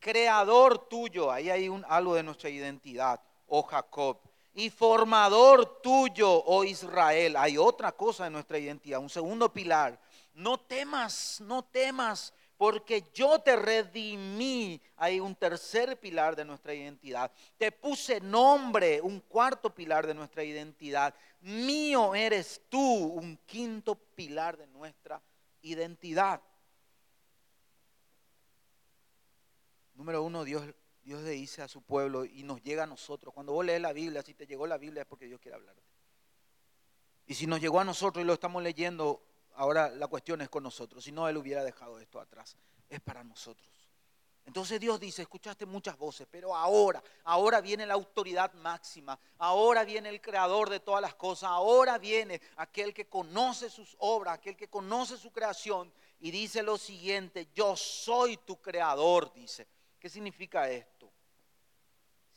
creador 0.00 0.88
tuyo, 0.88 1.30
ahí 1.30 1.48
hay 1.48 1.68
un, 1.68 1.84
algo 1.88 2.16
de 2.16 2.24
nuestra 2.24 2.50
identidad, 2.50 3.20
oh 3.46 3.62
Jacob 3.62 4.31
y 4.54 4.70
formador 4.70 5.80
tuyo, 5.80 6.30
oh 6.30 6.64
Israel. 6.64 7.36
Hay 7.36 7.56
otra 7.56 7.92
cosa 7.92 8.26
en 8.26 8.34
nuestra 8.34 8.58
identidad, 8.58 9.00
un 9.00 9.10
segundo 9.10 9.52
pilar. 9.52 9.98
No 10.34 10.58
temas, 10.58 11.40
no 11.40 11.62
temas, 11.64 12.32
porque 12.56 13.04
yo 13.12 13.38
te 13.38 13.56
redimí. 13.56 14.80
Hay 14.96 15.20
un 15.20 15.34
tercer 15.34 15.98
pilar 15.98 16.36
de 16.36 16.44
nuestra 16.44 16.74
identidad. 16.74 17.30
Te 17.56 17.72
puse 17.72 18.20
nombre, 18.20 19.00
un 19.00 19.20
cuarto 19.20 19.74
pilar 19.74 20.06
de 20.06 20.14
nuestra 20.14 20.44
identidad. 20.44 21.14
Mío 21.40 22.14
eres 22.14 22.62
tú, 22.68 22.78
un 22.78 23.36
quinto 23.46 23.94
pilar 23.94 24.56
de 24.56 24.66
nuestra 24.68 25.20
identidad. 25.62 26.40
Número 29.94 30.22
uno, 30.22 30.44
Dios 30.44 30.62
Dios 31.02 31.22
le 31.22 31.30
dice 31.30 31.62
a 31.62 31.68
su 31.68 31.82
pueblo 31.82 32.24
y 32.24 32.42
nos 32.42 32.62
llega 32.62 32.84
a 32.84 32.86
nosotros. 32.86 33.34
Cuando 33.34 33.52
vos 33.52 33.64
lees 33.64 33.80
la 33.80 33.92
Biblia, 33.92 34.22
si 34.22 34.34
te 34.34 34.46
llegó 34.46 34.66
la 34.66 34.78
Biblia 34.78 35.02
es 35.02 35.08
porque 35.08 35.26
Dios 35.26 35.40
quiere 35.40 35.56
hablarte. 35.56 35.82
Y 37.26 37.34
si 37.34 37.46
nos 37.46 37.60
llegó 37.60 37.80
a 37.80 37.84
nosotros 37.84 38.22
y 38.22 38.26
lo 38.26 38.34
estamos 38.34 38.62
leyendo, 38.62 39.22
ahora 39.54 39.90
la 39.90 40.06
cuestión 40.06 40.40
es 40.42 40.48
con 40.48 40.62
nosotros. 40.62 41.04
Si 41.04 41.12
no, 41.12 41.28
Él 41.28 41.36
hubiera 41.36 41.64
dejado 41.64 41.98
esto 41.98 42.20
atrás. 42.20 42.56
Es 42.88 43.00
para 43.00 43.24
nosotros. 43.24 43.68
Entonces 44.44 44.80
Dios 44.80 44.98
dice, 44.98 45.22
escuchaste 45.22 45.66
muchas 45.66 45.96
voces, 45.96 46.26
pero 46.30 46.54
ahora, 46.54 47.02
ahora 47.24 47.60
viene 47.60 47.86
la 47.86 47.94
autoridad 47.94 48.52
máxima, 48.54 49.18
ahora 49.38 49.84
viene 49.84 50.08
el 50.08 50.20
creador 50.20 50.68
de 50.68 50.80
todas 50.80 51.00
las 51.00 51.14
cosas, 51.14 51.50
ahora 51.50 51.96
viene 51.96 52.40
aquel 52.56 52.92
que 52.92 53.08
conoce 53.08 53.70
sus 53.70 53.94
obras, 54.00 54.34
aquel 54.34 54.56
que 54.56 54.68
conoce 54.68 55.16
su 55.16 55.30
creación 55.30 55.92
y 56.18 56.32
dice 56.32 56.62
lo 56.64 56.76
siguiente, 56.76 57.50
yo 57.54 57.76
soy 57.76 58.36
tu 58.38 58.60
creador, 58.60 59.32
dice. 59.32 59.68
¿Qué 60.00 60.08
significa 60.08 60.68
esto? 60.68 60.91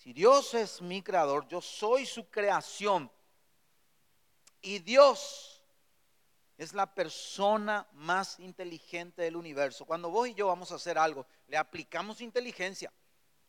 Si 0.06 0.14
Dios 0.14 0.54
es 0.54 0.84
mi 0.84 1.02
creador, 1.02 1.48
yo 1.48 1.60
soy 1.62 2.06
su 2.06 2.30
creación. 2.30 3.12
Y 4.62 4.78
Dios 4.78 5.64
es 6.60 6.74
la 6.74 6.94
persona 6.94 7.88
más 7.94 8.40
inteligente 8.40 9.24
del 9.24 9.36
universo. 9.36 9.84
Cuando 9.84 10.12
vos 10.12 10.28
y 10.28 10.36
yo 10.36 10.46
vamos 10.46 10.72
a 10.72 10.76
hacer 10.76 11.00
algo, 11.00 11.26
le 11.48 11.58
aplicamos 11.58 12.22
inteligencia. 12.22 12.94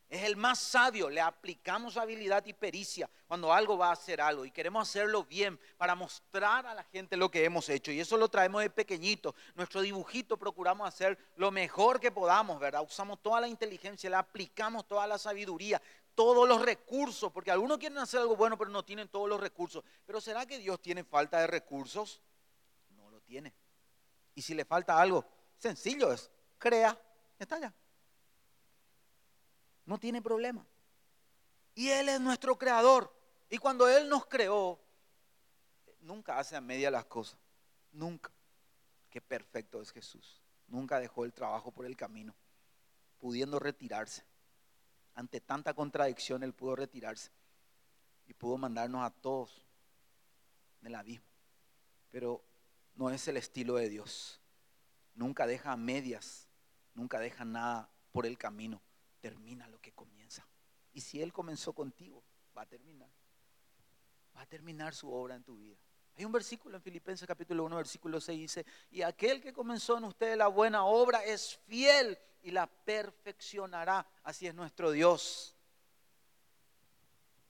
Es 0.08 0.22
el 0.22 0.36
más 0.36 0.60
sabio, 0.60 1.10
le 1.10 1.20
aplicamos 1.20 1.96
habilidad 1.96 2.46
y 2.46 2.52
pericia 2.52 3.10
cuando 3.26 3.52
algo 3.52 3.76
va 3.76 3.88
a 3.88 3.92
hacer 3.92 4.20
algo 4.20 4.44
y 4.44 4.52
queremos 4.52 4.88
hacerlo 4.88 5.24
bien 5.24 5.58
para 5.76 5.96
mostrar 5.96 6.64
a 6.64 6.74
la 6.74 6.84
gente 6.84 7.16
lo 7.16 7.28
que 7.28 7.44
hemos 7.44 7.68
hecho. 7.68 7.90
Y 7.90 7.98
eso 7.98 8.16
lo 8.16 8.28
traemos 8.28 8.62
de 8.62 8.70
pequeñito. 8.70 9.34
Nuestro 9.56 9.80
dibujito 9.80 10.36
procuramos 10.36 10.86
hacer 10.86 11.18
lo 11.34 11.50
mejor 11.50 11.98
que 11.98 12.12
podamos, 12.12 12.60
¿verdad? 12.60 12.84
Usamos 12.84 13.20
toda 13.20 13.40
la 13.40 13.48
inteligencia, 13.48 14.08
le 14.08 14.14
aplicamos 14.14 14.86
toda 14.86 15.08
la 15.08 15.18
sabiduría, 15.18 15.82
todos 16.14 16.48
los 16.48 16.62
recursos, 16.62 17.32
porque 17.32 17.50
algunos 17.50 17.78
quieren 17.78 17.98
hacer 17.98 18.20
algo 18.20 18.36
bueno 18.36 18.56
pero 18.56 18.70
no 18.70 18.84
tienen 18.84 19.08
todos 19.08 19.28
los 19.28 19.40
recursos. 19.40 19.82
Pero 20.06 20.20
¿será 20.20 20.46
que 20.46 20.58
Dios 20.58 20.80
tiene 20.80 21.02
falta 21.02 21.40
de 21.40 21.48
recursos? 21.48 22.22
No 22.90 23.10
lo 23.10 23.20
tiene. 23.22 23.52
Y 24.36 24.42
si 24.42 24.54
le 24.54 24.64
falta 24.64 25.00
algo, 25.00 25.24
sencillo 25.58 26.12
es, 26.12 26.30
crea, 26.58 26.96
está 27.40 27.56
allá 27.56 27.74
no 29.86 29.98
tiene 29.98 30.20
problema. 30.20 30.66
Y 31.74 31.88
Él 31.88 32.08
es 32.08 32.20
nuestro 32.20 32.58
creador. 32.58 33.12
Y 33.48 33.58
cuando 33.58 33.88
Él 33.88 34.08
nos 34.08 34.26
creó, 34.26 34.78
nunca 36.00 36.38
hace 36.38 36.56
a 36.56 36.60
media 36.60 36.90
las 36.90 37.06
cosas. 37.06 37.38
Nunca. 37.92 38.30
Qué 39.08 39.20
perfecto 39.20 39.80
es 39.80 39.92
Jesús. 39.92 40.42
Nunca 40.66 40.98
dejó 40.98 41.24
el 41.24 41.32
trabajo 41.32 41.70
por 41.70 41.86
el 41.86 41.96
camino, 41.96 42.34
pudiendo 43.18 43.58
retirarse. 43.58 44.24
Ante 45.14 45.40
tanta 45.40 45.72
contradicción, 45.72 46.42
Él 46.42 46.52
pudo 46.52 46.76
retirarse 46.76 47.30
y 48.26 48.34
pudo 48.34 48.58
mandarnos 48.58 49.04
a 49.04 49.10
todos 49.10 49.64
del 50.80 50.96
abismo. 50.96 51.26
Pero 52.10 52.42
no 52.96 53.10
es 53.10 53.26
el 53.28 53.36
estilo 53.36 53.76
de 53.76 53.88
Dios. 53.88 54.40
Nunca 55.14 55.46
deja 55.46 55.72
a 55.72 55.76
medias, 55.76 56.48
nunca 56.94 57.20
deja 57.20 57.44
nada 57.44 57.88
por 58.12 58.26
el 58.26 58.36
camino 58.36 58.82
termina 59.26 59.66
lo 59.66 59.80
que 59.80 59.90
comienza. 59.90 60.46
Y 60.92 61.00
si 61.00 61.20
Él 61.20 61.32
comenzó 61.32 61.72
contigo, 61.72 62.22
va 62.56 62.62
a 62.62 62.66
terminar. 62.66 63.10
Va 64.36 64.42
a 64.42 64.46
terminar 64.46 64.94
su 64.94 65.12
obra 65.12 65.34
en 65.34 65.42
tu 65.42 65.56
vida. 65.56 65.76
Hay 66.16 66.24
un 66.24 66.30
versículo 66.30 66.76
en 66.76 66.82
Filipenses 66.82 67.26
capítulo 67.26 67.64
1, 67.64 67.76
versículo 67.76 68.20
6 68.20 68.38
dice, 68.38 68.66
y 68.92 69.02
aquel 69.02 69.40
que 69.40 69.52
comenzó 69.52 69.98
en 69.98 70.04
ustedes 70.04 70.36
la 70.38 70.46
buena 70.46 70.84
obra 70.84 71.24
es 71.24 71.56
fiel 71.66 72.16
y 72.44 72.52
la 72.52 72.68
perfeccionará. 72.68 74.06
Así 74.22 74.46
es 74.46 74.54
nuestro 74.54 74.92
Dios. 74.92 75.56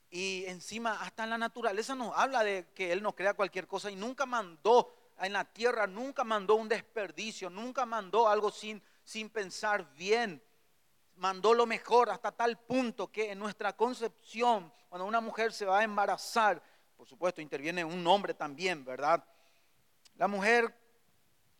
Y 0.09 0.45
encima, 0.47 0.99
hasta 1.03 1.25
en 1.25 1.29
la 1.29 1.37
naturaleza 1.37 1.93
nos 1.93 2.17
habla 2.17 2.43
de 2.43 2.65
que 2.73 2.91
Él 2.91 3.03
nos 3.03 3.13
crea 3.13 3.35
cualquier 3.35 3.67
cosa 3.67 3.91
y 3.91 3.95
nunca 3.95 4.25
mandó 4.25 4.91
en 5.19 5.31
la 5.31 5.45
tierra, 5.45 5.85
nunca 5.85 6.23
mandó 6.23 6.55
un 6.55 6.69
desperdicio, 6.69 7.51
nunca 7.51 7.85
mandó 7.85 8.27
algo 8.27 8.49
sin, 8.49 8.81
sin 9.03 9.29
pensar 9.29 9.93
bien 9.93 10.41
mandó 11.17 11.53
lo 11.53 11.65
mejor 11.65 12.09
hasta 12.09 12.31
tal 12.31 12.57
punto 12.59 13.11
que 13.11 13.31
en 13.31 13.39
nuestra 13.39 13.73
concepción, 13.73 14.71
cuando 14.89 15.05
una 15.05 15.21
mujer 15.21 15.53
se 15.53 15.65
va 15.65 15.79
a 15.79 15.83
embarazar, 15.83 16.61
por 16.95 17.07
supuesto 17.07 17.41
interviene 17.41 17.83
un 17.83 18.05
hombre 18.07 18.33
también, 18.33 18.83
¿verdad? 18.85 19.23
La 20.15 20.27
mujer 20.27 20.73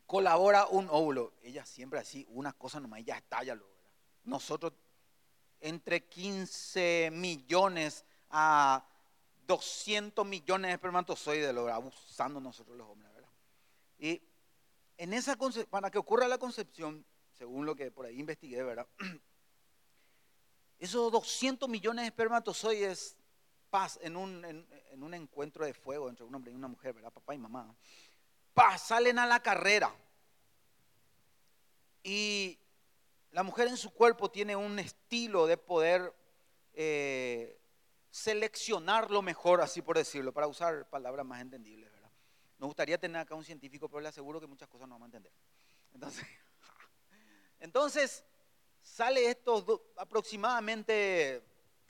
colabora 0.05 0.65
un 0.67 0.87
óvulo. 0.89 1.33
Ella 1.43 1.65
siempre 1.65 1.99
así, 1.99 2.25
una 2.29 2.53
cosa 2.53 2.79
nomás, 2.79 3.03
ya 3.03 3.17
estalla. 3.17 3.53
¿verdad? 3.53 3.69
Nosotros 4.23 4.73
entre 5.59 6.05
15 6.05 7.09
millones 7.11 8.05
a 8.29 8.85
200 9.45 10.25
millones 10.25 10.69
de 10.69 10.73
espermatozoides, 10.73 11.53
lo 11.53 11.71
abusando 11.73 12.39
nosotros 12.39 12.77
los 12.77 12.87
hombres, 12.87 13.11
¿verdad? 13.13 13.29
Y 13.97 14.21
en 14.97 15.13
esa 15.13 15.37
para 15.69 15.89
que 15.89 15.97
ocurra 15.97 16.27
la 16.27 16.37
concepción, 16.37 17.05
según 17.33 17.65
lo 17.65 17.75
que 17.75 17.91
por 17.91 18.05
ahí 18.05 18.19
investigué, 18.19 18.63
¿verdad? 18.63 18.87
Esos 20.79 21.11
200 21.11 21.67
millones 21.67 22.03
de 22.03 22.07
espermatozoides 22.07 23.17
paz, 23.69 23.99
en, 24.01 24.15
un, 24.15 24.45
en, 24.45 25.03
un 25.03 25.13
encuentro 25.13 25.65
de 25.65 25.73
fuego 25.73 26.09
entre 26.09 26.25
un 26.25 26.33
hombre 26.33 26.51
y 26.51 26.55
una 26.55 26.67
mujer, 26.67 26.93
¿verdad? 26.93 27.11
Papá 27.11 27.35
y 27.35 27.37
mamá. 27.37 27.75
Paz, 28.53 28.87
salen 28.87 29.19
a 29.19 29.25
la 29.25 29.41
carrera. 29.41 29.93
Y 32.03 32.59
la 33.31 33.43
mujer 33.43 33.67
en 33.67 33.77
su 33.77 33.91
cuerpo 33.91 34.31
tiene 34.31 34.55
un 34.55 34.79
estilo 34.79 35.47
de 35.47 35.57
poder 35.57 36.13
eh, 36.73 37.59
seleccionar 38.09 39.11
lo 39.11 39.21
mejor, 39.21 39.61
así 39.61 39.81
por 39.81 39.97
decirlo, 39.97 40.33
para 40.33 40.47
usar 40.47 40.89
palabras 40.89 41.25
más 41.25 41.41
entendibles, 41.41 41.91
¿verdad? 41.91 42.11
Nos 42.57 42.67
gustaría 42.67 42.97
tener 42.97 43.21
acá 43.21 43.35
un 43.35 43.43
científico, 43.43 43.89
pero 43.89 44.01
le 44.01 44.09
aseguro 44.09 44.39
que 44.39 44.47
muchas 44.47 44.67
cosas 44.69 44.87
no 44.87 44.95
vamos 44.95 45.05
a 45.05 45.17
entender. 45.17 45.33
Entonces, 45.93 46.25
entonces 47.59 48.23
sale 48.87 49.29
estos 49.29 49.65
aproximadamente 49.97 51.43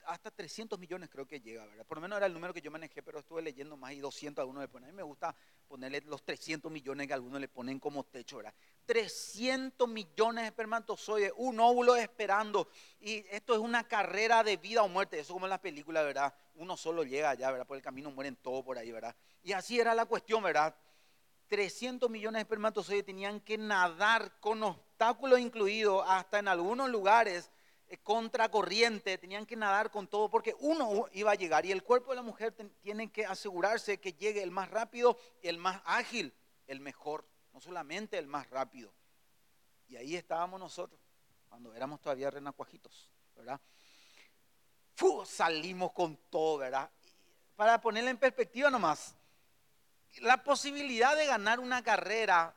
hasta 0.06 0.30
300 0.30 0.78
millones 0.78 1.10
creo 1.10 1.26
que 1.26 1.38
llega, 1.38 1.66
¿verdad? 1.66 1.84
Por 1.86 1.98
lo 1.98 2.02
menos 2.02 2.16
era 2.16 2.26
el 2.26 2.32
número 2.32 2.54
que 2.54 2.62
yo 2.62 2.70
manejé, 2.70 3.02
pero 3.02 3.18
estuve 3.18 3.42
leyendo 3.42 3.76
más 3.76 3.92
y 3.92 4.00
200 4.00 4.42
algunos 4.42 4.62
después. 4.62 4.82
A 4.82 4.86
mí 4.86 4.92
me 4.92 5.02
gusta 5.02 5.34
ponerle 5.66 6.00
los 6.06 6.24
300 6.24 6.72
millones 6.72 7.06
que 7.06 7.12
algunos 7.12 7.40
le 7.40 7.48
ponen 7.48 7.78
como 7.78 8.04
techo, 8.04 8.38
¿verdad? 8.38 8.54
300 8.86 9.86
millones 9.86 10.44
de 10.44 10.48
espermatozoides, 10.48 11.32
un 11.36 11.60
óvulo 11.60 11.94
esperando. 11.94 12.68
Y 13.00 13.24
esto 13.30 13.52
es 13.52 13.60
una 13.60 13.84
carrera 13.86 14.42
de 14.42 14.56
vida 14.56 14.82
o 14.82 14.88
muerte. 14.88 15.18
Eso 15.18 15.34
como 15.34 15.44
en 15.44 15.50
las 15.50 15.60
películas, 15.60 16.04
¿verdad? 16.04 16.34
Uno 16.54 16.76
solo 16.76 17.04
llega 17.04 17.30
allá, 17.30 17.50
¿verdad? 17.50 17.66
Por 17.66 17.76
el 17.76 17.82
camino 17.82 18.10
mueren 18.10 18.36
todos 18.36 18.64
por 18.64 18.78
ahí, 18.78 18.90
¿verdad? 18.90 19.14
Y 19.42 19.52
así 19.52 19.78
era 19.78 19.94
la 19.94 20.06
cuestión, 20.06 20.42
¿verdad? 20.42 20.74
300 21.48 22.08
millones 22.08 22.38
de 22.38 22.42
espermatozoides 22.42 23.04
tenían 23.04 23.40
que 23.40 23.58
nadar 23.58 24.40
con 24.40 24.62
obstáculos 24.98 25.38
incluidos, 25.38 26.04
hasta 26.08 26.40
en 26.40 26.48
algunos 26.48 26.90
lugares 26.90 27.52
eh, 27.86 27.98
contracorriente, 27.98 29.16
tenían 29.16 29.46
que 29.46 29.54
nadar 29.54 29.92
con 29.92 30.08
todo 30.08 30.28
porque 30.28 30.56
uno 30.58 31.06
iba 31.12 31.30
a 31.30 31.36
llegar 31.36 31.64
y 31.64 31.70
el 31.70 31.84
cuerpo 31.84 32.10
de 32.10 32.16
la 32.16 32.22
mujer 32.22 32.52
tiene 32.82 33.08
que 33.12 33.24
asegurarse 33.24 34.00
que 34.00 34.14
llegue 34.14 34.42
el 34.42 34.50
más 34.50 34.68
rápido, 34.72 35.16
el 35.40 35.56
más 35.56 35.80
ágil, 35.84 36.34
el 36.66 36.80
mejor, 36.80 37.24
no 37.52 37.60
solamente 37.60 38.18
el 38.18 38.26
más 38.26 38.50
rápido. 38.50 38.92
Y 39.86 39.94
ahí 39.94 40.16
estábamos 40.16 40.58
nosotros, 40.58 41.00
cuando 41.48 41.72
éramos 41.72 42.00
todavía 42.00 42.28
renacuajitos, 42.32 43.08
¿verdad? 43.36 43.60
salimos 45.26 45.92
con 45.92 46.16
todo, 46.28 46.58
¿verdad? 46.58 46.90
Para 47.54 47.80
ponerle 47.80 48.10
en 48.10 48.18
perspectiva 48.18 48.68
nomás, 48.68 49.14
la 50.22 50.42
posibilidad 50.42 51.16
de 51.16 51.26
ganar 51.26 51.60
una 51.60 51.84
carrera, 51.84 52.52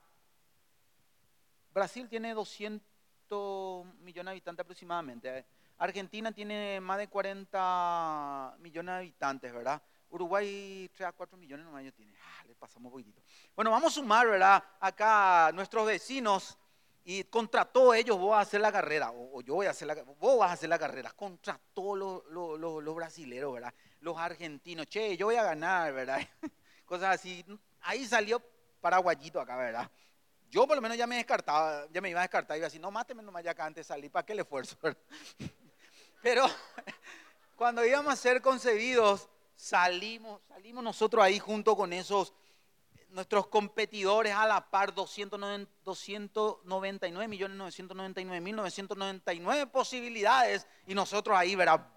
Brasil 1.73 2.07
tiene 2.09 2.33
200 2.33 3.85
millones 3.99 4.25
de 4.25 4.31
habitantes 4.31 4.63
aproximadamente. 4.63 5.45
Argentina 5.77 6.31
tiene 6.31 6.79
más 6.81 6.97
de 6.97 7.07
40 7.07 8.55
millones 8.59 8.93
de 8.93 8.97
habitantes, 8.97 9.53
¿verdad? 9.53 9.81
Uruguay 10.09 10.89
3 10.93 11.07
a 11.07 11.11
4 11.13 11.37
millones 11.37 11.65
nomás 11.65 11.81
ellos 11.81 11.95
tiene. 11.95 12.13
Ah, 12.21 12.43
le 12.45 12.53
pasamos 12.55 12.91
poquitito. 12.91 13.21
Bueno, 13.55 13.71
vamos 13.71 13.91
a 13.91 13.95
sumar, 13.95 14.27
¿verdad? 14.27 14.63
Acá 14.79 15.51
nuestros 15.53 15.87
vecinos 15.87 16.57
y 17.03 17.23
contra 17.23 17.65
todos 17.65 17.95
ellos 17.95 18.17
vos 18.19 18.31
vas 18.31 18.39
a 18.39 18.41
hacer 18.41 18.61
la 18.61 18.71
carrera, 18.71 19.11
o, 19.11 19.41
yo 19.41 19.55
voy 19.55 19.65
a 19.65 19.71
hacer 19.71 19.87
la 19.87 19.95
vos 19.95 20.37
vas 20.37 20.51
a 20.51 20.53
hacer 20.53 20.69
la 20.69 20.77
carrera, 20.77 21.11
contra 21.13 21.59
todos 21.73 21.97
los, 21.97 22.59
los, 22.59 22.83
los 22.83 22.95
brasileros, 22.95 23.53
¿verdad? 23.53 23.73
Los 24.01 24.17
argentinos, 24.17 24.85
che, 24.85 25.17
yo 25.17 25.27
voy 25.27 25.35
a 25.35 25.43
ganar, 25.43 25.93
¿verdad? 25.93 26.19
Cosas 26.85 27.15
así. 27.15 27.43
Ahí 27.81 28.05
salió 28.05 28.39
paraguayito 28.81 29.39
acá, 29.39 29.55
¿verdad? 29.55 29.89
Yo 30.51 30.67
por 30.67 30.75
lo 30.75 30.81
menos 30.81 30.97
ya 30.97 31.07
me 31.07 31.15
descartaba, 31.15 31.87
ya 31.93 32.01
me 32.01 32.09
iba 32.09 32.19
a 32.19 32.23
descartar, 32.23 32.57
iba 32.57 32.65
a 32.65 32.67
decir, 32.67 32.81
no, 32.81 32.91
máteme 32.91 33.23
nomás 33.23 33.41
ya 33.41 33.51
acá 33.51 33.65
antes 33.65 33.87
de 33.87 33.93
salir, 33.93 34.11
¿para 34.11 34.25
qué 34.25 34.33
el 34.33 34.41
esfuerzo? 34.41 34.75
Pero 36.21 36.45
cuando 37.55 37.85
íbamos 37.85 38.11
a 38.11 38.17
ser 38.17 38.41
concebidos, 38.41 39.29
salimos, 39.55 40.41
salimos 40.49 40.83
nosotros 40.83 41.23
ahí 41.23 41.39
junto 41.39 41.77
con 41.77 41.93
esos, 41.93 42.33
nuestros 43.11 43.47
competidores 43.47 44.35
a 44.35 44.45
la 44.45 44.69
par, 44.69 44.93
299 44.93 47.27
millones 47.29 47.57
999 47.57 48.41
mil 48.41 48.57
999 48.57 49.67
posibilidades, 49.67 50.67
y 50.85 50.93
nosotros 50.93 51.37
ahí, 51.37 51.55
¿verdad? 51.55 51.87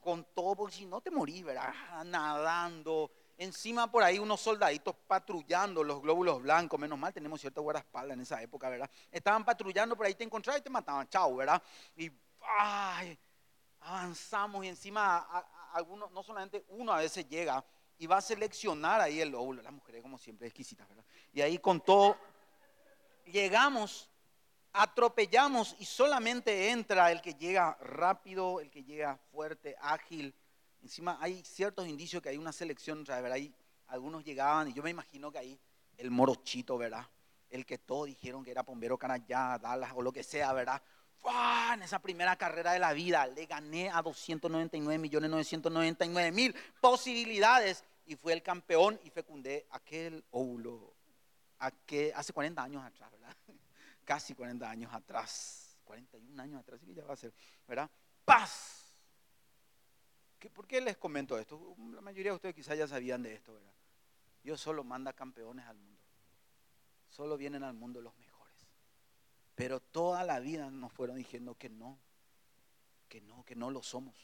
Con 0.00 0.22
todo, 0.34 0.54
porque 0.54 0.76
si 0.76 0.84
no 0.84 1.00
te 1.00 1.10
morís, 1.10 1.42
¿verdad? 1.42 1.72
Nadando, 2.04 3.10
encima 3.36 3.90
por 3.90 4.02
ahí 4.02 4.18
unos 4.18 4.40
soldaditos 4.40 4.94
patrullando 5.06 5.84
los 5.84 6.00
glóbulos 6.00 6.42
blancos, 6.42 6.78
menos 6.78 6.98
mal 6.98 7.12
tenemos 7.12 7.40
cierta 7.40 7.60
guardaespaldas 7.60 8.14
en 8.14 8.20
esa 8.22 8.42
época, 8.42 8.68
¿verdad? 8.68 8.90
Estaban 9.10 9.44
patrullando 9.44 9.96
por 9.96 10.06
ahí, 10.06 10.14
te 10.14 10.24
encontraban 10.24 10.60
y 10.60 10.64
te 10.64 10.70
mataban, 10.70 11.08
chao, 11.08 11.36
¿verdad? 11.36 11.62
Y 11.96 12.10
avanzamos 13.80 14.64
y 14.64 14.68
encima 14.68 15.18
algunos, 15.72 16.10
no 16.10 16.22
solamente 16.22 16.64
uno 16.68 16.92
a 16.92 16.98
veces 16.98 17.28
llega 17.28 17.64
y 17.98 18.06
va 18.06 18.18
a 18.18 18.22
seleccionar 18.22 19.00
ahí 19.00 19.20
el 19.20 19.34
óvulo, 19.34 19.62
las 19.62 19.72
mujeres 19.72 20.02
como 20.02 20.18
siempre 20.18 20.46
exquisitas, 20.46 20.88
¿verdad? 20.88 21.04
Y 21.32 21.40
ahí 21.40 21.58
con 21.58 21.80
todo, 21.80 22.16
llegamos, 23.26 24.10
atropellamos 24.72 25.76
y 25.78 25.84
solamente 25.84 26.70
entra 26.70 27.10
el 27.10 27.20
que 27.20 27.34
llega 27.34 27.76
rápido, 27.80 28.60
el 28.60 28.70
que 28.70 28.84
llega 28.84 29.18
fuerte, 29.30 29.76
ágil, 29.80 30.34
Encima 30.86 31.18
hay 31.20 31.42
ciertos 31.42 31.88
indicios 31.88 32.22
que 32.22 32.28
hay 32.28 32.36
una 32.36 32.52
selección, 32.52 33.02
¿verdad? 33.02 33.32
Ahí 33.32 33.52
algunos 33.88 34.24
llegaban 34.24 34.68
y 34.68 34.72
yo 34.72 34.84
me 34.84 34.90
imagino 34.90 35.32
que 35.32 35.38
ahí 35.38 35.58
el 35.96 36.12
morochito, 36.12 36.78
¿verdad? 36.78 37.04
El 37.50 37.66
que 37.66 37.76
todos 37.76 38.06
dijeron 38.06 38.44
que 38.44 38.52
era 38.52 38.62
Pombero 38.62 38.96
Canallá, 38.96 39.58
Dallas 39.58 39.90
o 39.96 40.00
lo 40.00 40.12
que 40.12 40.22
sea, 40.22 40.52
¿verdad? 40.52 40.80
En 41.74 41.82
esa 41.82 41.98
primera 41.98 42.36
carrera 42.36 42.72
de 42.72 42.78
la 42.78 42.92
vida 42.92 43.26
le 43.26 43.46
gané 43.46 43.90
a 43.90 44.00
299 44.00 44.96
millones 44.96 45.28
999 45.28 46.30
mil 46.30 46.54
posibilidades 46.80 47.82
y 48.06 48.14
fue 48.14 48.32
el 48.32 48.44
campeón 48.44 49.00
y 49.02 49.10
fecundé 49.10 49.66
aquel 49.70 50.24
óvulo 50.30 50.94
aquel, 51.58 52.12
hace 52.14 52.32
40 52.32 52.62
años 52.62 52.84
atrás. 52.84 53.10
Casi 54.04 54.36
40 54.36 54.70
años 54.70 54.94
atrás, 54.94 55.76
41 55.82 56.40
años 56.40 56.60
atrás, 56.60 56.78
sí 56.78 56.86
que 56.86 56.94
ya 56.94 57.04
va 57.04 57.14
a 57.14 57.16
ser, 57.16 57.34
¿verdad? 57.66 57.90
Paz 58.24 58.85
¿Por 60.50 60.66
qué 60.66 60.80
les 60.80 60.96
comento 60.96 61.38
esto? 61.38 61.76
La 61.92 62.00
mayoría 62.00 62.32
de 62.32 62.36
ustedes 62.36 62.54
quizás 62.54 62.76
ya 62.76 62.86
sabían 62.86 63.22
de 63.22 63.34
esto, 63.34 63.54
¿verdad? 63.54 63.72
Dios 64.42 64.60
solo 64.60 64.84
manda 64.84 65.12
campeones 65.12 65.66
al 65.66 65.76
mundo. 65.76 66.00
Solo 67.08 67.36
vienen 67.36 67.62
al 67.64 67.74
mundo 67.74 68.00
los 68.00 68.14
mejores. 68.16 68.36
Pero 69.54 69.80
toda 69.80 70.22
la 70.24 70.38
vida 70.38 70.70
nos 70.70 70.92
fueron 70.92 71.16
diciendo 71.16 71.56
que 71.56 71.68
no, 71.68 71.98
que 73.08 73.20
no, 73.20 73.44
que 73.44 73.56
no 73.56 73.70
lo 73.70 73.82
somos. 73.82 74.14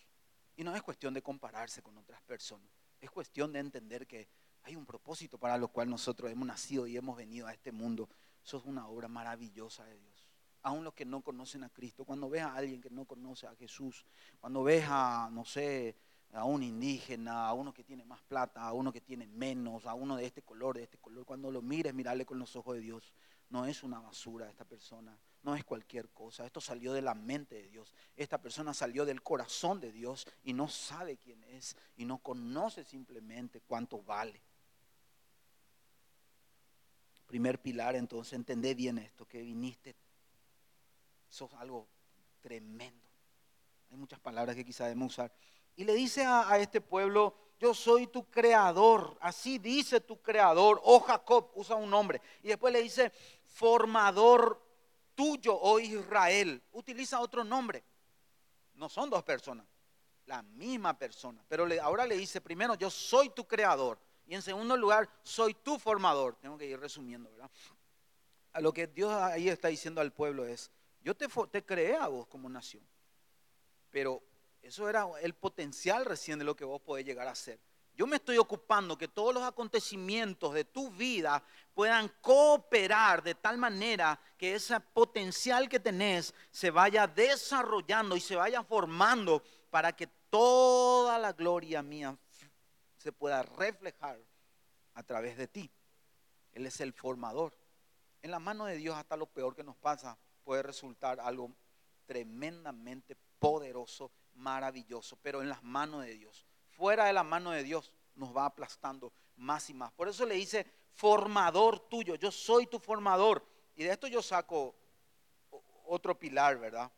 Y 0.56 0.64
no 0.64 0.76
es 0.76 0.82
cuestión 0.82 1.14
de 1.14 1.22
compararse 1.22 1.82
con 1.82 1.96
otras 1.98 2.20
personas. 2.22 2.68
Es 3.00 3.10
cuestión 3.10 3.52
de 3.52 3.60
entender 3.60 4.06
que 4.06 4.28
hay 4.62 4.76
un 4.76 4.86
propósito 4.86 5.38
para 5.38 5.56
lo 5.58 5.68
cual 5.68 5.88
nosotros 5.90 6.30
hemos 6.30 6.46
nacido 6.46 6.86
y 6.86 6.96
hemos 6.96 7.16
venido 7.16 7.46
a 7.46 7.52
este 7.52 7.72
mundo. 7.72 8.08
Eso 8.44 8.58
es 8.58 8.64
una 8.64 8.86
obra 8.86 9.08
maravillosa 9.08 9.84
de 9.84 9.98
Dios. 9.98 10.28
Aún 10.62 10.84
los 10.84 10.94
que 10.94 11.04
no 11.04 11.22
conocen 11.22 11.64
a 11.64 11.70
Cristo, 11.70 12.04
cuando 12.04 12.28
ves 12.28 12.42
a 12.42 12.54
alguien 12.54 12.80
que 12.80 12.90
no 12.90 13.04
conoce 13.04 13.46
a 13.46 13.56
Jesús, 13.56 14.04
cuando 14.38 14.62
ves 14.62 14.84
a, 14.86 15.28
no 15.32 15.44
sé, 15.44 15.96
a 16.32 16.44
un 16.44 16.62
indígena, 16.62 17.46
a 17.46 17.52
uno 17.52 17.74
que 17.74 17.84
tiene 17.84 18.04
más 18.04 18.22
plata, 18.22 18.62
a 18.62 18.72
uno 18.72 18.92
que 18.92 19.02
tiene 19.02 19.26
menos, 19.26 19.86
a 19.86 19.94
uno 19.94 20.16
de 20.16 20.24
este 20.24 20.42
color, 20.42 20.76
de 20.76 20.84
este 20.84 20.98
color. 20.98 21.26
Cuando 21.26 21.50
lo 21.50 21.60
mires, 21.60 21.92
mirarle 21.92 22.24
con 22.24 22.38
los 22.38 22.56
ojos 22.56 22.74
de 22.76 22.80
Dios. 22.80 23.12
No 23.50 23.66
es 23.66 23.82
una 23.82 24.00
basura 24.00 24.48
esta 24.48 24.64
persona, 24.64 25.14
no 25.42 25.54
es 25.54 25.62
cualquier 25.62 26.08
cosa. 26.08 26.46
Esto 26.46 26.60
salió 26.60 26.94
de 26.94 27.02
la 27.02 27.14
mente 27.14 27.56
de 27.56 27.68
Dios. 27.68 27.92
Esta 28.16 28.40
persona 28.40 28.72
salió 28.72 29.04
del 29.04 29.22
corazón 29.22 29.78
de 29.78 29.92
Dios 29.92 30.26
y 30.42 30.54
no 30.54 30.68
sabe 30.68 31.18
quién 31.18 31.44
es 31.44 31.76
y 31.96 32.06
no 32.06 32.16
conoce 32.18 32.82
simplemente 32.82 33.60
cuánto 33.60 34.02
vale. 34.02 34.40
Primer 37.26 37.60
pilar, 37.60 37.94
entonces, 37.94 38.32
entendé 38.32 38.74
bien 38.74 38.96
esto, 38.96 39.26
que 39.26 39.42
viniste, 39.42 39.96
sos 41.28 41.52
algo 41.54 41.88
tremendo. 42.40 43.08
Hay 43.90 43.98
muchas 43.98 44.20
palabras 44.20 44.56
que 44.56 44.64
quizá 44.64 44.84
debemos 44.84 45.12
usar. 45.12 45.32
Y 45.76 45.84
le 45.84 45.94
dice 45.94 46.24
a, 46.24 46.58
este 46.58 46.80
pueblo, 46.80 47.34
yo 47.58 47.74
soy 47.74 48.06
tu 48.06 48.28
creador, 48.28 49.16
así 49.20 49.58
dice 49.58 50.00
tu 50.00 50.20
creador, 50.20 50.80
oh 50.84 51.00
Jacob, 51.00 51.50
usa 51.54 51.76
un 51.76 51.90
nombre. 51.90 52.20
Y 52.42 52.48
después 52.48 52.72
le 52.72 52.82
dice, 52.82 53.10
formador 53.44 54.60
tuyo, 55.14 55.58
oh 55.58 55.78
Israel, 55.78 56.62
utiliza 56.72 57.20
otro 57.20 57.44
nombre. 57.44 57.84
No 58.74 58.88
son 58.88 59.08
dos 59.10 59.22
personas, 59.22 59.66
la 60.26 60.42
misma 60.42 60.98
persona. 60.98 61.44
Pero 61.48 61.66
ahora 61.82 62.06
le 62.06 62.16
dice, 62.16 62.40
primero, 62.40 62.74
yo 62.74 62.90
soy 62.90 63.30
tu 63.30 63.46
creador. 63.46 63.98
Y 64.26 64.34
en 64.34 64.42
segundo 64.42 64.76
lugar, 64.76 65.08
soy 65.22 65.54
tu 65.54 65.78
formador. 65.78 66.36
Tengo 66.36 66.56
que 66.56 66.66
ir 66.66 66.78
resumiendo, 66.78 67.30
¿verdad? 67.30 67.50
A 68.52 68.60
lo 68.60 68.72
que 68.72 68.86
Dios 68.86 69.12
ahí 69.12 69.48
está 69.48 69.68
diciendo 69.68 70.00
al 70.00 70.12
pueblo 70.12 70.44
es, 70.44 70.70
yo 71.02 71.14
te, 71.14 71.26
te 71.50 71.64
creé 71.64 71.96
a 71.96 72.06
vos 72.08 72.26
como 72.26 72.48
nación, 72.48 72.86
pero 73.90 74.22
eso 74.62 74.88
era 74.88 75.06
el 75.20 75.34
potencial 75.34 76.04
recién 76.04 76.38
de 76.38 76.44
lo 76.44 76.54
que 76.54 76.64
vos 76.64 76.80
podés 76.80 77.04
llegar 77.04 77.26
a 77.28 77.34
ser. 77.34 77.58
Yo 77.94 78.06
me 78.06 78.16
estoy 78.16 78.38
ocupando 78.38 78.96
que 78.96 79.08
todos 79.08 79.34
los 79.34 79.42
acontecimientos 79.42 80.54
de 80.54 80.64
tu 80.64 80.90
vida 80.90 81.42
puedan 81.74 82.08
cooperar 82.20 83.22
de 83.22 83.34
tal 83.34 83.58
manera 83.58 84.18
que 84.38 84.54
ese 84.54 84.80
potencial 84.80 85.68
que 85.68 85.78
tenés 85.78 86.32
se 86.50 86.70
vaya 86.70 87.06
desarrollando 87.06 88.16
y 88.16 88.20
se 88.20 88.36
vaya 88.36 88.62
formando 88.62 89.42
para 89.68 89.94
que 89.94 90.06
toda 90.30 91.18
la 91.18 91.32
gloria 91.32 91.82
mía 91.82 92.16
se 92.96 93.12
pueda 93.12 93.42
reflejar 93.42 94.18
a 94.94 95.02
través 95.02 95.36
de 95.36 95.48
ti. 95.48 95.70
Él 96.52 96.66
es 96.66 96.80
el 96.80 96.94
formador. 96.94 97.52
En 98.22 98.30
la 98.30 98.38
mano 98.38 98.64
de 98.64 98.76
Dios 98.76 98.96
hasta 98.96 99.16
lo 99.16 99.26
peor 99.26 99.54
que 99.54 99.64
nos 99.64 99.76
pasa 99.76 100.16
puede 100.44 100.62
resultar 100.62 101.20
algo 101.20 101.52
tremendamente 102.06 103.16
poderoso 103.38 104.10
maravilloso, 104.34 105.16
pero 105.22 105.42
en 105.42 105.48
las 105.48 105.62
manos 105.62 106.04
de 106.04 106.14
Dios. 106.14 106.46
Fuera 106.70 107.06
de 107.06 107.12
la 107.12 107.22
mano 107.22 107.50
de 107.50 107.62
Dios 107.62 107.92
nos 108.14 108.36
va 108.36 108.46
aplastando 108.46 109.12
más 109.36 109.68
y 109.70 109.74
más. 109.74 109.92
Por 109.92 110.08
eso 110.08 110.26
le 110.26 110.34
dice, 110.34 110.66
formador 110.94 111.80
tuyo, 111.88 112.14
yo 112.14 112.30
soy 112.30 112.66
tu 112.66 112.78
formador. 112.78 113.46
Y 113.74 113.84
de 113.84 113.90
esto 113.90 114.06
yo 114.06 114.22
saco 114.22 114.74
otro 115.86 116.18
pilar, 116.18 116.58
¿verdad? 116.58 116.90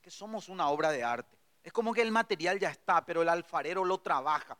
Que 0.00 0.10
somos 0.10 0.48
una 0.48 0.68
obra 0.68 0.90
de 0.90 1.04
arte. 1.04 1.38
Es 1.62 1.72
como 1.72 1.92
que 1.92 2.02
el 2.02 2.10
material 2.10 2.58
ya 2.58 2.70
está, 2.70 3.04
pero 3.04 3.22
el 3.22 3.28
alfarero 3.28 3.84
lo 3.84 3.98
trabaja. 3.98 4.58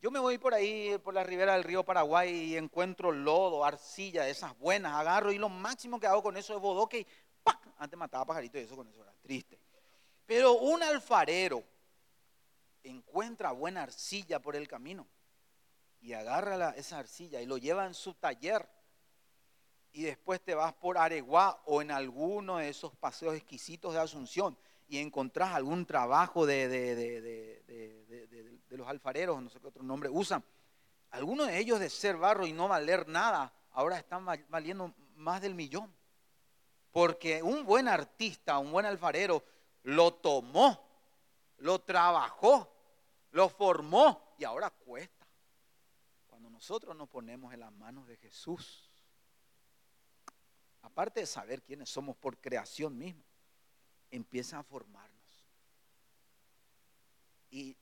Yo 0.00 0.10
me 0.10 0.18
voy 0.18 0.36
por 0.36 0.52
ahí, 0.52 0.98
por 0.98 1.14
la 1.14 1.24
ribera 1.24 1.54
del 1.54 1.64
río 1.64 1.84
Paraguay 1.84 2.30
y 2.30 2.56
encuentro 2.56 3.10
lodo, 3.10 3.64
arcilla, 3.64 4.28
esas 4.28 4.56
buenas, 4.58 4.92
agarro 4.94 5.32
y 5.32 5.38
lo 5.38 5.48
máximo 5.48 5.98
que 5.98 6.06
hago 6.06 6.22
con 6.22 6.36
eso 6.36 6.54
es 6.54 6.60
bodoque 6.60 6.98
y 7.00 7.06
¡pac! 7.42 7.58
Antes 7.78 7.98
mataba 7.98 8.26
pajaritos 8.26 8.60
y 8.60 8.64
eso 8.64 8.76
con 8.76 8.86
eso 8.88 9.02
era 9.02 9.14
triste. 9.22 9.58
Pero 10.26 10.54
un 10.54 10.82
alfarero 10.82 11.64
encuentra 12.82 13.52
buena 13.52 13.82
arcilla 13.82 14.40
por 14.40 14.56
el 14.56 14.68
camino 14.68 15.06
y 16.00 16.12
agarra 16.12 16.70
esa 16.70 16.98
arcilla 16.98 17.40
y 17.40 17.46
lo 17.46 17.56
lleva 17.58 17.86
en 17.86 17.94
su 17.94 18.14
taller 18.14 18.68
y 19.92 20.02
después 20.02 20.40
te 20.40 20.54
vas 20.54 20.74
por 20.74 20.98
Areguá 20.98 21.62
o 21.66 21.80
en 21.80 21.90
alguno 21.90 22.58
de 22.58 22.68
esos 22.68 22.94
paseos 22.96 23.34
exquisitos 23.36 23.94
de 23.94 24.00
Asunción 24.00 24.58
y 24.88 24.98
encontrás 24.98 25.54
algún 25.54 25.86
trabajo 25.86 26.44
de, 26.46 26.68
de, 26.68 27.62
los 28.70 28.88
alfareros, 28.88 29.40
no 29.40 29.48
sé 29.48 29.60
qué 29.60 29.68
otro 29.68 29.84
nombre 29.84 30.10
usan. 30.10 30.44
Algunos 31.10 31.46
de 31.46 31.58
ellos 31.58 31.78
de 31.78 31.88
ser 31.88 32.16
barro 32.16 32.44
y 32.44 32.52
no 32.52 32.66
valer 32.66 33.06
nada, 33.06 33.52
ahora 33.70 33.98
están 33.98 34.26
valiendo 34.48 34.92
más 35.14 35.40
del 35.40 35.54
millón. 35.54 35.94
Porque 36.90 37.40
un 37.42 37.64
buen 37.64 37.86
artista, 37.86 38.58
un 38.58 38.72
buen 38.72 38.86
alfarero, 38.86 39.44
lo 39.84 40.14
tomó, 40.14 40.80
lo 41.58 41.80
trabajó, 41.80 42.70
lo 43.30 43.48
formó 43.48 44.34
y 44.38 44.44
ahora 44.44 44.70
cuesta. 44.70 45.26
Cuando 46.26 46.50
nosotros 46.50 46.96
nos 46.96 47.08
ponemos 47.08 47.52
en 47.52 47.60
las 47.60 47.72
manos 47.72 48.06
de 48.06 48.16
Jesús, 48.16 48.90
aparte 50.82 51.20
de 51.20 51.26
saber 51.26 51.62
quiénes 51.62 51.90
somos 51.90 52.16
por 52.16 52.38
creación 52.38 52.96
misma, 52.98 53.24
empieza 54.10 54.58
a 54.58 54.62
formarnos. 54.62 55.14
Y 57.50 57.76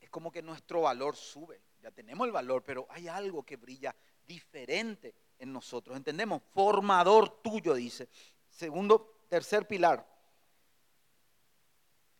es 0.00 0.10
como 0.10 0.30
que 0.30 0.42
nuestro 0.42 0.82
valor 0.82 1.16
sube. 1.16 1.60
Ya 1.80 1.90
tenemos 1.90 2.26
el 2.26 2.32
valor, 2.32 2.62
pero 2.62 2.86
hay 2.88 3.08
algo 3.08 3.42
que 3.42 3.56
brilla 3.56 3.94
diferente 4.26 5.14
en 5.38 5.52
nosotros. 5.52 5.96
¿Entendemos? 5.96 6.42
Formador 6.54 7.42
tuyo, 7.42 7.74
dice. 7.74 8.08
Segundo, 8.48 9.24
tercer 9.28 9.66
pilar. 9.66 10.11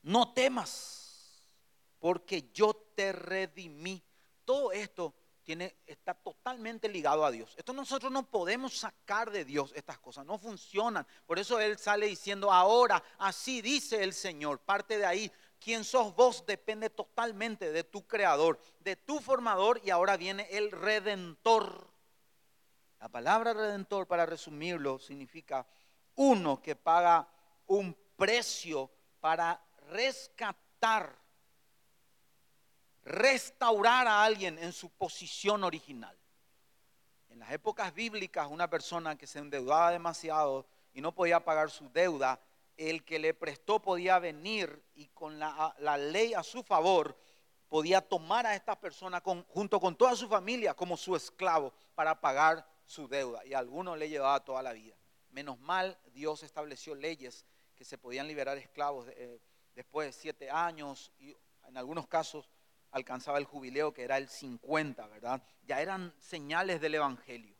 No 0.02 0.32
temas, 0.32 1.48
porque 1.98 2.50
yo 2.52 2.74
te 2.94 3.12
redimí. 3.12 4.02
Todo 4.44 4.72
esto 4.72 5.14
tiene, 5.42 5.76
está 5.86 6.14
totalmente 6.14 6.88
ligado 6.88 7.24
a 7.24 7.30
Dios. 7.30 7.54
Esto 7.56 7.72
nosotros 7.72 8.10
no 8.10 8.28
podemos 8.28 8.76
sacar 8.76 9.30
de 9.30 9.44
Dios 9.44 9.72
estas 9.74 9.98
cosas, 9.98 10.24
no 10.26 10.38
funcionan. 10.38 11.06
Por 11.26 11.38
eso 11.38 11.60
Él 11.60 11.78
sale 11.78 12.06
diciendo, 12.06 12.52
ahora, 12.52 13.02
así 13.18 13.62
dice 13.62 14.02
el 14.02 14.12
Señor. 14.12 14.60
Parte 14.60 14.98
de 14.98 15.06
ahí, 15.06 15.32
quien 15.58 15.84
sos 15.84 16.14
vos 16.14 16.44
depende 16.46 16.90
totalmente 16.90 17.70
de 17.72 17.84
tu 17.84 18.06
creador, 18.06 18.58
de 18.80 18.96
tu 18.96 19.20
formador 19.20 19.80
y 19.84 19.90
ahora 19.90 20.16
viene 20.16 20.48
el 20.50 20.70
redentor. 20.70 21.88
La 22.98 23.08
palabra 23.08 23.52
redentor, 23.52 24.06
para 24.06 24.26
resumirlo, 24.26 24.98
significa 24.98 25.66
uno 26.16 26.60
que 26.62 26.76
paga 26.76 27.28
un 27.66 27.96
precio 28.16 28.90
para 29.20 29.60
rescatar 29.92 31.22
restaurar 33.04 34.06
a 34.06 34.24
alguien 34.24 34.58
en 34.58 34.72
su 34.72 34.90
posición 34.90 35.64
original. 35.64 36.16
En 37.28 37.38
las 37.38 37.50
épocas 37.50 37.94
bíblicas, 37.94 38.48
una 38.50 38.68
persona 38.68 39.16
que 39.16 39.26
se 39.26 39.38
endeudaba 39.38 39.90
demasiado 39.90 40.66
y 40.92 41.00
no 41.00 41.12
podía 41.12 41.44
pagar 41.44 41.70
su 41.70 41.90
deuda, 41.90 42.40
el 42.76 43.04
que 43.04 43.18
le 43.18 43.34
prestó 43.34 43.80
podía 43.80 44.18
venir 44.18 44.82
y 44.94 45.08
con 45.08 45.38
la, 45.38 45.74
ley 45.98 46.34
a 46.34 46.42
su 46.42 46.62
favor 46.62 47.16
podía 47.68 48.00
tomar 48.00 48.46
a 48.46 48.54
esta 48.54 48.78
persona 48.78 49.22
junto 49.48 49.80
con 49.80 49.96
toda 49.96 50.14
su 50.14 50.28
familia 50.28 50.74
como 50.74 50.96
su 50.96 51.16
esclavo 51.16 51.72
para 51.94 52.20
pagar 52.20 52.66
su 52.84 53.08
deuda. 53.08 53.44
Y 53.46 53.54
a 53.54 53.58
algunos 53.58 53.98
le 53.98 54.08
llevaba 54.08 54.44
toda 54.44 54.62
la 54.62 54.72
vida. 54.72 54.94
Menos 55.30 55.58
mal, 55.60 55.98
Dios 56.12 56.42
estableció 56.42 56.94
leyes 56.94 57.46
que 57.74 57.84
se 57.84 57.96
podían 57.96 58.28
liberar 58.28 58.58
esclavos 58.58 59.08
eh, 59.08 59.40
después 59.74 60.08
de 60.08 60.12
siete 60.12 60.50
años 60.50 61.12
y 61.18 61.36
en 61.66 61.76
algunos 61.76 62.06
casos 62.06 62.48
alcanzaba 62.90 63.38
el 63.38 63.44
jubileo, 63.44 63.92
que 63.92 64.02
era 64.02 64.18
el 64.18 64.28
50, 64.28 65.06
¿verdad? 65.08 65.42
Ya 65.64 65.80
eran 65.80 66.14
señales 66.18 66.80
del 66.80 66.94
Evangelio. 66.96 67.56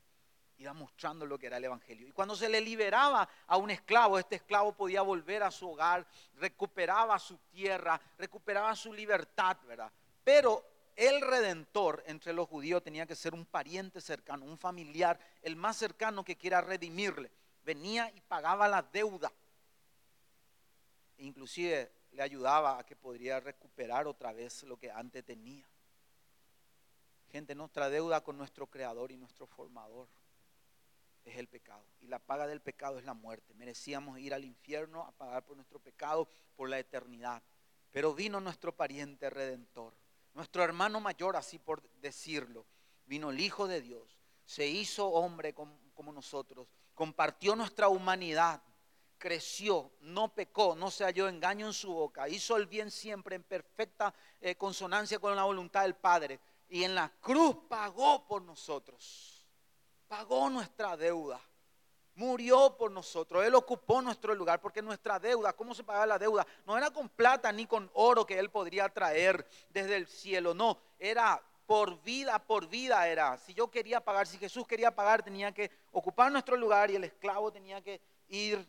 Iba 0.59 0.75
mostrando 0.75 1.27
lo 1.27 1.39
que 1.39 1.47
era 1.47 1.57
el 1.57 1.65
Evangelio. 1.65 2.07
Y 2.07 2.13
cuando 2.13 2.37
se 2.37 2.49
le 2.49 2.61
liberaba 2.61 3.29
a 3.47 3.57
un 3.57 3.71
esclavo, 3.71 4.19
este 4.19 4.37
esclavo 4.37 4.73
podía 4.75 5.03
volver 5.03 5.43
a 5.43 5.51
su 5.51 5.71
hogar, 5.71 6.07
recuperaba 6.37 7.19
su 7.19 7.39
tierra, 7.51 8.01
recuperaba 8.19 8.77
su 8.77 8.93
libertad, 8.93 9.57
¿verdad? 9.67 9.91
Pero 10.23 10.65
el 10.95 11.21
redentor 11.23 12.05
entre 12.07 12.35
los 12.35 12.49
judíos 12.49 12.83
tenía 12.83 13.07
que 13.07 13.17
ser 13.17 13.35
un 13.35 13.47
pariente 13.47 14.01
cercano, 14.01 14.45
un 14.45 14.59
familiar, 14.59 15.19
el 15.41 15.57
más 15.57 15.79
cercano 15.79 16.23
que 16.23 16.37
quiera 16.37 16.61
redimirle. 16.61 17.31
Venía 17.65 18.13
y 18.15 18.21
pagaba 18.21 18.69
la 18.69 18.83
deuda. 18.83 19.33
Inclusive 21.17 21.91
le 22.13 22.23
ayudaba 22.23 22.79
a 22.79 22.85
que 22.85 22.97
podría 22.97 23.41
recuperar 23.41 24.07
otra 24.07 24.33
vez 24.33 24.63
lo 24.65 24.77
que 24.77 24.91
antes 24.91 25.25
tenía. 25.25 25.67
Gente, 27.31 27.55
nuestra 27.55 27.89
deuda 27.89 28.23
con 28.23 28.37
nuestro 28.37 28.67
creador 28.67 29.11
y 29.11 29.17
nuestro 29.17 29.47
formador 29.47 30.09
es 31.25 31.37
el 31.37 31.49
pecado. 31.49 31.85
Y 32.01 32.09
la 32.09 32.19
paga 32.19 32.47
del 32.47 32.61
pecado 32.61 32.99
es 32.99 33.05
la 33.05 33.15
muerte. 33.15 33.55
Merecíamos 33.55 34.19
ir 34.19 34.35
al 34.35 34.45
infierno 34.45 35.03
a 35.03 35.13
pagar 35.13 35.45
por 35.45 35.57
nuestro 35.57 35.79
pecado 35.79 36.29
por 36.57 36.69
la 36.69 36.79
eternidad. 36.79 37.43
Pero 37.91 38.15
vino 38.15 38.41
nuestro 38.41 38.75
pariente 38.75 39.31
redentor, 39.31 39.95
nuestro 40.35 40.63
hermano 40.63 41.01
mayor, 41.01 41.37
así 41.37 41.59
por 41.59 41.83
decirlo. 42.01 42.67
Vino 43.07 43.31
el 43.31 43.41
Hijo 43.41 43.67
de 43.67 43.81
Dios, 43.81 44.19
se 44.45 44.67
hizo 44.67 45.09
hombre 45.09 45.55
como 45.55 46.13
nosotros, 46.13 46.69
compartió 46.95 47.57
nuestra 47.57 47.89
humanidad 47.89 48.63
creció, 49.23 49.93
no 50.01 50.35
pecó, 50.35 50.75
no 50.75 50.91
se 50.91 51.05
halló 51.05 51.29
engaño 51.29 51.68
en 51.68 51.73
su 51.73 51.93
boca, 51.95 52.29
hizo 52.29 52.57
el 52.57 52.66
bien 52.66 52.91
siempre 52.91 53.37
en 53.37 53.45
perfecta 53.45 54.12
eh, 54.41 54.57
consonancia 54.57 55.20
con 55.20 55.37
la 55.37 55.45
voluntad 55.45 55.83
del 55.83 55.95
Padre. 55.95 56.41
Y 56.68 56.83
en 56.83 56.97
la 56.97 57.09
cruz 57.20 57.55
pagó 57.68 58.27
por 58.27 58.43
nosotros, 58.43 59.47
pagó 60.09 60.51
nuestra 60.51 60.97
deuda, 60.97 61.41
murió 62.16 62.77
por 62.77 62.91
nosotros, 62.91 63.45
Él 63.45 63.55
ocupó 63.55 64.03
nuestro 64.03 64.35
lugar, 64.35 64.61
porque 64.61 64.83
nuestra 64.83 65.20
deuda, 65.20 65.53
¿cómo 65.53 65.73
se 65.73 65.85
pagaba 65.85 66.07
la 66.07 66.18
deuda? 66.18 66.45
No 66.66 66.77
era 66.77 66.91
con 66.91 67.09
plata 67.09 67.53
ni 67.53 67.66
con 67.66 67.89
oro 67.95 68.27
que 68.27 68.41
Él 68.41 68.51
podría 68.51 68.89
traer 68.89 69.47
desde 69.70 69.95
el 69.95 70.09
cielo, 70.09 70.53
no, 70.53 70.79
era 70.99 71.41
por 71.64 72.03
vida, 72.03 72.41
por 72.41 72.66
vida 72.66 73.07
era. 73.07 73.39
Si 73.39 73.55
yo 73.55 73.70
quería 73.70 74.01
pagar, 74.01 74.27
si 74.27 74.37
Jesús 74.37 74.66
quería 74.66 74.93
pagar, 74.93 75.23
tenía 75.23 75.53
que 75.53 75.70
ocupar 75.93 76.33
nuestro 76.33 76.57
lugar 76.57 76.91
y 76.91 76.97
el 76.97 77.05
esclavo 77.05 77.53
tenía 77.53 77.81
que 77.81 78.01
ir 78.27 78.66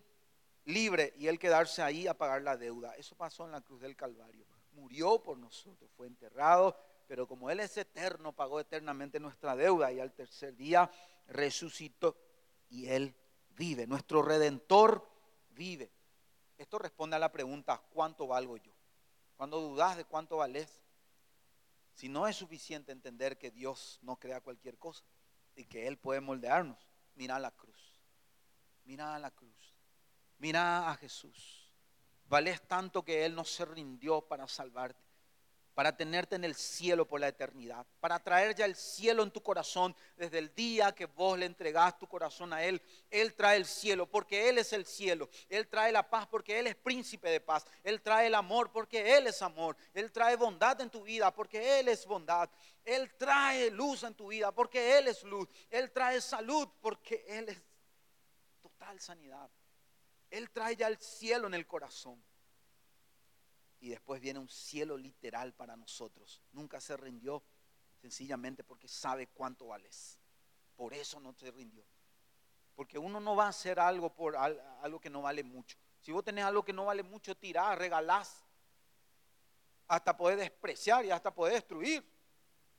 libre 0.66 1.14
y 1.18 1.28
él 1.28 1.40
quedarse 1.40 1.82
ahí 1.82 2.08
a 2.08 2.18
pagar 2.18 2.42
la 2.42 2.58
deuda. 2.58 2.96
Eso 2.96 3.16
pasó 3.16 3.46
en 3.46 3.52
la 3.52 3.62
cruz 3.62 3.82
del 3.82 3.96
Calvario. 3.96 4.46
Murió 4.74 5.22
por 5.22 5.38
nosotros, 5.38 5.92
fue 5.96 6.08
enterrado, 6.08 6.76
pero 7.08 7.28
como 7.28 7.50
Él 7.50 7.60
es 7.60 7.78
eterno, 7.78 8.34
pagó 8.34 8.60
eternamente 8.60 9.20
nuestra 9.20 9.56
deuda 9.56 9.92
y 9.92 10.00
al 10.00 10.14
tercer 10.14 10.56
día 10.56 10.90
resucitó 11.28 12.18
y 12.70 12.88
Él 12.88 13.16
vive. 13.50 13.86
Nuestro 13.86 14.22
redentor 14.22 15.08
vive. 15.52 15.92
Esto 16.58 16.80
responde 16.80 17.16
a 17.16 17.20
la 17.20 17.32
pregunta, 17.32 17.82
¿cuánto 17.92 18.28
valgo 18.28 18.58
yo? 18.58 18.72
Cuando 19.36 19.60
dudas 19.60 19.98
de 19.98 20.06
cuánto 20.06 20.38
vales, 20.38 20.82
si 21.94 22.10
no 22.10 22.28
es 22.28 22.36
suficiente 22.36 22.92
entender 22.92 23.38
que 23.38 23.52
Dios 23.52 24.00
no 24.02 24.16
crea 24.16 24.42
cualquier 24.42 24.78
cosa 24.78 25.04
y 25.56 25.66
que 25.66 25.88
Él 25.88 25.98
puede 25.98 26.22
moldearnos, 26.22 26.90
mira 27.16 27.38
la 27.40 27.52
cruz. 27.52 28.02
Mira 28.86 29.18
la 29.20 29.32
cruz. 29.32 29.53
Mira 30.44 30.92
a 30.92 30.98
Jesús. 30.98 31.72
Vales 32.26 32.62
tanto 32.68 33.02
que 33.02 33.24
Él 33.24 33.34
no 33.34 33.46
se 33.46 33.64
rindió 33.64 34.20
para 34.20 34.46
salvarte, 34.46 35.02
para 35.74 35.96
tenerte 35.96 36.36
en 36.36 36.44
el 36.44 36.54
cielo 36.54 37.08
por 37.08 37.22
la 37.22 37.30
eternidad, 37.30 37.88
para 38.02 38.20
traer 38.20 38.54
ya 38.54 38.66
el 38.66 38.76
cielo 38.76 39.24
en 39.24 39.32
tu 39.32 39.42
corazón 39.42 39.96
desde 40.18 40.40
el 40.40 40.54
día 40.54 40.92
que 40.92 41.06
vos 41.06 41.40
le 41.40 41.46
entregás 41.46 41.98
tu 41.98 42.10
corazón 42.10 42.52
a 42.52 42.62
Él. 42.62 42.82
Él 43.10 43.34
trae 43.36 43.56
el 43.56 43.64
cielo 43.66 44.06
porque 44.06 44.50
Él 44.50 44.58
es 44.58 44.74
el 44.74 44.86
cielo. 44.86 45.30
Él 45.48 45.70
trae 45.70 45.94
la 45.94 46.10
paz 46.10 46.28
porque 46.28 46.60
Él 46.60 46.68
es 46.68 46.76
príncipe 46.76 47.30
de 47.30 47.40
paz. 47.40 47.66
Él 47.82 48.02
trae 48.02 48.28
el 48.28 48.36
amor 48.36 48.70
porque 48.70 49.16
Él 49.16 49.28
es 49.28 49.42
amor. 49.42 49.78
Él 49.94 50.12
trae 50.12 50.36
bondad 50.36 50.82
en 50.82 50.90
tu 50.90 51.04
vida 51.04 51.34
porque 51.34 51.80
Él 51.80 51.88
es 51.88 52.06
bondad. 52.06 52.50
Él 52.84 53.14
trae 53.16 53.72
luz 53.72 54.04
en 54.04 54.14
tu 54.14 54.28
vida 54.28 54.52
porque 54.52 54.98
Él 54.98 55.08
es 55.08 55.24
luz. 55.24 55.48
Él 55.70 55.90
trae 55.94 56.20
salud 56.20 56.68
porque 56.82 57.24
Él 57.30 57.48
es 57.48 57.62
total 58.62 59.00
sanidad. 59.00 59.50
Él 60.34 60.50
trae 60.50 60.76
ya 60.76 60.88
el 60.88 60.98
cielo 60.98 61.46
en 61.46 61.54
el 61.54 61.68
corazón. 61.68 62.20
Y 63.80 63.90
después 63.90 64.20
viene 64.20 64.40
un 64.40 64.50
cielo 64.50 64.98
literal 64.98 65.54
para 65.54 65.76
nosotros. 65.76 66.42
Nunca 66.54 66.82
se 66.82 66.98
rindió 66.98 67.44
sencillamente 68.02 68.64
porque 68.64 68.88
sabe 68.88 69.28
cuánto 69.28 69.68
vales. 69.68 70.18
Por 70.76 70.96
eso 70.96 71.20
no 71.20 71.34
se 71.34 71.52
rindió. 71.52 71.86
Porque 72.76 72.98
uno 72.98 73.20
no 73.20 73.36
va 73.36 73.46
a 73.46 73.50
hacer 73.50 73.80
algo 73.80 74.12
por 74.12 74.36
algo 74.36 75.00
que 75.00 75.12
no 75.12 75.22
vale 75.22 75.44
mucho. 75.44 75.78
Si 76.02 76.12
vos 76.12 76.24
tenés 76.24 76.46
algo 76.46 76.66
que 76.66 76.74
no 76.74 76.86
vale 76.86 77.04
mucho, 77.04 77.38
tirás, 77.38 77.78
regalás. 77.78 78.44
Hasta 79.88 80.18
poder 80.18 80.40
despreciar 80.40 81.06
y 81.06 81.12
hasta 81.12 81.32
poder 81.32 81.54
destruir. 81.54 82.04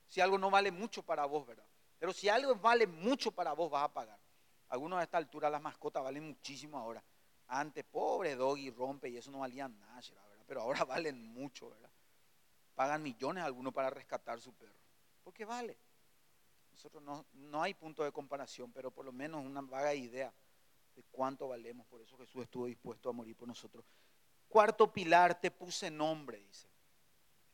Si 0.07 0.19
algo 0.19 0.37
no 0.37 0.49
vale 0.51 0.71
mucho 0.71 1.03
para 1.03 1.23
vos, 1.25 1.47
¿verdad? 1.47 1.65
Pero 1.99 2.11
si 2.11 2.27
algo 2.27 2.53
vale 2.55 2.85
mucho 2.85 3.31
para 3.31 3.53
vos, 3.53 3.71
vas 3.71 3.85
a 3.85 3.93
pagar. 3.93 4.19
Algunos 4.67 4.99
a 4.99 5.03
esta 5.03 5.17
altura 5.17 5.49
las 5.49 5.61
mascotas 5.61 6.03
valen 6.03 6.27
muchísimo 6.27 6.77
ahora. 6.77 7.01
Antes, 7.47 7.83
pobre 7.85 8.35
doggy, 8.35 8.71
rompe 8.71 9.09
y 9.09 9.17
eso 9.17 9.31
no 9.31 9.39
valía 9.39 9.67
nada, 9.67 10.01
¿verdad? 10.01 10.45
Pero 10.47 10.61
ahora 10.61 10.83
valen 10.85 11.21
mucho, 11.33 11.69
¿verdad? 11.69 11.91
Pagan 12.73 13.03
millones 13.03 13.43
algunos 13.43 13.73
para 13.73 13.89
rescatar 13.89 14.41
su 14.41 14.53
perro. 14.53 14.79
Porque 15.23 15.45
vale. 15.45 15.77
Nosotros 16.71 17.01
no, 17.01 17.25
no 17.31 17.63
hay 17.63 17.73
punto 17.73 18.03
de 18.03 18.11
comparación, 18.11 18.71
pero 18.73 18.91
por 18.91 19.05
lo 19.05 19.13
menos 19.13 19.45
una 19.45 19.61
vaga 19.61 19.93
idea 19.93 20.33
de 20.93 21.03
cuánto 21.11 21.47
valemos. 21.47 21.87
Por 21.87 22.01
eso 22.01 22.17
Jesús 22.17 22.43
estuvo 22.43 22.65
dispuesto 22.65 23.09
a 23.09 23.13
morir 23.13 23.35
por 23.35 23.47
nosotros. 23.47 23.85
Cuarto 24.49 24.91
pilar, 24.91 25.39
te 25.39 25.51
puse 25.51 25.89
nombre, 25.89 26.39
dice. 26.39 26.67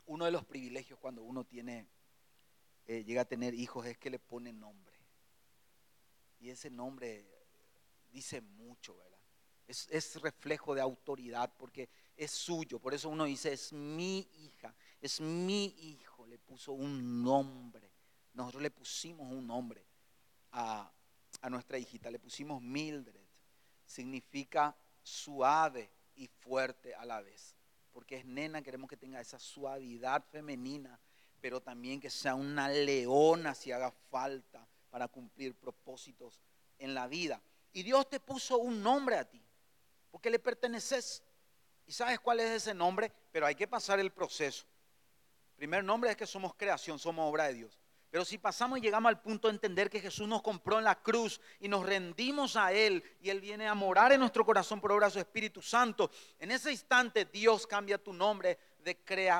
Uno 0.08 0.26
de 0.26 0.32
los 0.32 0.44
privilegios 0.44 0.98
cuando 1.00 1.22
uno 1.22 1.44
tiene, 1.44 1.88
eh, 2.88 3.04
llega 3.04 3.22
a 3.22 3.26
tener 3.26 3.54
hijos 3.54 3.86
es 3.86 3.98
que 3.98 4.10
le 4.10 4.20
pone 4.20 4.52
nombre. 4.52 4.96
Y 6.40 6.50
ese 6.50 6.72
nombre 6.72 7.24
dice 8.12 8.42
mucho, 8.42 8.98
¿verdad? 8.98 9.21
Es, 9.72 9.88
es, 9.90 10.22
reflejo 10.22 10.76
de 10.76 10.82
autoridad 10.82 11.50
porque 11.58 11.90
es 12.18 12.32
suyo. 12.32 12.78
Por 12.78 12.94
eso 12.94 13.08
uno 13.08 13.24
dice, 13.24 13.54
es 13.54 13.72
mi 13.72 14.20
hija, 14.40 14.76
es 15.00 15.22
mi 15.22 15.74
hijo. 15.80 16.28
Le 16.28 16.38
puso 16.38 16.74
un 16.74 17.24
nombre. 17.24 17.90
Nosotros 18.34 18.62
le 18.62 18.72
pusimos 18.72 19.32
un 19.32 19.48
nombre 19.48 19.86
a, 20.52 20.92
a 21.42 21.50
nuestra 21.50 21.78
hijita, 21.78 22.12
le 22.12 22.20
pusimos 22.20 22.62
Mildred. 22.62 23.22
Significa 23.86 24.76
suave 25.02 25.90
y 26.16 26.28
fuerte 26.28 26.94
a 26.94 27.06
la 27.06 27.22
vez. 27.22 27.56
Porque 27.94 28.18
es 28.18 28.26
nena, 28.26 28.62
queremos 28.62 28.90
que 28.90 28.98
tenga 28.98 29.22
esa 29.22 29.40
suavidad 29.40 30.22
femenina, 30.32 31.00
pero 31.40 31.62
también 31.62 32.02
que 32.02 32.10
sea 32.10 32.36
una 32.36 32.68
leona 32.68 33.56
si 33.56 33.72
haga 33.72 33.92
falta 34.10 34.68
para 34.90 35.08
cumplir 35.08 35.56
propósitos 35.56 36.42
en 36.78 36.94
la 36.94 37.08
vida. 37.08 37.42
Y 37.72 37.84
Dios 37.84 38.10
te 38.10 38.20
puso 38.20 38.58
un 38.58 38.84
nombre 38.84 39.16
a 39.16 39.24
ti, 39.24 39.41
porque 40.12 40.30
le 40.30 40.40
perteneces. 40.40 41.24
¿Y 41.88 41.94
sabes 41.94 42.20
cuál 42.20 42.40
es 42.42 42.52
ese 42.52 42.74
nombre? 42.74 43.12
Pero 43.32 43.46
hay 43.46 43.56
que 43.56 43.68
pasar 43.68 44.00
el 44.00 44.12
proceso. 44.12 44.66
primer 45.56 45.84
nombre 45.84 46.12
es 46.12 46.18
que 46.18 46.28
somos 46.28 46.54
creación, 46.56 47.00
somos 47.00 47.30
obra 47.30 47.46
de 47.46 47.56
Dios. 47.56 47.80
Pero 48.12 48.26
si 48.26 48.38
pasamos 48.38 48.78
y 48.78 48.82
llegamos 48.82 49.10
al 49.10 49.22
punto 49.22 49.48
de 49.48 49.54
entender 49.54 49.90
que 49.90 50.02
Jesús 50.02 50.28
nos 50.28 50.42
compró 50.42 50.78
en 50.80 50.84
la 50.84 51.02
cruz 51.02 51.40
y 51.62 51.70
nos 51.70 51.86
rendimos 51.86 52.58
a 52.58 52.74
Él 52.74 53.02
y 53.22 53.30
Él 53.30 53.40
viene 53.40 53.68
a 53.68 53.74
morar 53.74 54.12
en 54.12 54.20
nuestro 54.20 54.46
corazón 54.46 54.82
por 54.82 54.92
obra 54.92 55.08
de 55.08 55.14
su 55.14 55.20
Espíritu 55.20 55.62
Santo, 55.62 56.12
en 56.38 56.52
ese 56.52 56.72
instante 56.72 57.24
Dios 57.24 57.66
cambia 57.66 57.98
tu 57.98 58.12
nombre 58.12 58.60
de, 58.80 58.98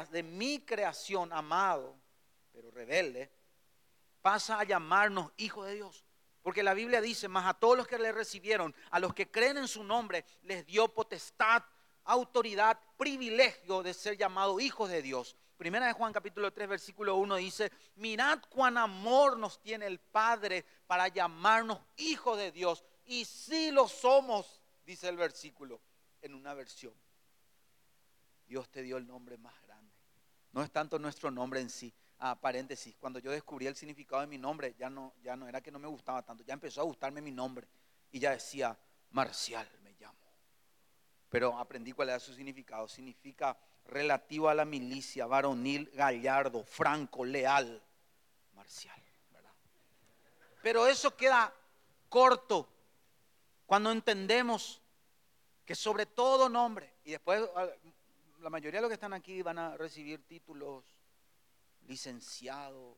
de 0.10 0.24
mi 0.24 0.62
creación 0.62 1.34
amado, 1.34 1.98
pero 2.54 2.72
rebelde, 2.72 3.30
pasa 4.22 4.58
a 4.58 4.64
llamarnos 4.64 5.34
hijos 5.36 5.68
de 5.68 5.76
Dios. 5.76 6.06
Porque 6.42 6.64
la 6.64 6.74
Biblia 6.74 7.02
dice, 7.02 7.28
más 7.28 7.48
a 7.48 7.54
todos 7.54 7.78
los 7.78 7.88
que 7.88 8.00
le 8.00 8.12
recibieron, 8.12 8.76
a 8.90 9.00
los 9.00 9.14
que 9.14 9.30
creen 9.30 9.58
en 9.58 9.68
su 9.68 9.84
nombre, 9.84 10.26
les 10.44 10.66
dio 10.66 10.88
potestad, 10.88 11.64
autoridad, 12.04 12.80
privilegio 12.98 13.84
de 13.84 13.94
ser 13.94 14.18
llamados 14.18 14.62
hijos 14.62 14.90
de 14.90 15.02
Dios. 15.02 15.36
Primera 15.58 15.86
de 15.86 15.94
Juan 15.94 16.12
capítulo 16.12 16.52
3 16.52 16.70
versículo 16.70 17.18
1 17.18 17.36
dice, 17.36 17.72
mirad 17.96 18.40
cuán 18.50 18.80
amor 18.80 19.38
nos 19.38 19.62
tiene 19.62 19.86
el 19.86 20.00
Padre 20.00 20.66
para 20.88 21.08
llamarnos 21.08 21.80
hijos 21.98 22.38
de 22.38 22.52
Dios. 22.52 22.84
Y 23.06 23.26
si 23.26 23.70
lo 23.70 23.88
somos, 23.88 24.64
dice 24.84 25.08
el 25.08 25.18
versículo, 25.18 25.80
en 26.22 26.34
una 26.34 26.56
versión. 26.56 26.94
Dios 28.48 28.70
te 28.72 28.82
dio 28.82 28.98
el 28.98 29.06
nombre 29.06 29.38
más 29.38 29.54
grande. 29.62 29.94
No 30.52 30.64
es 30.64 30.72
tanto 30.72 30.98
nuestro 30.98 31.30
nombre 31.30 31.62
en 31.62 31.70
sí. 31.70 31.94
Ah, 32.24 32.36
paréntesis, 32.40 32.96
cuando 33.00 33.18
yo 33.18 33.32
descubrí 33.32 33.66
el 33.66 33.76
significado 33.76 34.22
de 34.22 34.28
mi 34.28 34.38
nombre, 34.38 34.76
ya 34.78 34.92
no, 34.92 35.12
ya 35.24 35.36
no 35.36 35.48
era 35.48 35.60
que 35.60 35.72
no 35.72 35.80
me 35.80 35.88
gustaba 35.88 36.22
tanto, 36.22 36.44
ya 36.44 36.54
empezó 36.54 36.82
a 36.82 36.84
gustarme 36.84 37.20
mi 37.20 37.32
nombre. 37.32 37.68
Y 38.12 38.20
ya 38.20 38.30
decía, 38.30 38.78
Marcial 39.10 39.68
me 39.82 39.92
llamo. 40.00 40.20
Pero 41.30 41.58
aprendí 41.58 41.94
cuál 41.94 42.10
era 42.10 42.20
su 42.20 42.32
significado. 42.36 42.88
Significa 42.88 43.58
relativo 43.86 44.50
a 44.50 44.54
la 44.54 44.66
milicia, 44.66 45.26
varonil, 45.26 45.90
gallardo, 45.96 46.64
franco, 46.64 47.26
leal, 47.26 47.82
marcial. 48.54 49.02
Pero 50.62 50.86
eso 50.86 51.18
queda 51.18 51.52
corto 52.08 52.70
cuando 53.66 53.92
entendemos 53.92 54.80
que 55.66 55.74
sobre 55.74 56.06
todo 56.06 56.50
nombre, 56.50 56.94
y 57.04 57.12
después 57.12 57.42
ah, 57.56 57.68
la 58.42 58.52
mayoría 58.52 58.78
de 58.78 58.82
los 58.84 58.90
que 58.90 58.96
están 58.96 59.14
aquí 59.14 59.42
van 59.42 59.58
a 59.58 59.76
recibir 59.76 60.28
títulos, 60.28 60.86
licenciado, 61.88 62.98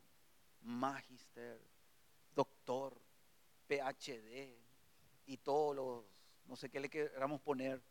magister, 0.62 1.60
doctor, 2.36 3.00
PhD 3.68 4.56
y 5.26 5.38
todos 5.38 5.76
los, 5.76 6.04
no 6.46 6.56
sé 6.56 6.70
qué 6.70 6.80
le 6.80 6.90
queramos 6.90 7.42
poner 7.42 7.82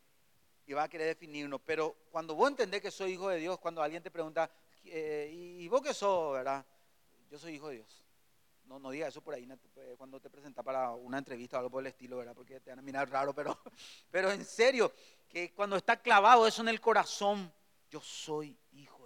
y 0.66 0.72
va 0.72 0.84
a 0.84 0.88
querer 0.88 1.08
definirnos. 1.08 1.60
Pero 1.64 1.96
cuando 2.10 2.34
vos 2.34 2.48
entendés 2.48 2.80
que 2.80 2.90
soy 2.90 3.12
hijo 3.12 3.28
de 3.28 3.38
Dios, 3.38 3.58
cuando 3.58 3.82
alguien 3.82 4.02
te 4.02 4.10
pregunta, 4.10 4.50
eh, 4.84 5.30
¿y 5.32 5.68
vos 5.68 5.82
qué 5.82 5.94
sos, 5.94 6.34
verdad? 6.34 6.64
Yo 7.30 7.38
soy 7.38 7.54
hijo 7.54 7.68
de 7.68 7.76
Dios. 7.76 8.04
No, 8.64 8.78
no 8.78 8.90
diga 8.90 9.08
eso 9.08 9.20
por 9.20 9.34
ahí 9.34 9.48
eh, 9.76 9.94
cuando 9.98 10.20
te 10.20 10.30
presentas 10.30 10.64
para 10.64 10.92
una 10.92 11.18
entrevista 11.18 11.56
o 11.56 11.60
algo 11.60 11.70
por 11.70 11.82
el 11.82 11.88
estilo, 11.88 12.16
¿verdad? 12.16 12.34
Porque 12.34 12.60
te 12.60 12.70
van 12.70 12.78
a 12.78 12.82
mirar 12.82 13.10
raro, 13.10 13.34
pero, 13.34 13.58
pero 14.10 14.30
en 14.30 14.44
serio, 14.44 14.92
que 15.28 15.52
cuando 15.52 15.76
está 15.76 16.00
clavado 16.00 16.46
eso 16.46 16.62
en 16.62 16.68
el 16.68 16.80
corazón, 16.80 17.52
yo 17.90 18.00
soy 18.00 18.56
hijo. 18.72 19.01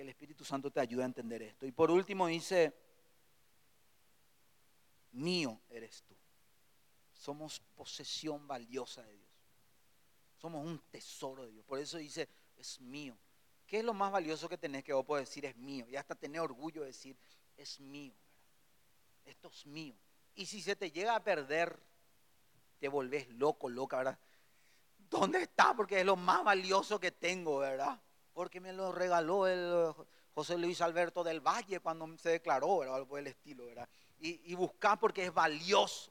Que 0.00 0.04
el 0.04 0.08
Espíritu 0.08 0.46
Santo 0.46 0.70
te 0.70 0.80
ayude 0.80 1.02
a 1.02 1.04
entender 1.04 1.42
esto. 1.42 1.66
Y 1.66 1.72
por 1.72 1.90
último 1.90 2.26
dice, 2.26 2.74
mío 5.12 5.60
eres 5.68 6.02
tú. 6.04 6.16
Somos 7.12 7.60
posesión 7.74 8.48
valiosa 8.48 9.02
de 9.02 9.12
Dios. 9.12 9.30
Somos 10.38 10.64
un 10.64 10.78
tesoro 10.90 11.44
de 11.44 11.50
Dios. 11.50 11.66
Por 11.66 11.78
eso 11.78 11.98
dice, 11.98 12.30
es 12.56 12.80
mío. 12.80 13.14
¿Qué 13.66 13.80
es 13.80 13.84
lo 13.84 13.92
más 13.92 14.10
valioso 14.10 14.48
que 14.48 14.56
tenés 14.56 14.84
que 14.84 14.94
vos 14.94 15.04
podés 15.04 15.28
decir 15.28 15.44
es 15.44 15.54
mío? 15.58 15.86
Y 15.86 15.96
hasta 15.96 16.14
tener 16.14 16.40
orgullo 16.40 16.80
de 16.80 16.86
decir, 16.86 17.14
es 17.58 17.78
mío. 17.78 18.14
Esto 19.26 19.48
es 19.48 19.66
mío. 19.66 19.94
Y 20.34 20.46
si 20.46 20.62
se 20.62 20.76
te 20.76 20.90
llega 20.90 21.14
a 21.14 21.22
perder, 21.22 21.78
te 22.78 22.88
volvés 22.88 23.28
loco, 23.28 23.68
loca, 23.68 23.98
¿verdad? 23.98 24.18
¿Dónde 24.96 25.42
está? 25.42 25.76
Porque 25.76 26.00
es 26.00 26.06
lo 26.06 26.16
más 26.16 26.42
valioso 26.42 26.98
que 26.98 27.12
tengo, 27.12 27.58
¿verdad? 27.58 28.00
Porque 28.40 28.58
me 28.58 28.72
lo 28.72 28.90
regaló 28.90 29.46
el 29.46 29.92
José 30.32 30.56
Luis 30.56 30.80
Alberto 30.80 31.22
del 31.22 31.40
Valle 31.46 31.78
cuando 31.80 32.16
se 32.16 32.30
declaró, 32.30 32.78
¿verdad? 32.78 32.94
Algo 32.94 33.08
por 33.08 33.18
el 33.18 33.26
estilo. 33.26 33.64
Y, 34.18 34.50
y 34.50 34.54
buscar 34.54 34.98
porque 34.98 35.26
es 35.26 35.34
valioso. 35.34 36.10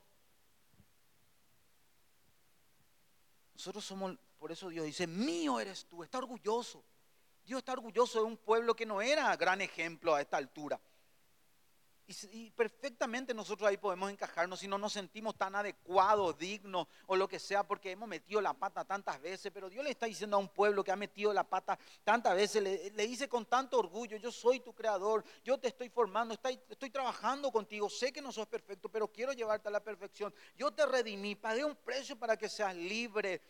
Nosotros 3.56 3.84
somos, 3.84 4.16
por 4.38 4.52
eso 4.52 4.70
Dios 4.70 4.86
dice, 4.86 5.08
mío 5.08 5.60
eres 5.60 5.88
tú, 5.88 6.04
está 6.04 6.20
orgulloso. 6.20 6.84
Dios 7.44 7.58
está 7.58 7.74
orgulloso 7.74 8.20
de 8.20 8.26
un 8.26 8.38
pueblo 8.38 8.76
que 8.76 8.86
no 8.86 9.02
era 9.02 9.36
gran 9.36 9.60
ejemplo 9.62 10.14
a 10.14 10.22
esta 10.22 10.38
altura. 10.38 10.80
Y, 12.32 12.50
perfectamente 12.50 13.36
nosotros 13.36 13.70
ahí 13.70 13.78
podemos 13.78 14.10
encajarnos 14.10 14.60
si 14.60 14.68
no 14.68 14.80
nos 14.80 14.94
sentimos 14.94 15.38
tan 15.38 15.54
adecuados, 15.54 16.36
dignos 16.40 16.88
o 17.06 17.16
lo 17.16 17.28
que 17.28 17.38
sea, 17.38 17.68
porque 17.68 17.92
hemos 17.92 18.10
metido 18.10 18.42
la 18.42 18.56
pata 18.56 18.84
tantas 18.84 19.22
veces. 19.22 19.52
Pero 19.54 19.70
Dios 19.70 19.84
le 19.84 19.92
está 19.92 20.08
diciendo 20.08 20.36
a 20.36 20.40
un 20.40 20.48
pueblo 20.48 20.84
que 20.84 20.92
ha 20.92 20.96
metido 20.96 21.32
la 21.32 21.44
pata 21.44 21.78
tantas 22.04 22.36
veces, 22.36 22.64
le, 22.64 23.08
dice 23.08 23.30
con 23.30 23.46
tanto 23.46 23.78
orgullo, 23.78 24.18
yo 24.18 24.32
soy 24.32 24.60
tu 24.60 24.74
creador, 24.74 25.24
yo 25.44 25.60
te 25.60 25.68
estoy 25.68 25.90
formando, 25.90 26.34
estoy, 26.34 26.60
estoy 26.68 26.90
trabajando 26.90 27.52
contigo, 27.52 27.88
sé 27.90 28.12
que 28.12 28.24
no 28.24 28.32
sos 28.32 28.48
perfecto, 28.48 28.90
pero 28.90 29.08
quiero 29.10 29.34
llevarte 29.34 29.68
a 29.68 29.72
la 29.72 29.84
perfección. 29.84 30.34
Yo 30.58 30.72
te 30.72 30.88
redimí, 30.88 31.36
pagué 31.36 31.64
un 31.64 31.76
precio 31.76 32.18
para 32.18 32.36
que 32.38 32.50
seas 32.50 32.76
libre. 32.76 33.42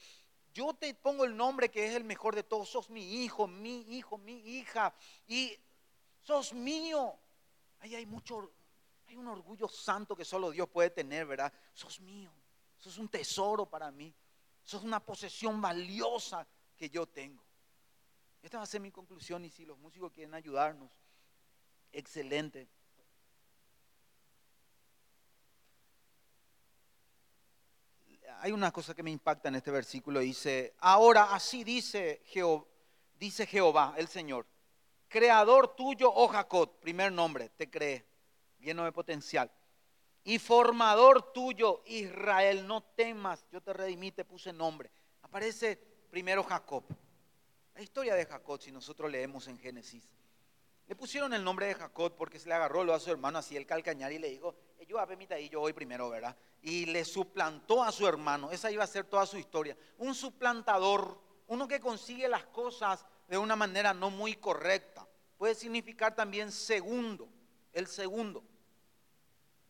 Yo 0.53 0.73
te 0.73 0.93
pongo 0.95 1.23
el 1.23 1.37
nombre 1.37 1.69
que 1.69 1.85
es 1.85 1.95
el 1.95 2.03
mejor 2.03 2.35
de 2.35 2.43
todos, 2.43 2.67
sos 2.67 2.89
mi 2.89 3.23
hijo, 3.23 3.47
mi 3.47 3.81
hijo, 3.95 4.17
mi 4.17 4.39
hija, 4.57 4.93
y 5.27 5.57
sos 6.23 6.53
mío. 6.53 7.17
Ahí 7.79 7.95
hay 7.95 8.05
mucho, 8.05 8.51
hay 9.07 9.15
un 9.15 9.27
orgullo 9.27 9.67
santo 9.67 10.15
que 10.15 10.25
solo 10.25 10.51
Dios 10.51 10.67
puede 10.69 10.89
tener, 10.89 11.25
¿verdad? 11.25 11.51
Sos 11.73 11.99
mío, 12.01 12.31
sos 12.77 12.97
un 12.97 13.07
tesoro 13.07 13.65
para 13.65 13.91
mí, 13.91 14.13
sos 14.63 14.83
una 14.83 14.99
posesión 14.99 15.61
valiosa 15.61 16.45
que 16.77 16.89
yo 16.89 17.07
tengo. 17.07 17.43
Esta 18.41 18.57
va 18.57 18.63
a 18.63 18.67
ser 18.67 18.81
mi 18.81 18.91
conclusión 18.91 19.43
y 19.45 19.49
si 19.49 19.65
los 19.65 19.77
músicos 19.77 20.11
quieren 20.11 20.33
ayudarnos, 20.33 20.89
excelente. 21.91 22.69
Hay 28.41 28.51
una 28.51 28.71
cosa 28.71 28.95
que 28.95 29.03
me 29.03 29.11
impacta 29.11 29.49
en 29.49 29.55
este 29.55 29.71
versículo, 29.71 30.19
dice, 30.19 30.73
ahora 30.79 31.33
así 31.33 31.63
dice 31.63 32.21
Jehová, 32.25 32.65
dice 33.19 33.45
Jehová, 33.45 33.93
el 33.97 34.07
Señor 34.07 34.47
creador 35.09 35.75
tuyo, 35.75 36.11
oh 36.13 36.27
Jacob, 36.27 36.79
primer 36.79 37.11
nombre, 37.11 37.49
te 37.49 37.69
cree, 37.69 38.05
lleno 38.59 38.85
de 38.85 38.91
potencial. 38.91 39.51
Y 40.23 40.39
formador 40.39 41.33
tuyo, 41.33 41.81
Israel, 41.85 42.65
no 42.67 42.83
temas, 42.83 43.45
yo 43.51 43.61
te 43.61 43.73
redimí, 43.73 44.11
te 44.11 44.23
puse 44.23 44.53
nombre. 44.53 44.91
Aparece 45.23 45.77
primero 46.09 46.43
Jacob. 46.43 46.83
La 47.75 47.81
historia 47.81 48.15
de 48.15 48.25
Jacob, 48.25 48.61
si 48.61 48.71
nosotros 48.71 49.11
leemos 49.11 49.47
en 49.47 49.57
Génesis, 49.57 50.03
Le 50.87 50.95
pusieron 50.95 51.33
el 51.35 51.43
nombre 51.43 51.67
de 51.67 51.75
Jacob 51.75 52.15
porque 52.17 52.39
se 52.39 52.49
le 52.49 52.55
agarró 52.55 52.83
lo 52.83 52.95
a 52.95 52.99
su 52.99 53.11
hermano 53.11 53.37
así 53.37 53.55
el 53.55 53.67
calcañar 53.67 54.11
y 54.11 54.17
le 54.17 54.29
dijo, 54.29 54.55
yo 54.89 54.99
a 54.99 55.39
y 55.39 55.49
yo 55.49 55.59
voy 55.59 55.71
primero, 55.71 56.09
¿verdad? 56.09 56.35
Y 56.63 56.87
le 56.87 57.05
suplantó 57.05 57.83
a 57.83 57.91
su 57.91 58.07
hermano. 58.07 58.51
Esa 58.51 58.71
iba 58.71 58.83
a 58.83 58.87
ser 58.87 59.05
toda 59.05 59.27
su 59.27 59.37
historia. 59.37 59.77
Un 59.99 60.15
suplantador, 60.15 61.21
uno 61.45 61.67
que 61.67 61.79
consigue 61.79 62.27
las 62.27 62.45
cosas 62.45 63.05
de 63.29 63.37
una 63.37 63.55
manera 63.55 63.93
no 63.93 64.09
muy 64.09 64.35
correcta. 64.35 65.07
Puede 65.37 65.55
significar 65.55 66.15
también 66.15 66.51
segundo, 66.51 67.29
el 67.71 67.87
segundo. 67.87 68.43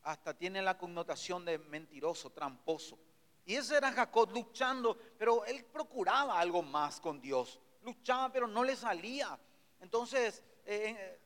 Hasta 0.02 0.34
tiene 0.34 0.62
la 0.62 0.78
connotación 0.78 1.44
de 1.44 1.58
mentiroso, 1.58 2.32
tramposo. 2.32 2.98
Y 3.46 3.56
ese 3.56 3.76
era 3.76 3.92
Jacob 3.92 4.32
luchando, 4.32 4.98
pero 5.18 5.44
él 5.46 5.66
procuraba 5.66 6.40
algo 6.40 6.64
más 6.64 7.02
con 7.02 7.20
Dios. 7.20 7.60
Luchaba, 7.84 8.32
pero 8.32 8.48
no 8.48 8.64
le 8.64 8.76
salía. 8.76 9.38
Entonces, 9.82 10.42
eh, 10.66 11.20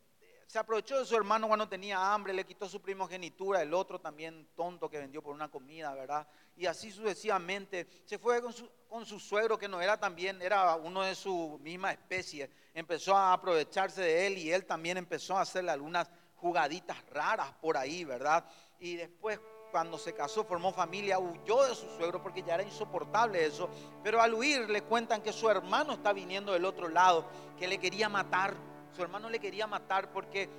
se 0.47 0.59
aprovechó 0.59 0.99
de 0.99 1.05
su 1.05 1.15
hermano 1.15 1.47
cuando 1.47 1.67
tenía 1.67 2.13
hambre, 2.13 2.33
le 2.33 2.45
quitó 2.45 2.67
su 2.67 2.81
primogenitura, 2.81 3.61
el 3.61 3.73
otro 3.73 3.99
también 3.99 4.47
tonto 4.55 4.89
que 4.89 4.99
vendió 4.99 5.21
por 5.21 5.33
una 5.33 5.49
comida, 5.49 5.93
¿verdad? 5.93 6.27
Y 6.55 6.65
así 6.65 6.91
sucesivamente. 6.91 7.87
Se 8.05 8.17
fue 8.17 8.41
con 8.41 9.05
su, 9.05 9.19
suegro, 9.19 9.57
que 9.57 9.67
no 9.67 9.81
era 9.81 9.99
también, 9.99 10.41
era 10.41 10.75
uno 10.75 11.01
de 11.01 11.15
su 11.15 11.59
misma 11.61 11.91
especie. 11.91 12.49
Empezó 12.73 13.15
a 13.15 13.33
aprovecharse 13.33 14.01
de 14.01 14.27
él 14.27 14.37
y 14.37 14.51
él 14.51 14.65
también 14.65 14.97
empezó 14.97 15.37
a 15.37 15.41
hacerle 15.41 15.71
algunas 15.71 16.09
jugaditas 16.35 16.97
raras 17.09 17.51
por 17.61 17.77
ahí, 17.77 18.03
¿verdad? 18.03 18.45
Y 18.79 18.95
después 18.95 19.39
cuando 19.71 19.97
se 19.97 20.13
casó, 20.13 20.43
formó 20.43 20.71
familia, 20.71 21.17
huyó 21.17 21.63
de 21.63 21.73
su 21.73 21.87
suegro 21.97 22.21
porque 22.21 22.43
ya 22.43 22.53
era 22.53 22.63
insoportable 22.63 23.43
eso. 23.43 23.67
Pero 24.03 24.21
al 24.21 24.35
huir 24.35 24.69
le 24.69 24.83
cuentan 24.83 25.23
que 25.23 25.33
su 25.33 25.49
hermano 25.49 25.93
está 25.93 26.13
viniendo 26.13 26.53
del 26.53 26.65
otro 26.65 26.89
lado, 26.89 27.25
que 27.57 27.67
le 27.67 27.79
quería 27.79 28.07
matar 28.07 28.55
su 28.95 29.01
hermano 29.01 29.29
le 29.29 29.39
quería 29.39 29.67
matar 29.67 30.11
porque 30.11 30.49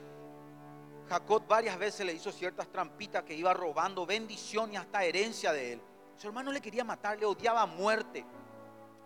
Jacob 1.09 1.45
varias 1.47 1.79
veces 1.79 2.05
le 2.07 2.13
hizo 2.13 2.33
ciertas 2.33 2.67
trampitas 2.69 3.23
que 3.23 3.35
iba 3.35 3.53
robando 3.55 4.07
bendición 4.07 4.73
y 4.73 4.77
hasta 4.77 5.05
herencia 5.05 5.53
de 5.53 5.75
él. 5.75 5.83
Su 6.17 6.29
hermano 6.29 6.51
le 6.53 6.61
quería 6.61 6.85
matar, 6.85 7.19
le 7.19 7.27
odiaba 7.27 7.63
a 7.63 7.67
muerte 7.67 8.25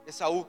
Esaú. 0.06 0.46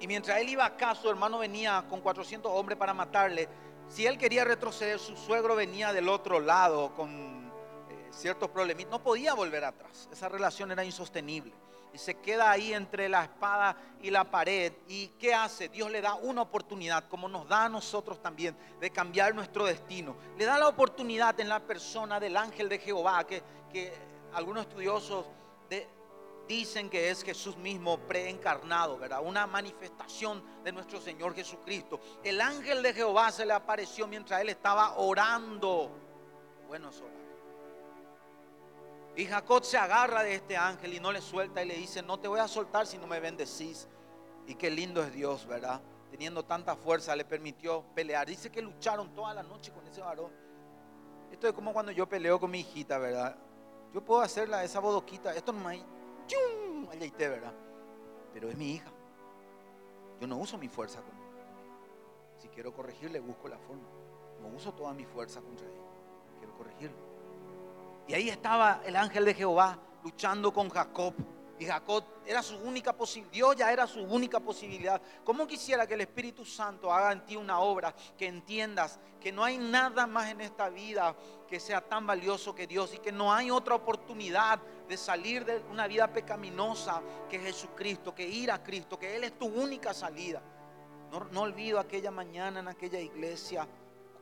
Y 0.00 0.06
mientras 0.06 0.38
él 0.38 0.50
iba 0.50 0.64
acá, 0.64 0.94
su 0.94 1.08
hermano 1.08 1.38
venía 1.38 1.84
con 1.88 2.00
400 2.00 2.50
hombres 2.52 2.78
para 2.78 2.94
matarle. 2.94 3.48
Si 3.88 4.06
él 4.06 4.18
quería 4.18 4.44
retroceder, 4.44 4.98
su 4.98 5.16
suegro 5.16 5.56
venía 5.56 5.92
del 5.92 6.08
otro 6.08 6.40
lado 6.40 6.94
con 6.94 7.50
eh, 7.90 8.08
ciertos 8.10 8.50
problemas. 8.50 8.86
No 8.86 9.02
podía 9.02 9.34
volver 9.34 9.64
atrás. 9.64 10.08
Esa 10.12 10.28
relación 10.28 10.70
era 10.70 10.84
insostenible 10.84 11.52
y 11.92 11.98
se 11.98 12.16
queda 12.16 12.50
ahí 12.50 12.72
entre 12.72 13.08
la 13.08 13.24
espada 13.24 13.76
y 14.02 14.10
la 14.10 14.24
pared. 14.30 14.72
¿Y 14.88 15.08
qué 15.18 15.34
hace? 15.34 15.68
Dios 15.68 15.90
le 15.90 16.00
da 16.00 16.14
una 16.14 16.42
oportunidad, 16.42 17.08
como 17.08 17.28
nos 17.28 17.48
da 17.48 17.64
a 17.64 17.68
nosotros 17.68 18.22
también, 18.22 18.56
de 18.80 18.90
cambiar 18.90 19.34
nuestro 19.34 19.64
destino. 19.64 20.16
Le 20.36 20.44
da 20.44 20.58
la 20.58 20.68
oportunidad 20.68 21.38
en 21.40 21.48
la 21.48 21.60
persona 21.60 22.20
del 22.20 22.36
ángel 22.36 22.68
de 22.68 22.78
Jehová, 22.78 23.26
que, 23.26 23.42
que 23.72 23.92
algunos 24.32 24.66
estudiosos 24.66 25.26
dicen 26.48 26.88
que 26.88 27.10
es 27.10 27.22
Jesús 27.22 27.56
mismo 27.58 27.98
preencarnado, 27.98 28.98
¿verdad? 28.98 29.20
Una 29.22 29.46
manifestación 29.46 30.42
de 30.64 30.72
nuestro 30.72 31.00
Señor 31.00 31.34
Jesucristo. 31.34 32.00
El 32.24 32.40
ángel 32.40 32.82
de 32.82 32.94
Jehová 32.94 33.30
se 33.30 33.44
le 33.44 33.52
apareció 33.52 34.08
mientras 34.08 34.40
él 34.40 34.48
estaba 34.48 34.96
orando. 34.96 35.90
Bueno, 36.66 36.88
es 36.88 37.02
y 39.18 39.26
Jacob 39.26 39.64
se 39.64 39.76
agarra 39.76 40.22
de 40.22 40.36
este 40.36 40.56
ángel 40.56 40.94
y 40.94 41.00
no 41.00 41.10
le 41.10 41.20
suelta 41.20 41.60
y 41.60 41.66
le 41.66 41.74
dice, 41.74 42.02
no 42.02 42.20
te 42.20 42.28
voy 42.28 42.38
a 42.38 42.46
soltar 42.46 42.86
si 42.86 42.98
no 42.98 43.08
me 43.08 43.18
bendecís. 43.18 43.88
Y 44.46 44.54
qué 44.54 44.70
lindo 44.70 45.02
es 45.02 45.12
Dios, 45.12 45.44
¿verdad? 45.44 45.80
Teniendo 46.08 46.44
tanta 46.44 46.76
fuerza 46.76 47.16
le 47.16 47.24
permitió 47.24 47.82
pelear. 47.96 48.28
Dice 48.28 48.48
que 48.48 48.62
lucharon 48.62 49.12
toda 49.16 49.34
la 49.34 49.42
noche 49.42 49.72
con 49.72 49.84
ese 49.88 50.02
varón. 50.02 50.30
Esto 51.32 51.48
es 51.48 51.52
como 51.52 51.72
cuando 51.72 51.90
yo 51.90 52.08
peleo 52.08 52.38
con 52.38 52.52
mi 52.52 52.60
hijita, 52.60 52.96
¿verdad? 52.98 53.36
Yo 53.92 54.04
puedo 54.04 54.20
hacerla 54.20 54.62
esa 54.62 54.78
bodoquita. 54.78 55.34
Esto 55.34 55.52
no 55.52 55.68
me... 55.68 55.84
¡Chum! 56.28 56.86
¿verdad? 57.18 57.52
Pero 58.32 58.50
es 58.50 58.56
mi 58.56 58.74
hija. 58.74 58.92
Yo 60.20 60.28
no 60.28 60.36
uso 60.36 60.56
mi 60.58 60.68
fuerza 60.68 61.02
con 61.02 61.10
Si 62.36 62.46
quiero 62.50 62.72
corregirle, 62.72 63.18
busco 63.18 63.48
la 63.48 63.58
forma. 63.58 63.88
No 64.40 64.46
uso 64.56 64.72
toda 64.74 64.94
mi 64.94 65.04
fuerza 65.04 65.40
contra 65.40 65.66
ella. 65.66 65.82
Quiero 66.38 66.56
corregirlo. 66.56 67.07
Y 68.08 68.14
ahí 68.14 68.30
estaba 68.30 68.80
el 68.86 68.96
ángel 68.96 69.26
de 69.26 69.34
Jehová 69.34 69.78
luchando 70.02 70.50
con 70.50 70.70
Jacob. 70.70 71.12
Y 71.58 71.66
Jacob 71.66 72.04
era 72.24 72.42
su 72.42 72.56
única 72.56 72.92
posibilidad, 72.92 73.32
Dios 73.32 73.56
ya 73.56 73.70
era 73.70 73.86
su 73.86 74.00
única 74.00 74.40
posibilidad. 74.40 75.00
¿Cómo 75.24 75.46
quisiera 75.46 75.86
que 75.86 75.94
el 75.94 76.02
Espíritu 76.02 76.44
Santo 76.44 76.90
haga 76.90 77.12
en 77.12 77.26
ti 77.26 77.36
una 77.36 77.58
obra 77.58 77.94
que 78.16 78.26
entiendas 78.26 78.98
que 79.20 79.30
no 79.30 79.44
hay 79.44 79.58
nada 79.58 80.06
más 80.06 80.30
en 80.30 80.40
esta 80.40 80.70
vida 80.70 81.14
que 81.48 81.60
sea 81.60 81.80
tan 81.80 82.06
valioso 82.06 82.54
que 82.54 82.66
Dios 82.66 82.94
y 82.94 82.98
que 82.98 83.12
no 83.12 83.32
hay 83.32 83.50
otra 83.50 83.74
oportunidad 83.74 84.60
de 84.88 84.96
salir 84.96 85.44
de 85.44 85.58
una 85.70 85.86
vida 85.86 86.10
pecaminosa 86.10 87.02
que 87.28 87.40
Jesucristo, 87.40 88.14
que 88.14 88.26
ir 88.26 88.50
a 88.50 88.62
Cristo, 88.62 88.98
que 88.98 89.16
Él 89.16 89.24
es 89.24 89.38
tu 89.38 89.46
única 89.46 89.92
salida? 89.92 90.40
No, 91.10 91.20
no 91.32 91.42
olvido 91.42 91.80
aquella 91.80 92.10
mañana 92.10 92.60
en 92.60 92.68
aquella 92.68 93.00
iglesia 93.00 93.66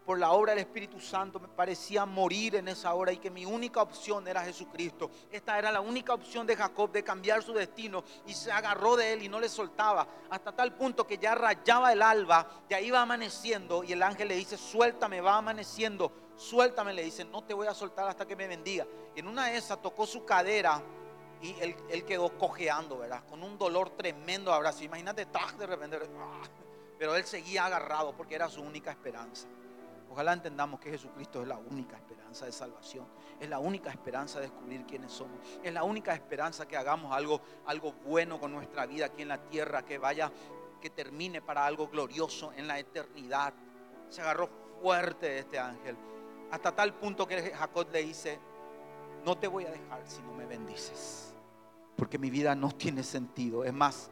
por 0.06 0.20
la 0.20 0.30
obra 0.30 0.52
del 0.52 0.60
Espíritu 0.60 1.00
Santo 1.00 1.40
me 1.40 1.48
parecía 1.48 2.06
morir 2.06 2.54
en 2.54 2.68
esa 2.68 2.94
hora 2.94 3.12
y 3.12 3.16
que 3.16 3.28
mi 3.28 3.44
única 3.44 3.82
opción 3.82 4.26
era 4.28 4.44
Jesucristo. 4.44 5.10
Esta 5.32 5.58
era 5.58 5.72
la 5.72 5.80
única 5.80 6.14
opción 6.14 6.46
de 6.46 6.54
Jacob 6.54 6.92
de 6.92 7.02
cambiar 7.02 7.42
su 7.42 7.52
destino 7.52 8.04
y 8.24 8.32
se 8.32 8.52
agarró 8.52 8.94
de 8.94 9.14
él 9.14 9.24
y 9.24 9.28
no 9.28 9.40
le 9.40 9.48
soltaba 9.48 10.06
hasta 10.30 10.52
tal 10.52 10.74
punto 10.74 11.04
que 11.08 11.18
ya 11.18 11.34
rayaba 11.34 11.92
el 11.92 12.02
alba, 12.02 12.46
ya 12.70 12.80
iba 12.80 13.02
amaneciendo 13.02 13.82
y 13.82 13.92
el 13.92 14.02
ángel 14.02 14.28
le 14.28 14.36
dice, 14.36 14.56
suéltame, 14.56 15.20
va 15.20 15.38
amaneciendo, 15.38 16.12
suéltame, 16.36 16.94
le 16.94 17.02
dice, 17.02 17.24
no 17.24 17.42
te 17.42 17.52
voy 17.52 17.66
a 17.66 17.74
soltar 17.74 18.06
hasta 18.06 18.26
que 18.26 18.36
me 18.36 18.46
bendiga. 18.46 18.86
Y 19.16 19.20
en 19.20 19.26
una 19.26 19.46
de 19.46 19.56
esas 19.56 19.82
tocó 19.82 20.06
su 20.06 20.24
cadera 20.24 20.80
y 21.42 21.56
él, 21.60 22.04
quedó 22.04 22.30
cojeando, 22.38 22.98
¿verdad? 22.98 23.24
Con 23.28 23.42
un 23.42 23.58
dolor 23.58 23.90
tremendo 23.90 24.52
abrazo. 24.52 24.84
Imagínate, 24.84 25.26
de 25.26 25.66
repente, 25.66 25.98
¡ah! 26.20 26.42
pero 26.96 27.16
él 27.16 27.24
seguía 27.24 27.66
agarrado 27.66 28.12
porque 28.16 28.36
era 28.36 28.48
su 28.48 28.62
única 28.62 28.92
esperanza. 28.92 29.48
Ojalá 30.16 30.32
entendamos 30.32 30.80
que 30.80 30.88
Jesucristo 30.88 31.42
es 31.42 31.48
la 31.48 31.58
única 31.58 31.94
esperanza 31.94 32.46
de 32.46 32.52
salvación. 32.52 33.06
Es 33.38 33.50
la 33.50 33.58
única 33.58 33.90
esperanza 33.90 34.40
de 34.40 34.46
descubrir 34.46 34.86
quiénes 34.86 35.12
somos. 35.12 35.38
Es 35.62 35.74
la 35.74 35.84
única 35.84 36.14
esperanza 36.14 36.66
que 36.66 36.74
hagamos 36.74 37.12
algo, 37.12 37.42
algo 37.66 37.92
bueno 37.92 38.40
con 38.40 38.50
nuestra 38.50 38.86
vida 38.86 39.04
aquí 39.04 39.20
en 39.20 39.28
la 39.28 39.36
tierra, 39.36 39.84
que 39.84 39.98
vaya, 39.98 40.32
que 40.80 40.88
termine 40.88 41.42
para 41.42 41.66
algo 41.66 41.88
glorioso 41.88 42.50
en 42.54 42.66
la 42.66 42.78
eternidad. 42.78 43.52
Se 44.08 44.22
agarró 44.22 44.48
fuerte 44.80 45.26
de 45.26 45.38
este 45.40 45.58
ángel. 45.58 45.98
Hasta 46.50 46.74
tal 46.74 46.94
punto 46.94 47.28
que 47.28 47.52
Jacob 47.54 47.86
le 47.92 48.02
dice, 48.02 48.40
no 49.22 49.36
te 49.36 49.48
voy 49.48 49.66
a 49.66 49.70
dejar 49.70 50.00
si 50.06 50.22
no 50.22 50.32
me 50.32 50.46
bendices. 50.46 51.34
Porque 51.94 52.16
mi 52.16 52.30
vida 52.30 52.54
no 52.54 52.70
tiene 52.70 53.02
sentido. 53.02 53.64
Es 53.64 53.74
más, 53.74 54.10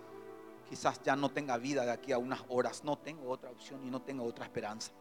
quizás 0.69 1.03
ya 1.03 1.17
no 1.17 1.31
tenga 1.31 1.57
vida 1.57 1.87
de 1.87 1.93
aquí 1.93 2.13
a 2.13 2.19
unas 2.19 2.45
horas. 2.51 2.85
No 2.85 2.99
tengo 2.99 3.31
otra 3.31 3.51
opción 3.51 3.83
y 3.87 3.91
no 3.91 4.03
tengo 4.03 4.25
otra 4.25 4.45
esperanza. 4.45 4.93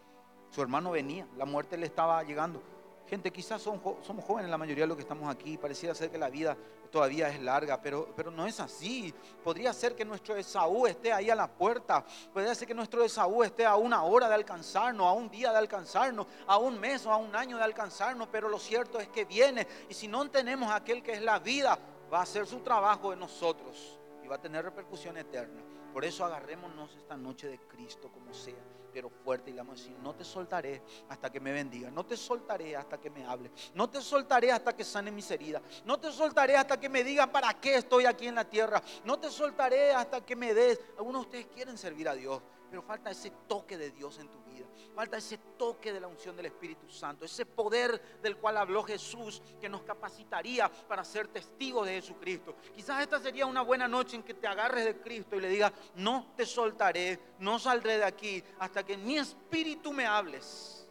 Su 0.54 0.62
hermano 0.62 0.92
venía, 0.92 1.26
la 1.36 1.46
muerte 1.46 1.78
le 1.78 1.88
estaba 1.88 2.22
llegando. 2.22 2.62
Gente, 3.08 3.32
quizás 3.32 3.60
somos 3.60 4.24
jóvenes 4.24 4.52
la 4.52 4.58
mayoría 4.58 4.84
de 4.84 4.88
los 4.88 4.96
que 4.96 5.02
estamos 5.02 5.28
aquí, 5.28 5.58
pareciera 5.58 5.96
ser 5.96 6.12
que 6.12 6.18
la 6.20 6.30
vida 6.30 6.56
todavía 6.92 7.28
es 7.30 7.42
larga, 7.42 7.82
pero, 7.82 8.14
pero 8.16 8.30
no 8.30 8.46
es 8.46 8.60
así. 8.60 9.12
Podría 9.44 9.74
ser 9.74 9.96
que 9.96 10.06
nuestro 10.06 10.36
Esaú 10.36 10.86
esté 10.86 11.12
ahí 11.12 11.32
a 11.32 11.36
la 11.36 11.48
puerta, 11.48 12.06
podría 12.32 12.54
ser 12.54 12.68
que 12.68 12.76
nuestro 12.76 13.04
Esaú 13.04 13.42
esté 13.42 13.66
a 13.66 13.76
una 13.78 14.04
hora 14.04 14.30
de 14.30 14.36
alcanzarnos, 14.36 15.08
a 15.08 15.14
un 15.14 15.28
día 15.28 15.52
de 15.52 15.58
alcanzarnos, 15.58 16.28
a 16.46 16.58
un 16.58 16.80
mes 16.80 17.04
o 17.08 17.12
a 17.12 17.18
un 17.18 17.36
año 17.36 17.58
de 17.58 17.64
alcanzarnos, 17.64 18.28
pero 18.32 18.48
lo 18.48 18.60
cierto 18.60 19.00
es 19.00 19.08
que 19.08 19.26
viene 19.26 19.68
y 19.90 19.96
si 19.96 20.08
no 20.08 20.30
tenemos 20.30 20.72
aquel 20.72 21.02
que 21.02 21.14
es 21.14 21.22
la 21.24 21.40
vida, 21.40 21.80
va 22.14 22.20
a 22.20 22.24
hacer 22.24 22.46
su 22.46 22.60
trabajo 22.60 23.12
en 23.12 23.20
nosotros 23.20 24.00
y 24.24 24.28
va 24.28 24.36
a 24.36 24.42
tener 24.42 24.64
repercusión 24.64 25.18
eterna. 25.18 25.64
Por 25.92 26.06
eso 26.06 26.24
agarrémonos 26.24 26.96
esta 26.96 27.18
noche 27.18 27.48
de 27.48 27.58
Cristo 27.58 28.12
como 28.12 28.36
sea 28.36 28.73
pero 28.94 29.10
fuerte 29.10 29.50
y 29.50 29.54
le 29.54 29.60
vamos 29.60 29.88
a 29.88 30.04
no 30.04 30.14
te 30.14 30.24
soltaré 30.24 30.82
hasta 31.10 31.32
que 31.32 31.40
me 31.40 31.52
bendiga, 31.52 31.90
no 31.90 32.06
te 32.06 32.16
soltaré 32.16 32.76
hasta 32.76 33.00
que 33.00 33.10
me 33.10 33.26
hable, 33.26 33.52
no 33.74 33.90
te 33.90 34.02
soltaré 34.02 34.52
hasta 34.52 34.76
que 34.76 34.84
sane 34.84 35.12
mis 35.12 35.30
heridas, 35.32 35.62
no 35.86 36.00
te 36.00 36.12
soltaré 36.12 36.56
hasta 36.56 36.80
que 36.80 36.90
me 36.90 37.04
diga 37.04 37.28
para 37.28 37.54
qué 37.56 37.76
estoy 37.76 38.06
aquí 38.06 38.28
en 38.28 38.36
la 38.36 38.46
tierra, 38.46 38.82
no 39.04 39.18
te 39.18 39.30
soltaré 39.30 39.92
hasta 39.92 40.22
que 40.24 40.36
me 40.36 40.54
des. 40.54 40.80
Algunos 40.98 41.24
de 41.24 41.28
ustedes 41.28 41.46
quieren 41.54 41.78
servir 41.78 42.08
a 42.08 42.14
Dios, 42.14 42.42
pero 42.74 42.82
falta 42.82 43.12
ese 43.12 43.30
toque 43.48 43.78
de 43.78 43.92
Dios 43.92 44.18
en 44.18 44.28
tu 44.30 44.42
vida. 44.46 44.66
Falta 44.96 45.18
ese 45.18 45.38
toque 45.38 45.94
de 45.94 46.00
la 46.00 46.08
unción 46.08 46.36
del 46.36 46.48
Espíritu 46.48 46.90
Santo, 46.90 47.24
ese 47.24 47.46
poder 47.46 48.20
del 48.20 48.38
cual 48.38 48.58
habló 48.58 48.82
Jesús 48.82 49.44
que 49.62 49.70
nos 49.70 49.84
capacitaría 49.84 50.68
para 50.88 51.04
ser 51.04 51.28
testigos 51.28 51.86
de 51.86 52.02
Jesucristo. 52.02 52.56
Quizás 52.74 53.00
esta 53.04 53.20
sería 53.20 53.46
una 53.46 53.62
buena 53.62 53.88
noche 53.88 54.16
en 54.16 54.24
que 54.24 54.34
te 54.34 54.48
agarres 54.48 54.86
de 54.86 55.00
Cristo 55.00 55.36
y 55.36 55.42
le 55.42 55.50
digas, 55.50 55.72
no 55.94 56.34
te 56.36 56.48
soltaré, 56.48 57.20
no 57.38 57.60
saldré 57.60 58.00
de 58.00 58.06
aquí 58.06 58.44
hasta 58.58 58.84
que 58.84 58.98
mi 58.98 59.20
espíritu 59.20 59.94
me 59.94 60.08
hables. 60.08 60.90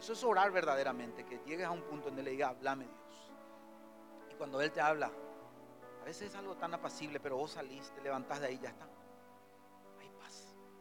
Eso 0.00 0.12
es 0.12 0.24
orar 0.24 0.50
verdaderamente, 0.50 1.24
que 1.24 1.38
llegues 1.46 1.66
a 1.66 1.70
un 1.70 1.82
punto 1.82 2.06
donde 2.06 2.24
le 2.24 2.32
diga, 2.32 2.48
háblame 2.48 2.86
Dios. 2.86 3.30
Y 4.32 4.34
cuando 4.34 4.60
Él 4.60 4.72
te 4.72 4.80
habla, 4.80 5.12
a 6.02 6.04
veces 6.04 6.30
es 6.30 6.34
algo 6.34 6.56
tan 6.56 6.74
apacible, 6.74 7.20
pero 7.20 7.36
vos 7.36 7.52
salís, 7.52 7.92
te 7.92 8.00
levantás 8.00 8.40
de 8.40 8.48
ahí, 8.48 8.58
ya 8.60 8.70
está 8.70 8.88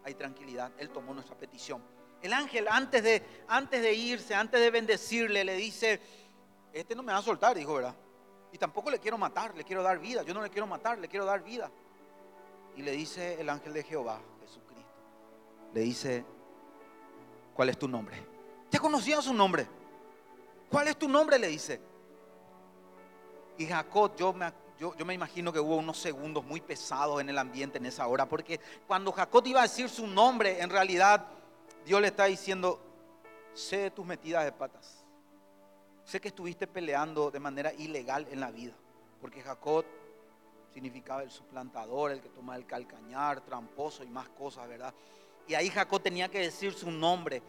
hay 0.06 0.14
tranquilidad. 0.14 0.72
Él 0.78 0.90
tomó 0.90 1.14
nuestra 1.14 1.36
petición. 1.36 1.82
El 2.22 2.32
ángel 2.32 2.68
antes 2.70 3.04
de, 3.04 3.24
antes 3.48 3.82
de 3.82 3.94
irse, 3.94 4.36
antes 4.36 4.60
de 4.62 4.70
bendecirle, 4.70 5.44
le 5.44 5.56
dice, 5.56 6.00
este 6.72 6.96
no 6.96 7.04
me 7.04 7.12
va 7.12 7.20
a 7.20 7.24
soltar, 7.24 7.56
dijo, 7.56 7.74
¿verdad? 7.74 7.96
Y 8.52 8.58
tampoco 8.58 8.90
le 8.90 9.00
quiero 9.00 9.18
matar, 9.18 9.56
le 9.56 9.64
quiero 9.64 9.82
dar 9.84 10.00
vida. 10.00 10.22
Yo 10.22 10.34
no 10.34 10.42
le 10.42 10.50
quiero 10.50 10.68
matar, 10.68 11.00
le 11.00 11.08
quiero 11.08 11.26
dar 11.26 11.44
vida. 11.44 11.70
Y 12.78 12.84
le 12.84 12.92
dice 12.92 13.40
el 13.42 13.50
ángel 13.50 13.74
de 13.74 13.84
Jehová, 13.84 14.22
Jesucristo, 14.42 14.94
le 15.74 15.82
dice, 15.82 16.24
¿cuál 17.54 17.70
es 17.70 17.80
tu 17.80 17.88
nombre? 17.88 18.16
Ya 18.70 18.80
conocía 18.80 19.22
su 19.22 19.34
nombre. 19.34 19.68
¿Cuál 20.70 20.88
es 20.88 20.98
tu 20.98 21.08
nombre? 21.08 21.40
Le 21.40 21.48
dice. 21.48 21.82
Y 23.58 23.66
Jacob, 23.66 24.16
yo 24.16 24.34
me, 24.34 24.52
yo, 24.80 24.94
me 25.06 25.14
imagino 25.14 25.54
que 25.54 25.60
hubo 25.60 25.78
unos 25.78 25.98
segundos 25.98 26.44
muy 26.44 26.60
pesados 26.60 27.22
en 27.22 27.30
el 27.30 27.38
ambiente 27.38 27.78
en 27.78 27.86
esa 27.86 28.08
hora, 28.08 28.28
porque 28.28 28.60
cuando 28.88 29.12
Jacob 29.12 29.46
iba 29.48 29.60
a 29.60 29.64
decir 29.64 29.90
su 29.90 30.06
nombre, 30.06 30.62
en 30.62 30.70
realidad 30.70 31.26
Dios 31.86 32.02
le 32.02 32.08
está 32.08 32.26
diciendo, 32.26 32.80
sé 33.54 33.78
de 33.78 33.92
tus 33.92 34.06
metidas 34.06 34.44
de 34.44 34.52
patas. 34.52 35.04
Sé 36.04 36.20
que 36.20 36.28
estuviste 36.28 36.68
peleando 36.68 37.32
de 37.32 37.40
manera 37.40 37.74
ilegal 37.74 38.28
en 38.30 38.40
la 38.40 38.52
vida, 38.52 38.74
porque 39.22 39.42
Jacob 39.42 39.86
significaba 40.74 41.24
el 41.24 41.32
suplantador, 41.32 42.12
el 42.12 42.22
que 42.22 42.30
toma 42.30 42.56
el 42.58 42.66
calcañar, 42.66 43.42
tramposo 43.42 44.04
y 44.04 44.08
más 44.08 44.28
cosas, 44.30 44.68
¿verdad? 44.68 44.94
Y 45.48 45.54
ahí 45.54 45.70
Jacob 45.70 46.02
tenía 46.02 46.30
que 46.30 46.40
decir 46.40 46.74
su 46.74 46.92
nombre, 46.92 47.42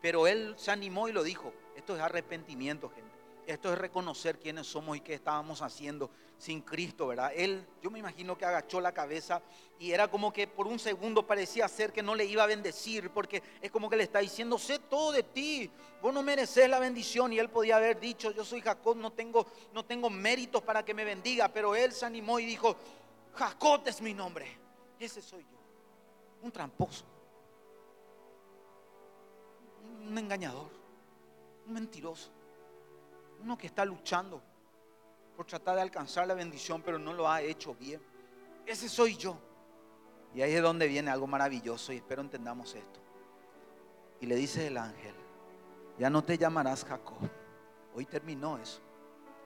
pero 0.00 0.26
él 0.26 0.54
se 0.56 0.70
animó 0.70 1.08
y 1.08 1.12
lo 1.12 1.22
dijo. 1.22 1.52
Esto 1.74 1.96
es 1.96 2.00
arrepentimiento, 2.00 2.88
gente. 2.88 3.07
Esto 3.48 3.72
es 3.72 3.78
reconocer 3.78 4.38
quiénes 4.38 4.66
somos 4.66 4.94
y 4.98 5.00
qué 5.00 5.14
estábamos 5.14 5.62
haciendo 5.62 6.10
sin 6.36 6.60
Cristo, 6.60 7.06
¿verdad? 7.06 7.32
Él, 7.34 7.66
yo 7.80 7.90
me 7.90 7.98
imagino 7.98 8.36
que 8.36 8.44
agachó 8.44 8.78
la 8.78 8.92
cabeza 8.92 9.40
y 9.78 9.90
era 9.90 10.10
como 10.10 10.34
que 10.34 10.46
por 10.46 10.66
un 10.66 10.78
segundo 10.78 11.26
parecía 11.26 11.66
ser 11.66 11.90
que 11.90 12.02
no 12.02 12.14
le 12.14 12.26
iba 12.26 12.42
a 12.42 12.46
bendecir, 12.46 13.08
porque 13.08 13.42
es 13.62 13.70
como 13.70 13.88
que 13.88 13.96
le 13.96 14.02
está 14.02 14.18
diciendo, 14.18 14.58
sé 14.58 14.78
todo 14.78 15.12
de 15.12 15.22
ti, 15.22 15.70
vos 16.02 16.12
no 16.12 16.22
mereces 16.22 16.68
la 16.68 16.78
bendición. 16.78 17.32
Y 17.32 17.38
él 17.38 17.48
podía 17.48 17.76
haber 17.76 17.98
dicho, 17.98 18.32
yo 18.32 18.44
soy 18.44 18.60
Jacob, 18.60 18.98
no 18.98 19.12
tengo, 19.14 19.46
no 19.72 19.82
tengo 19.82 20.10
méritos 20.10 20.62
para 20.62 20.84
que 20.84 20.92
me 20.92 21.06
bendiga, 21.06 21.48
pero 21.48 21.74
él 21.74 21.92
se 21.92 22.04
animó 22.04 22.38
y 22.38 22.44
dijo, 22.44 22.76
Jacob 23.32 23.80
es 23.86 24.02
mi 24.02 24.12
nombre, 24.12 24.46
ese 25.00 25.22
soy 25.22 25.44
yo, 25.44 25.58
un 26.42 26.52
tramposo, 26.52 27.06
un 30.06 30.18
engañador, 30.18 30.68
un 31.66 31.72
mentiroso 31.72 32.36
uno 33.40 33.56
que 33.56 33.66
está 33.66 33.84
luchando 33.84 34.42
por 35.36 35.46
tratar 35.46 35.76
de 35.76 35.82
alcanzar 35.82 36.26
la 36.26 36.34
bendición, 36.34 36.82
pero 36.82 36.98
no 36.98 37.12
lo 37.12 37.30
ha 37.30 37.40
hecho 37.42 37.74
bien. 37.74 38.00
Ese 38.66 38.88
soy 38.88 39.16
yo. 39.16 39.38
Y 40.34 40.42
ahí 40.42 40.52
es 40.52 40.62
donde 40.62 40.88
viene 40.88 41.10
algo 41.10 41.26
maravilloso 41.26 41.92
y 41.92 41.96
espero 41.96 42.22
entendamos 42.22 42.74
esto. 42.74 43.00
Y 44.20 44.26
le 44.26 44.34
dice 44.34 44.66
el 44.66 44.76
ángel, 44.76 45.14
ya 45.98 46.10
no 46.10 46.22
te 46.22 46.36
llamarás 46.36 46.84
Jacob. 46.84 47.18
Hoy 47.94 48.04
terminó 48.04 48.58
eso. 48.58 48.80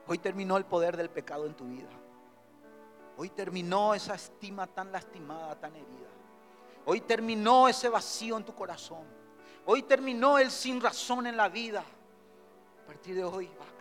Hoy 0.07 0.17
terminó 0.17 0.57
el 0.57 0.65
poder 0.65 0.97
del 0.97 1.09
pecado 1.09 1.45
en 1.45 1.53
tu 1.53 1.65
vida. 1.65 1.89
Hoy 3.17 3.29
terminó 3.29 3.93
esa 3.93 4.15
estima 4.15 4.67
tan 4.67 4.91
lastimada, 4.91 5.59
tan 5.59 5.75
herida. 5.75 6.09
Hoy 6.85 7.01
terminó 7.01 7.67
ese 7.67 7.87
vacío 7.87 8.35
en 8.37 8.43
tu 8.43 8.53
corazón. 8.53 9.05
Hoy 9.65 9.83
terminó 9.83 10.37
el 10.37 10.51
sin 10.51 10.81
razón 10.81 11.27
en 11.27 11.37
la 11.37 11.47
vida. 11.47 11.83
A 12.83 12.87
partir 12.87 13.15
de 13.15 13.23
hoy 13.23 13.47
va 13.59 13.72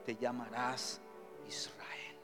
te 0.00 0.16
llamarás 0.16 1.00
Israel. 1.48 2.16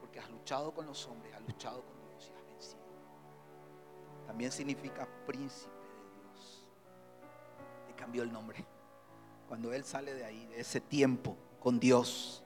Porque 0.00 0.20
has 0.20 0.30
luchado 0.30 0.72
con 0.72 0.86
los 0.86 1.06
hombres, 1.06 1.34
has 1.34 1.42
luchado 1.42 1.82
con 1.82 2.08
Dios 2.08 2.30
y 2.30 2.36
has 2.36 2.46
vencido. 2.46 2.82
También 4.26 4.52
significa 4.52 5.08
príncipe 5.26 5.72
de 5.72 6.20
Dios. 6.22 6.66
Le 7.88 7.94
cambió 7.94 8.22
el 8.22 8.32
nombre. 8.32 8.64
Cuando 9.48 9.72
él 9.72 9.84
sale 9.84 10.14
de 10.14 10.24
ahí, 10.24 10.46
de 10.46 10.60
ese 10.60 10.80
tiempo 10.80 11.36
con 11.60 11.80
Dios. 11.80 12.42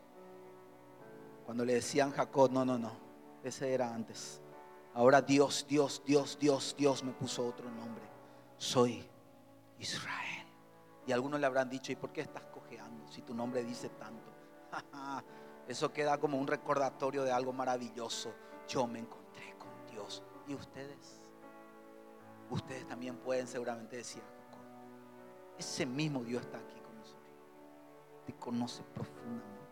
Cuando 1.44 1.64
le 1.64 1.74
decían 1.74 2.12
Jacob, 2.12 2.50
no, 2.52 2.64
no, 2.64 2.78
no, 2.78 2.92
ese 3.42 3.74
era 3.74 3.92
antes. 3.92 4.40
Ahora 4.94 5.20
Dios, 5.22 5.66
Dios, 5.68 6.02
Dios, 6.06 6.38
Dios, 6.38 6.74
Dios 6.78 7.02
me 7.02 7.12
puso 7.12 7.46
otro 7.46 7.70
nombre. 7.70 8.04
Soy 8.56 9.04
Israel. 9.78 10.46
Y 11.06 11.12
algunos 11.12 11.40
le 11.40 11.46
habrán 11.46 11.68
dicho, 11.68 11.90
¿y 11.90 11.96
por 11.96 12.12
qué 12.12 12.20
estás 12.20 12.44
cojeando 12.44 13.08
si 13.08 13.22
tu 13.22 13.34
nombre 13.34 13.64
dice 13.64 13.88
tanto? 13.88 14.32
Eso 15.68 15.93
queda 15.93 16.18
como 16.18 16.39
un 16.39 16.47
recordatorio 16.47 17.23
de 17.25 17.33
algo 17.33 17.53
maravilloso. 17.53 18.33
Yo 18.68 18.87
me 18.87 19.01
encontré 19.01 19.55
con 19.59 19.70
Dios. 19.91 20.23
¿Y 20.47 20.55
ustedes? 20.55 21.20
Ustedes 22.51 22.87
también 22.87 23.16
pueden 23.16 23.47
seguramente 23.47 23.97
decir, 23.97 24.23
ese 25.59 25.87
mismo 25.87 26.23
Dios 26.25 26.43
está 26.43 26.59
aquí 26.59 26.81
con 26.81 26.99
nosotros. 26.99 27.33
Te 28.27 28.35
conoce 28.35 28.83
profundamente 28.95 29.62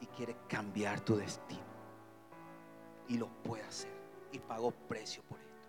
y 0.00 0.06
quiere 0.06 0.36
cambiar 0.48 1.00
tu 1.00 1.16
destino. 1.16 1.60
Y 3.08 3.18
lo 3.18 3.28
puede 3.42 3.64
hacer. 3.64 3.92
Y 4.30 4.38
pagó 4.38 4.70
precio 4.70 5.22
por 5.24 5.38
esto. 5.38 5.68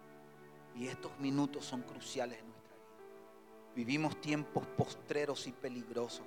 Y 0.75 0.87
estos 0.87 1.17
minutos 1.19 1.65
son 1.65 1.81
cruciales 1.81 2.39
en 2.39 2.47
nuestra 2.47 2.75
vida. 2.75 3.73
Vivimos 3.75 4.21
tiempos 4.21 4.65
postreros 4.77 5.45
y 5.47 5.51
peligrosos, 5.51 6.25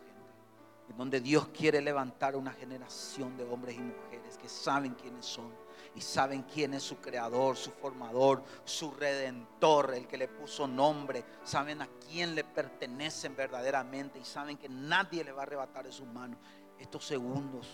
en 0.89 0.97
donde 0.97 1.20
Dios 1.20 1.49
quiere 1.49 1.80
levantar 1.80 2.37
una 2.37 2.53
generación 2.53 3.37
de 3.37 3.45
hombres 3.45 3.76
y 3.76 3.80
mujeres 3.80 4.39
que 4.39 4.49
saben 4.49 4.95
quiénes 4.95 5.26
son 5.26 5.53
y 5.95 6.01
saben 6.01 6.43
quién 6.43 6.74
es 6.74 6.82
su 6.82 6.97
creador, 6.99 7.57
su 7.57 7.70
formador, 7.70 8.43
su 8.64 8.91
redentor, 8.91 9.95
el 9.95 10.07
que 10.07 10.18
le 10.18 10.28
puso 10.28 10.68
nombre, 10.68 11.24
saben 11.43 11.80
a 11.82 11.89
quién 12.09 12.34
le 12.34 12.45
pertenecen 12.45 13.34
verdaderamente 13.34 14.18
y 14.18 14.24
saben 14.24 14.59
que 14.59 14.68
nadie 14.68 15.24
le 15.24 15.32
va 15.32 15.41
a 15.41 15.43
arrebatar 15.45 15.87
de 15.87 15.93
sus 15.93 16.07
manos. 16.07 16.39
Estos 16.78 17.07
segundos, 17.07 17.66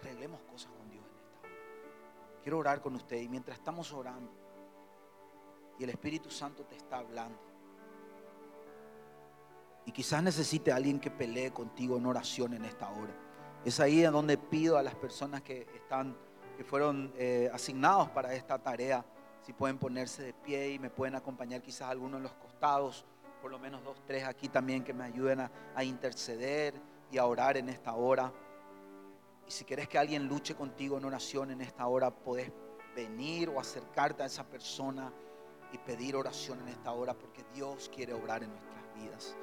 arreglemos 0.00 0.40
cosas 0.42 0.72
con 0.72 0.90
Dios 0.90 1.04
en 1.04 1.16
esta 1.16 1.38
hora. 1.38 2.40
Quiero 2.42 2.58
orar 2.58 2.80
con 2.80 2.96
usted 2.96 3.20
y 3.20 3.28
mientras 3.28 3.56
estamos 3.56 3.92
orando 3.92 4.42
y 5.78 5.84
el 5.84 5.90
Espíritu 5.90 6.30
Santo 6.30 6.64
te 6.64 6.76
está 6.76 6.98
hablando, 6.98 7.38
y 9.84 9.92
quizás 9.92 10.22
necesite 10.22 10.72
alguien 10.72 11.00
que 11.00 11.10
pelee 11.10 11.52
contigo 11.52 11.96
en 11.96 12.06
oración 12.06 12.54
en 12.54 12.64
esta 12.64 12.90
hora. 12.90 13.14
Es 13.64 13.80
ahí 13.80 14.04
en 14.04 14.12
donde 14.12 14.38
pido 14.38 14.76
a 14.76 14.82
las 14.82 14.94
personas 14.94 15.42
que 15.42 15.66
están, 15.74 16.16
que 16.56 16.64
fueron 16.64 17.12
eh, 17.16 17.50
asignados 17.52 18.08
para 18.10 18.34
esta 18.34 18.58
tarea, 18.58 19.04
si 19.42 19.52
pueden 19.52 19.78
ponerse 19.78 20.22
de 20.22 20.32
pie 20.32 20.72
y 20.72 20.78
me 20.78 20.90
pueden 20.90 21.16
acompañar 21.16 21.62
quizás 21.62 21.90
algunos 21.90 22.18
en 22.18 22.22
los 22.24 22.34
costados, 22.34 23.04
por 23.40 23.50
lo 23.50 23.58
menos 23.58 23.82
dos, 23.82 24.00
tres 24.06 24.24
aquí 24.24 24.48
también 24.48 24.84
que 24.84 24.94
me 24.94 25.04
ayuden 25.04 25.40
a, 25.40 25.84
interceder 25.84 26.74
y 27.10 27.18
a 27.18 27.26
orar 27.26 27.56
en 27.56 27.68
esta 27.68 27.92
hora. 27.94 28.32
Y 29.46 29.50
si 29.50 29.64
quieres 29.64 29.88
que 29.88 29.98
alguien 29.98 30.28
luche 30.28 30.54
contigo 30.54 30.96
en 30.96 31.04
oración 31.04 31.50
en 31.50 31.60
esta 31.60 31.86
hora, 31.88 32.12
podés 32.12 32.52
venir 32.94 33.48
o 33.48 33.58
acercarte 33.58 34.22
a 34.22 34.26
esa 34.26 34.44
persona 34.44 35.12
y 35.72 35.78
pedir 35.78 36.14
oración 36.14 36.60
en 36.60 36.68
esta 36.68 36.92
hora 36.92 37.14
porque 37.14 37.44
Dios 37.52 37.90
quiere 37.92 38.12
obrar 38.12 38.44
en 38.44 38.50
nuestras 38.50 38.94
vidas. 38.94 39.36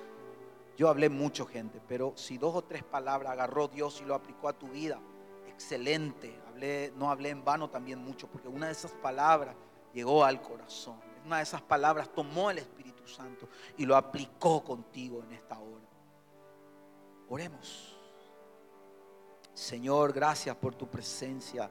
Yo 0.80 0.88
hablé 0.88 1.10
mucho, 1.10 1.46
gente, 1.46 1.82
pero 1.90 2.14
si 2.16 2.38
dos 2.38 2.56
o 2.56 2.62
tres 2.62 2.86
palabras 2.86 3.34
agarró 3.34 3.68
Dios 3.68 4.00
y 4.02 4.06
lo 4.06 4.16
aplicó 4.16 4.48
a 4.48 4.54
tu 4.54 4.70
vida, 4.70 4.98
excelente. 5.46 6.34
No 6.96 7.12
hablé 7.12 7.32
en 7.32 7.44
vano 7.44 7.70
también 7.70 8.00
mucho, 8.00 8.30
porque 8.30 8.48
una 8.48 8.68
de 8.68 8.72
esas 8.72 8.94
palabras 8.94 9.58
llegó 9.94 10.24
al 10.24 10.42
corazón. 10.42 10.98
Una 11.26 11.36
de 11.36 11.44
esas 11.44 11.62
palabras 11.62 12.08
tomó 12.16 12.50
el 12.50 12.60
Espíritu 12.60 13.06
Santo 13.06 13.50
y 13.76 13.86
lo 13.86 13.98
aplicó 13.98 14.64
contigo 14.64 15.22
en 15.22 15.34
esta 15.34 15.60
hora. 15.60 15.84
Oremos. 17.28 17.98
Señor, 19.54 20.14
gracias 20.14 20.56
por 20.56 20.76
tu 20.76 20.88
presencia 20.88 21.70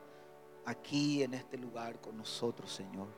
aquí 0.67 1.23
en 1.23 1.33
este 1.33 1.57
lugar 1.57 1.99
con 1.99 2.15
nosotros, 2.15 2.71
Señor. 2.71 3.09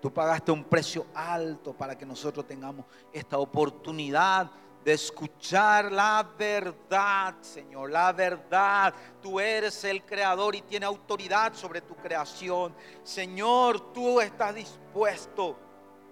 Tú 0.00 0.12
pagaste 0.12 0.52
un 0.52 0.62
precio 0.62 1.06
alto 1.12 1.72
para 1.76 1.98
que 1.98 2.06
nosotros 2.06 2.46
tengamos 2.46 2.86
esta 3.12 3.36
oportunidad 3.36 4.48
de 4.84 4.92
escuchar 4.92 5.92
la 5.92 6.28
verdad, 6.38 7.34
Señor, 7.40 7.90
la 7.90 8.12
verdad. 8.12 8.94
Tú 9.20 9.38
eres 9.38 9.84
el 9.84 10.04
creador 10.04 10.54
y 10.54 10.62
tiene 10.62 10.86
autoridad 10.86 11.54
sobre 11.54 11.80
tu 11.80 11.94
creación. 11.96 12.74
Señor, 13.02 13.92
tú 13.92 14.20
estás 14.20 14.54
dispuesto 14.54 15.67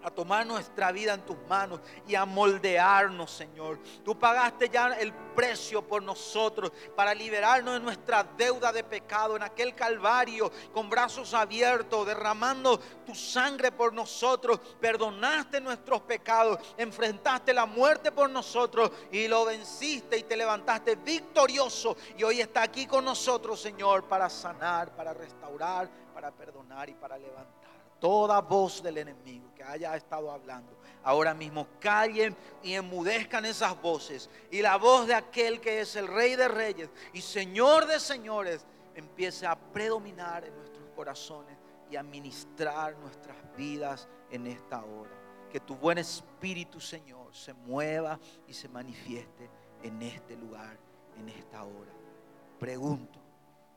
a 0.06 0.10
tomar 0.12 0.46
nuestra 0.46 0.92
vida 0.92 1.14
en 1.14 1.22
tus 1.22 1.36
manos 1.48 1.80
y 2.06 2.14
a 2.14 2.24
moldearnos, 2.24 3.28
Señor. 3.28 3.80
Tú 4.04 4.16
pagaste 4.16 4.68
ya 4.68 4.92
el 4.92 5.12
precio 5.12 5.82
por 5.82 6.00
nosotros 6.00 6.70
para 6.94 7.12
liberarnos 7.12 7.74
de 7.74 7.80
nuestra 7.80 8.22
deuda 8.22 8.70
de 8.70 8.84
pecado 8.84 9.34
en 9.34 9.42
aquel 9.42 9.74
Calvario 9.74 10.52
con 10.72 10.88
brazos 10.88 11.34
abiertos, 11.34 12.06
derramando 12.06 12.78
tu 13.04 13.16
sangre 13.16 13.72
por 13.72 13.92
nosotros. 13.92 14.60
Perdonaste 14.80 15.60
nuestros 15.60 16.02
pecados, 16.02 16.60
enfrentaste 16.78 17.52
la 17.52 17.66
muerte 17.66 18.12
por 18.12 18.30
nosotros 18.30 18.92
y 19.10 19.26
lo 19.26 19.44
venciste 19.44 20.18
y 20.18 20.22
te 20.22 20.36
levantaste 20.36 20.94
victorioso. 20.94 21.96
Y 22.16 22.22
hoy 22.22 22.40
está 22.40 22.62
aquí 22.62 22.86
con 22.86 23.04
nosotros, 23.04 23.60
Señor, 23.60 24.04
para 24.04 24.30
sanar, 24.30 24.94
para 24.94 25.12
restaurar, 25.12 25.90
para 26.14 26.30
perdonar 26.30 26.88
y 26.88 26.94
para 26.94 27.18
levantar 27.18 27.55
toda 28.00 28.40
voz 28.40 28.82
del 28.82 28.98
enemigo 28.98 29.52
que 29.54 29.62
haya 29.62 29.96
estado 29.96 30.30
hablando 30.30 30.76
ahora 31.06 31.34
mismo 31.34 31.68
callen 31.78 32.36
y 32.64 32.74
enmudezcan 32.74 33.44
esas 33.44 33.80
voces. 33.80 34.28
Y 34.50 34.60
la 34.60 34.76
voz 34.76 35.06
de 35.06 35.14
aquel 35.14 35.60
que 35.60 35.80
es 35.80 35.94
el 35.94 36.08
Rey 36.08 36.34
de 36.34 36.48
Reyes 36.48 36.90
y 37.12 37.20
Señor 37.20 37.86
de 37.86 38.00
Señores 38.00 38.66
empiece 38.92 39.46
a 39.46 39.54
predominar 39.54 40.44
en 40.44 40.56
nuestros 40.56 40.84
corazones 40.96 41.56
y 41.88 41.94
a 41.94 42.02
ministrar 42.02 42.96
nuestras 42.98 43.36
vidas 43.56 44.08
en 44.32 44.48
esta 44.48 44.84
hora. 44.84 45.12
Que 45.48 45.60
tu 45.60 45.76
buen 45.76 45.98
espíritu, 45.98 46.80
Señor, 46.80 47.32
se 47.32 47.54
mueva 47.54 48.18
y 48.48 48.52
se 48.52 48.68
manifieste 48.68 49.48
en 49.84 50.02
este 50.02 50.36
lugar, 50.36 50.76
en 51.20 51.28
esta 51.28 51.62
hora. 51.62 51.92
Pregunto, 52.58 53.20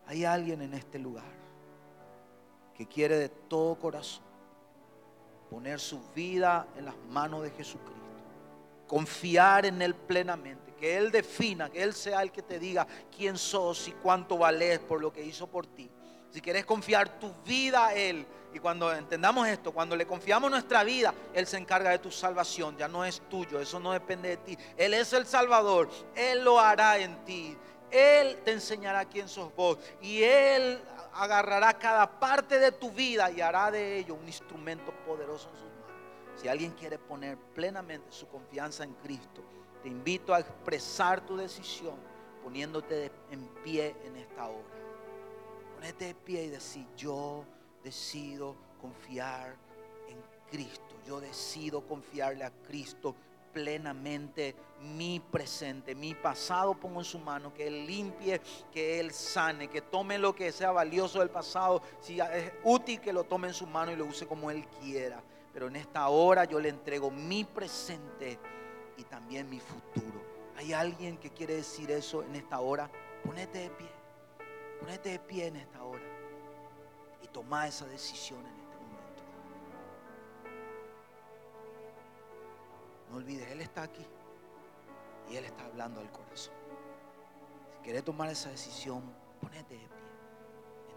¿hay 0.07 0.25
alguien 0.25 0.63
en 0.63 0.73
este 0.73 0.97
lugar 0.97 1.48
que 2.79 2.87
quiere 2.87 3.17
de 3.17 3.27
todo 3.27 3.75
corazón 3.75 4.23
poner 5.49 5.81
su 5.81 5.99
vida 6.13 6.65
en 6.77 6.85
las 6.85 6.95
manos 7.09 7.43
de 7.43 7.51
Jesucristo? 7.51 7.99
Confiar 8.87 9.65
en 9.65 9.81
Él 9.81 9.93
plenamente, 9.93 10.73
que 10.79 10.95
Él 10.95 11.11
defina, 11.11 11.69
que 11.69 11.83
Él 11.83 11.93
sea 11.93 12.21
el 12.21 12.31
que 12.31 12.41
te 12.41 12.57
diga 12.57 12.87
quién 13.13 13.37
sos 13.37 13.89
y 13.89 13.91
cuánto 13.91 14.37
vales 14.37 14.79
por 14.79 15.01
lo 15.01 15.11
que 15.11 15.21
hizo 15.21 15.45
por 15.47 15.67
ti. 15.67 15.91
Si 16.31 16.39
quieres 16.39 16.65
confiar 16.65 17.19
tu 17.19 17.33
vida 17.43 17.87
a 17.87 17.93
Él, 17.93 18.25
y 18.53 18.59
cuando 18.59 18.93
entendamos 18.93 19.45
esto, 19.45 19.73
cuando 19.73 19.97
le 19.97 20.07
confiamos 20.07 20.49
nuestra 20.49 20.85
vida, 20.85 21.13
Él 21.33 21.47
se 21.47 21.57
encarga 21.57 21.89
de 21.89 21.99
tu 21.99 22.11
salvación, 22.11 22.77
ya 22.77 22.87
no 22.87 23.03
es 23.03 23.21
tuyo, 23.29 23.59
eso 23.59 23.77
no 23.81 23.91
depende 23.91 24.29
de 24.29 24.37
ti. 24.37 24.57
Él 24.77 24.93
es 24.93 25.11
el 25.11 25.25
Salvador, 25.25 25.89
Él 26.15 26.45
lo 26.45 26.61
hará 26.61 26.97
en 26.97 27.25
ti. 27.25 27.57
Él 27.91 28.39
te 28.45 28.53
enseñará 28.53 29.03
quién 29.03 29.27
sos 29.27 29.53
vos 29.53 29.77
y 30.01 30.23
Él 30.23 30.79
agarrará 31.19 31.77
cada 31.77 32.19
parte 32.19 32.59
de 32.59 32.71
tu 32.71 32.91
vida 32.91 33.29
y 33.29 33.41
hará 33.41 33.69
de 33.69 33.97
ello 33.97 34.15
un 34.15 34.25
instrumento 34.25 34.93
poderoso 35.05 35.49
en 35.49 35.57
sus 35.57 35.67
manos. 35.67 36.41
Si 36.41 36.47
alguien 36.47 36.71
quiere 36.71 36.97
poner 36.97 37.37
plenamente 37.37 38.11
su 38.11 38.27
confianza 38.27 38.85
en 38.85 38.93
Cristo, 38.93 39.43
te 39.83 39.89
invito 39.89 40.33
a 40.33 40.39
expresar 40.39 41.21
tu 41.21 41.35
decisión 41.35 41.95
poniéndote 42.43 43.11
en 43.31 43.47
pie 43.63 43.95
en 44.05 44.15
esta 44.15 44.47
hora. 44.47 44.69
Ponete 45.75 46.05
de 46.05 46.15
pie 46.15 46.45
y 46.45 46.49
decir, 46.49 46.87
yo 46.95 47.45
decido 47.83 48.55
confiar 48.79 49.55
en 50.07 50.17
Cristo. 50.49 50.95
Yo 51.05 51.19
decido 51.19 51.81
confiarle 51.81 52.43
a 52.45 52.51
Cristo 52.51 53.15
plenamente 53.53 54.55
mi 54.81 55.19
presente, 55.19 55.93
mi 55.93 56.13
pasado 56.13 56.73
pongo 56.73 56.99
en 56.99 57.05
su 57.05 57.19
mano, 57.19 57.53
que 57.53 57.67
Él 57.67 57.85
limpie, 57.85 58.39
que 58.71 58.99
Él 58.99 59.11
sane, 59.11 59.67
que 59.67 59.81
tome 59.81 60.17
lo 60.17 60.33
que 60.33 60.51
sea 60.51 60.71
valioso 60.71 61.19
del 61.19 61.29
pasado, 61.29 61.81
si 61.99 62.19
es 62.19 62.51
útil 62.63 63.01
que 63.01 63.13
lo 63.13 63.23
tome 63.23 63.49
en 63.49 63.53
su 63.53 63.67
mano 63.67 63.91
y 63.91 63.95
lo 63.95 64.05
use 64.05 64.25
como 64.25 64.49
Él 64.49 64.65
quiera. 64.81 65.21
Pero 65.53 65.67
en 65.67 65.75
esta 65.75 66.07
hora 66.07 66.45
yo 66.45 66.59
le 66.59 66.69
entrego 66.69 67.11
mi 67.11 67.43
presente 67.43 68.39
y 68.97 69.03
también 69.03 69.49
mi 69.49 69.59
futuro. 69.59 70.21
¿Hay 70.57 70.73
alguien 70.73 71.17
que 71.17 71.31
quiere 71.31 71.55
decir 71.55 71.89
eso 71.91 72.23
en 72.23 72.35
esta 72.35 72.59
hora? 72.59 72.89
Ponete 73.23 73.59
de 73.59 73.69
pie, 73.69 73.89
ponete 74.79 75.09
de 75.09 75.19
pie 75.19 75.47
en 75.47 75.55
esta 75.57 75.83
hora 75.83 76.03
y 77.21 77.27
toma 77.27 77.67
esa 77.67 77.85
decisión 77.85 78.45
en 78.45 78.58
No 83.09 83.17
olvides, 83.17 83.49
Él 83.51 83.61
está 83.61 83.83
aquí 83.83 84.05
y 85.29 85.35
Él 85.35 85.45
está 85.45 85.65
hablando 85.65 85.99
al 85.99 86.11
corazón. 86.11 86.53
Si 87.73 87.79
quieres 87.83 88.03
tomar 88.03 88.29
esa 88.29 88.49
decisión, 88.49 89.03
ponete 89.41 89.73
de 89.73 89.87
pie. 89.87 89.97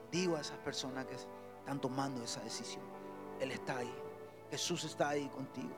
Bendigo 0.03 0.37
a 0.37 0.41
esas 0.41 0.59
personas 0.59 1.07
que 1.07 1.15
están 1.15 1.81
tomando 1.81 2.23
esa 2.23 2.41
decisión. 2.41 2.85
Él 3.41 3.51
está 3.51 3.79
ahí. 3.79 3.95
Jesús 4.51 4.85
está 4.85 5.11
ahí 5.11 5.29
contigo. 5.29 5.75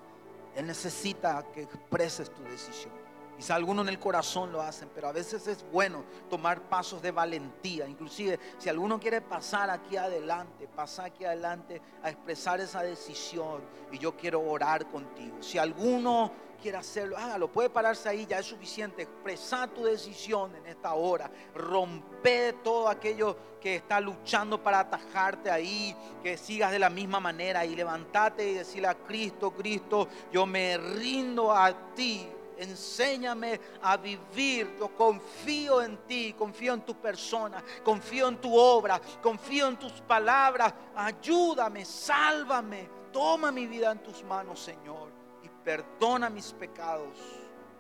Él 0.56 0.66
necesita 0.66 1.44
que 1.52 1.62
expreses 1.62 2.32
tu 2.32 2.42
decisión. 2.42 3.03
Quizá 3.36 3.56
algunos 3.56 3.84
en 3.84 3.88
el 3.90 3.98
corazón 3.98 4.52
lo 4.52 4.62
hacen, 4.62 4.88
pero 4.94 5.08
a 5.08 5.12
veces 5.12 5.46
es 5.48 5.64
bueno 5.70 6.04
tomar 6.30 6.62
pasos 6.62 7.02
de 7.02 7.10
valentía. 7.10 7.88
Inclusive, 7.88 8.38
si 8.58 8.68
alguno 8.68 9.00
quiere 9.00 9.20
pasar 9.20 9.70
aquí 9.70 9.96
adelante, 9.96 10.68
pasar 10.68 11.06
aquí 11.06 11.24
adelante 11.24 11.82
a 12.02 12.10
expresar 12.10 12.60
esa 12.60 12.82
decisión 12.82 13.62
y 13.90 13.98
yo 13.98 14.16
quiero 14.16 14.40
orar 14.40 14.86
contigo. 14.86 15.42
Si 15.42 15.58
alguno 15.58 16.30
quiere 16.64 16.78
hacerlo, 16.78 17.18
hágalo. 17.18 17.52
Puede 17.52 17.68
pararse 17.68 18.08
ahí, 18.08 18.24
ya 18.24 18.38
es 18.38 18.46
suficiente. 18.46 19.02
Expresar 19.02 19.68
tu 19.68 19.84
decisión 19.84 20.54
en 20.56 20.66
esta 20.66 20.94
hora. 20.94 21.30
Romper 21.54 22.62
todo 22.62 22.88
aquello 22.88 23.36
que 23.60 23.76
está 23.76 24.00
luchando 24.00 24.62
para 24.62 24.80
atajarte 24.80 25.50
ahí. 25.50 25.94
Que 26.22 26.38
sigas 26.38 26.72
de 26.72 26.78
la 26.78 26.88
misma 26.88 27.20
manera 27.20 27.66
y 27.66 27.76
levantate 27.76 28.48
y 28.48 28.54
decirle 28.54 28.88
a 28.88 28.94
Cristo, 28.94 29.50
Cristo, 29.50 30.08
yo 30.32 30.46
me 30.46 30.78
rindo 30.78 31.52
a 31.52 31.92
ti 31.94 32.28
enséñame 32.58 33.60
a 33.82 33.96
vivir. 33.96 34.76
Yo 34.78 34.94
confío 34.96 35.82
en 35.82 35.96
ti, 36.06 36.34
confío 36.36 36.74
en 36.74 36.82
tu 36.82 36.94
persona, 36.94 37.62
confío 37.82 38.28
en 38.28 38.40
tu 38.40 38.56
obra, 38.56 39.00
confío 39.22 39.68
en 39.68 39.76
tus 39.76 39.92
palabras. 40.02 40.72
Ayúdame, 40.94 41.84
sálvame. 41.84 42.88
Toma 43.12 43.52
mi 43.52 43.66
vida 43.66 43.92
en 43.92 44.02
tus 44.02 44.24
manos, 44.24 44.58
Señor, 44.58 45.08
y 45.42 45.48
perdona 45.48 46.28
mis 46.28 46.52
pecados 46.52 47.16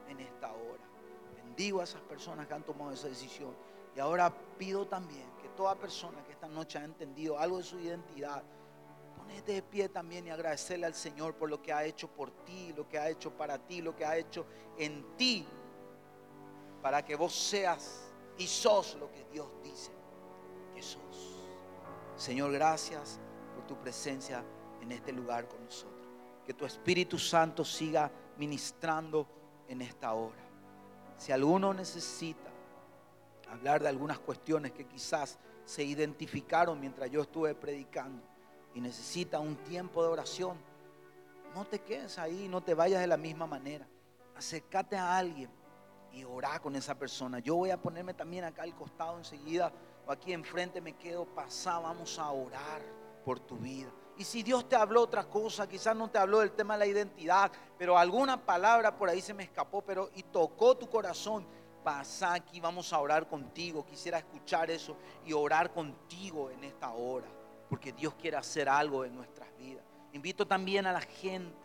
en 0.08 0.20
esta 0.20 0.52
hora. 0.52 0.84
Bendigo 1.34 1.80
a 1.80 1.84
esas 1.84 2.02
personas 2.02 2.46
que 2.46 2.54
han 2.54 2.62
tomado 2.62 2.92
esa 2.92 3.08
decisión. 3.08 3.52
Y 3.96 4.00
ahora 4.00 4.32
pido 4.58 4.86
también 4.86 5.26
que 5.42 5.48
toda 5.50 5.74
persona 5.74 6.22
que 6.24 6.32
esta 6.32 6.48
noche 6.48 6.78
ha 6.78 6.84
entendido 6.84 7.38
algo 7.38 7.58
de 7.58 7.64
su 7.64 7.78
identidad, 7.78 8.42
ponete 9.34 9.52
de 9.54 9.62
pie 9.62 9.88
también 9.88 10.28
y 10.28 10.30
agradecerle 10.30 10.86
al 10.86 10.94
Señor 10.94 11.34
por 11.34 11.50
lo 11.50 11.60
que 11.60 11.72
ha 11.72 11.84
hecho 11.84 12.06
por 12.06 12.30
ti, 12.44 12.72
lo 12.76 12.88
que 12.88 12.98
ha 12.98 13.08
hecho 13.08 13.36
para 13.36 13.58
ti, 13.58 13.82
lo 13.82 13.96
que 13.96 14.04
ha 14.04 14.16
hecho 14.16 14.46
en 14.78 15.16
ti, 15.16 15.44
para 16.80 17.04
que 17.04 17.16
vos 17.16 17.34
seas 17.34 18.12
y 18.38 18.46
sos 18.46 18.94
lo 18.94 19.10
que 19.10 19.24
Dios 19.32 19.48
dice 19.64 19.90
que 20.72 20.80
sos. 20.80 21.48
Señor, 22.14 22.52
gracias 22.52 23.18
por 23.56 23.66
tu 23.66 23.76
presencia 23.76 24.44
en 24.80 24.92
este 24.92 25.10
lugar 25.10 25.48
con 25.48 25.64
nosotros. 25.64 26.06
Que 26.46 26.54
tu 26.54 26.64
Espíritu 26.64 27.18
Santo 27.18 27.64
siga 27.64 28.12
ministrando 28.38 29.26
en 29.66 29.82
esta 29.82 30.12
hora. 30.12 30.44
Si 31.16 31.32
alguno 31.32 31.74
necesita 31.74 32.50
hablar 33.50 33.82
de 33.82 33.88
algunas 33.88 34.20
cuestiones 34.20 34.70
que 34.70 34.86
quizás 34.86 35.40
se 35.64 35.82
identificaron 35.82 36.78
mientras 36.78 37.10
yo 37.10 37.22
estuve 37.22 37.54
predicando, 37.56 38.33
y 38.74 38.80
necesita 38.80 39.38
un 39.38 39.56
tiempo 39.56 40.02
de 40.02 40.08
oración, 40.08 40.58
no 41.54 41.64
te 41.64 41.78
quedes 41.78 42.18
ahí, 42.18 42.48
no 42.48 42.60
te 42.60 42.74
vayas 42.74 43.00
de 43.00 43.06
la 43.06 43.16
misma 43.16 43.46
manera. 43.46 43.86
Acércate 44.36 44.96
a 44.96 45.16
alguien 45.16 45.48
y 46.12 46.24
orá 46.24 46.58
con 46.58 46.74
esa 46.74 46.96
persona. 46.96 47.38
Yo 47.38 47.54
voy 47.54 47.70
a 47.70 47.80
ponerme 47.80 48.12
también 48.12 48.44
acá 48.44 48.64
al 48.64 48.74
costado 48.74 49.16
enseguida 49.16 49.72
o 50.04 50.10
aquí 50.10 50.32
enfrente 50.32 50.80
me 50.80 50.94
quedo 50.94 51.24
pasado. 51.24 51.82
Vamos 51.82 52.18
a 52.18 52.30
orar 52.32 52.82
por 53.24 53.38
tu 53.38 53.56
vida. 53.56 53.90
Y 54.16 54.24
si 54.24 54.42
Dios 54.42 54.68
te 54.68 54.74
habló 54.74 55.02
otra 55.02 55.24
cosa, 55.24 55.68
quizás 55.68 55.94
no 55.94 56.10
te 56.10 56.18
habló 56.18 56.40
del 56.40 56.52
tema 56.52 56.74
de 56.74 56.80
la 56.80 56.86
identidad, 56.86 57.50
pero 57.78 57.96
alguna 57.96 58.44
palabra 58.44 58.96
por 58.96 59.08
ahí 59.08 59.20
se 59.20 59.34
me 59.34 59.44
escapó, 59.44 59.82
pero 59.82 60.10
y 60.14 60.24
tocó 60.24 60.76
tu 60.76 60.88
corazón, 60.88 61.46
pasa 61.82 62.34
aquí, 62.34 62.60
vamos 62.60 62.92
a 62.92 63.00
orar 63.00 63.28
contigo. 63.28 63.84
Quisiera 63.86 64.18
escuchar 64.18 64.70
eso 64.70 64.96
y 65.24 65.32
orar 65.32 65.72
contigo 65.72 66.50
en 66.50 66.64
esta 66.64 66.92
hora 66.92 67.26
porque 67.74 67.92
Dios 67.92 68.14
quiere 68.14 68.36
hacer 68.36 68.68
algo 68.68 69.04
en 69.04 69.16
nuestras 69.16 69.48
vidas. 69.58 69.82
Invito 70.12 70.46
también 70.46 70.86
a 70.86 70.92
la 70.92 71.00
gente 71.00 71.58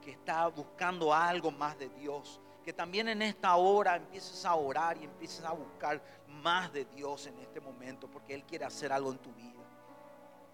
que 0.00 0.12
está 0.12 0.46
buscando 0.46 1.12
algo 1.12 1.50
más 1.50 1.78
de 1.78 1.90
Dios, 1.90 2.40
que 2.64 2.72
también 2.72 3.08
en 3.08 3.20
esta 3.20 3.54
hora 3.56 3.96
empieces 3.96 4.46
a 4.46 4.54
orar 4.54 4.96
y 4.96 5.04
empieces 5.04 5.44
a 5.44 5.52
buscar 5.52 6.02
más 6.26 6.72
de 6.72 6.86
Dios 6.86 7.26
en 7.26 7.38
este 7.40 7.60
momento, 7.60 8.10
porque 8.10 8.32
Él 8.32 8.42
quiere 8.44 8.64
hacer 8.64 8.90
algo 8.90 9.12
en 9.12 9.18
tu 9.18 9.30
vida. 9.34 9.62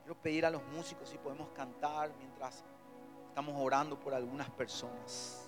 Quiero 0.02 0.20
pedir 0.20 0.44
a 0.44 0.50
los 0.50 0.64
músicos 0.64 1.08
si 1.08 1.18
podemos 1.18 1.50
cantar 1.50 2.10
mientras 2.18 2.64
estamos 3.28 3.54
orando 3.56 3.96
por 4.00 4.12
algunas 4.12 4.50
personas. 4.50 5.40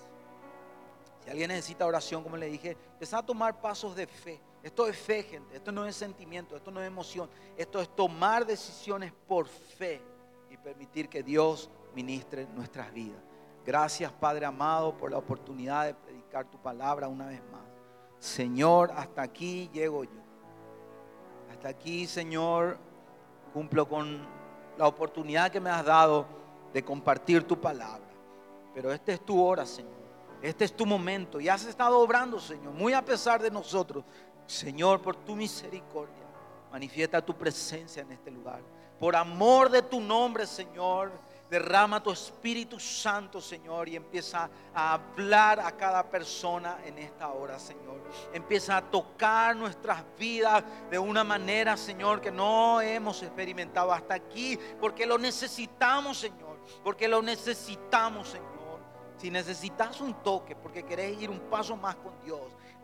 Si 1.25 1.31
alguien 1.31 1.49
necesita 1.49 1.85
oración, 1.85 2.23
como 2.23 2.37
le 2.37 2.47
dije, 2.47 2.77
empezar 2.93 3.25
a 3.25 3.27
tomar 3.27 3.61
pasos 3.61 3.97
de 3.97 4.07
fe. 4.07 4.41
Esto 4.63 4.87
es 4.87 4.97
fe, 4.99 5.23
gente. 5.23 5.57
Esto 5.57 5.73
no 5.73 5.87
es 5.87 5.97
sentimiento, 5.97 6.57
esto 6.57 6.71
no 6.71 6.81
es 6.81 6.87
emoción. 6.87 7.29
Esto 7.57 7.81
es 7.81 7.89
tomar 7.95 8.45
decisiones 8.45 9.13
por 9.27 9.47
fe 9.47 10.03
y 10.51 10.57
permitir 10.57 11.09
que 11.09 11.23
Dios 11.23 11.71
ministre 11.95 12.47
nuestras 12.55 12.93
vidas. 12.93 13.21
Gracias, 13.65 14.11
Padre 14.13 14.47
amado, 14.47 14.97
por 14.97 15.11
la 15.11 15.19
oportunidad 15.19 15.87
de 15.87 15.95
predicar 15.95 16.47
tu 16.47 16.59
palabra 16.59 17.09
una 17.09 17.27
vez 17.27 17.43
más. 17.53 17.63
Señor, 18.19 18.91
hasta 18.97 19.23
aquí 19.23 19.69
llego 19.73 20.05
yo. 20.05 20.21
Hasta 21.51 21.69
aquí, 21.69 22.07
Señor, 22.07 22.79
cumplo 23.53 23.89
con 23.89 24.27
la 24.77 24.87
oportunidad 24.87 25.51
que 25.51 25.61
me 25.61 25.71
has 25.71 25.85
dado 25.85 26.27
de 26.73 26.85
compartir 26.85 27.45
tu 27.45 27.61
palabra. 27.61 28.09
Pero 28.75 28.93
esta 28.93 29.13
es 29.13 29.21
tu 29.25 29.43
hora, 29.43 29.67
Señor. 29.67 29.99
Este 30.41 30.65
es 30.65 30.73
tu 30.73 30.87
momento 30.87 31.41
y 31.41 31.49
has 31.49 31.65
estado 31.65 31.99
obrando, 31.99 32.39
Señor, 32.39 32.73
muy 32.73 32.93
a 32.93 33.05
pesar 33.05 33.43
de 33.43 33.51
nosotros. 33.51 34.05
Señor, 34.49 35.01
por 35.01 35.15
tu 35.15 35.37
misericordia, 35.37 36.27
manifiesta 36.73 37.25
tu 37.25 37.37
presencia 37.37 38.03
en 38.03 38.11
este 38.11 38.33
lugar. 38.33 38.61
Por 38.99 39.15
amor 39.15 39.71
de 39.71 39.83
tu 39.83 40.01
nombre, 40.01 40.45
Señor, 40.47 41.13
Derrama 41.51 42.03
tu 42.03 42.11
Espíritu 42.11 42.79
Santo, 42.79 43.41
Señor, 43.41 43.89
y 43.89 43.97
empieza 43.97 44.51
a 44.75 44.93
hablar 44.93 45.61
a 45.61 45.73
cada 45.73 46.03
persona 46.03 46.79
en 46.85 46.99
esta 46.99 47.29
hora, 47.29 47.59
Señor. 47.59 48.03
Empieza 48.35 48.77
a 48.77 48.83
tocar 48.83 49.57
nuestras 49.57 50.05
vidas 50.19 50.63
de 50.91 50.99
una 50.99 51.25
manera, 51.25 51.79
Señor, 51.79 52.21
que 52.21 52.31
no 52.31 52.83
hemos 52.83 53.23
experimentado 53.23 53.93
hasta 53.93 54.13
aquí, 54.13 54.59
porque 54.79 55.07
lo 55.07 55.17
necesitamos, 55.17 56.19
Señor, 56.19 56.59
porque 56.85 57.09
lo 57.09 57.23
necesitamos, 57.23 58.29
Señor. 58.29 58.49
Si 59.17 59.31
necesitas 59.31 60.03
un 60.03 60.23
toque, 60.23 60.55
porque 60.55 60.85
querés 60.85 61.19
ir 61.19 61.31
un 61.31 61.41
paso 61.41 61.77
más 61.77 61.97
con 61.97 62.13
Dios, 62.23 62.43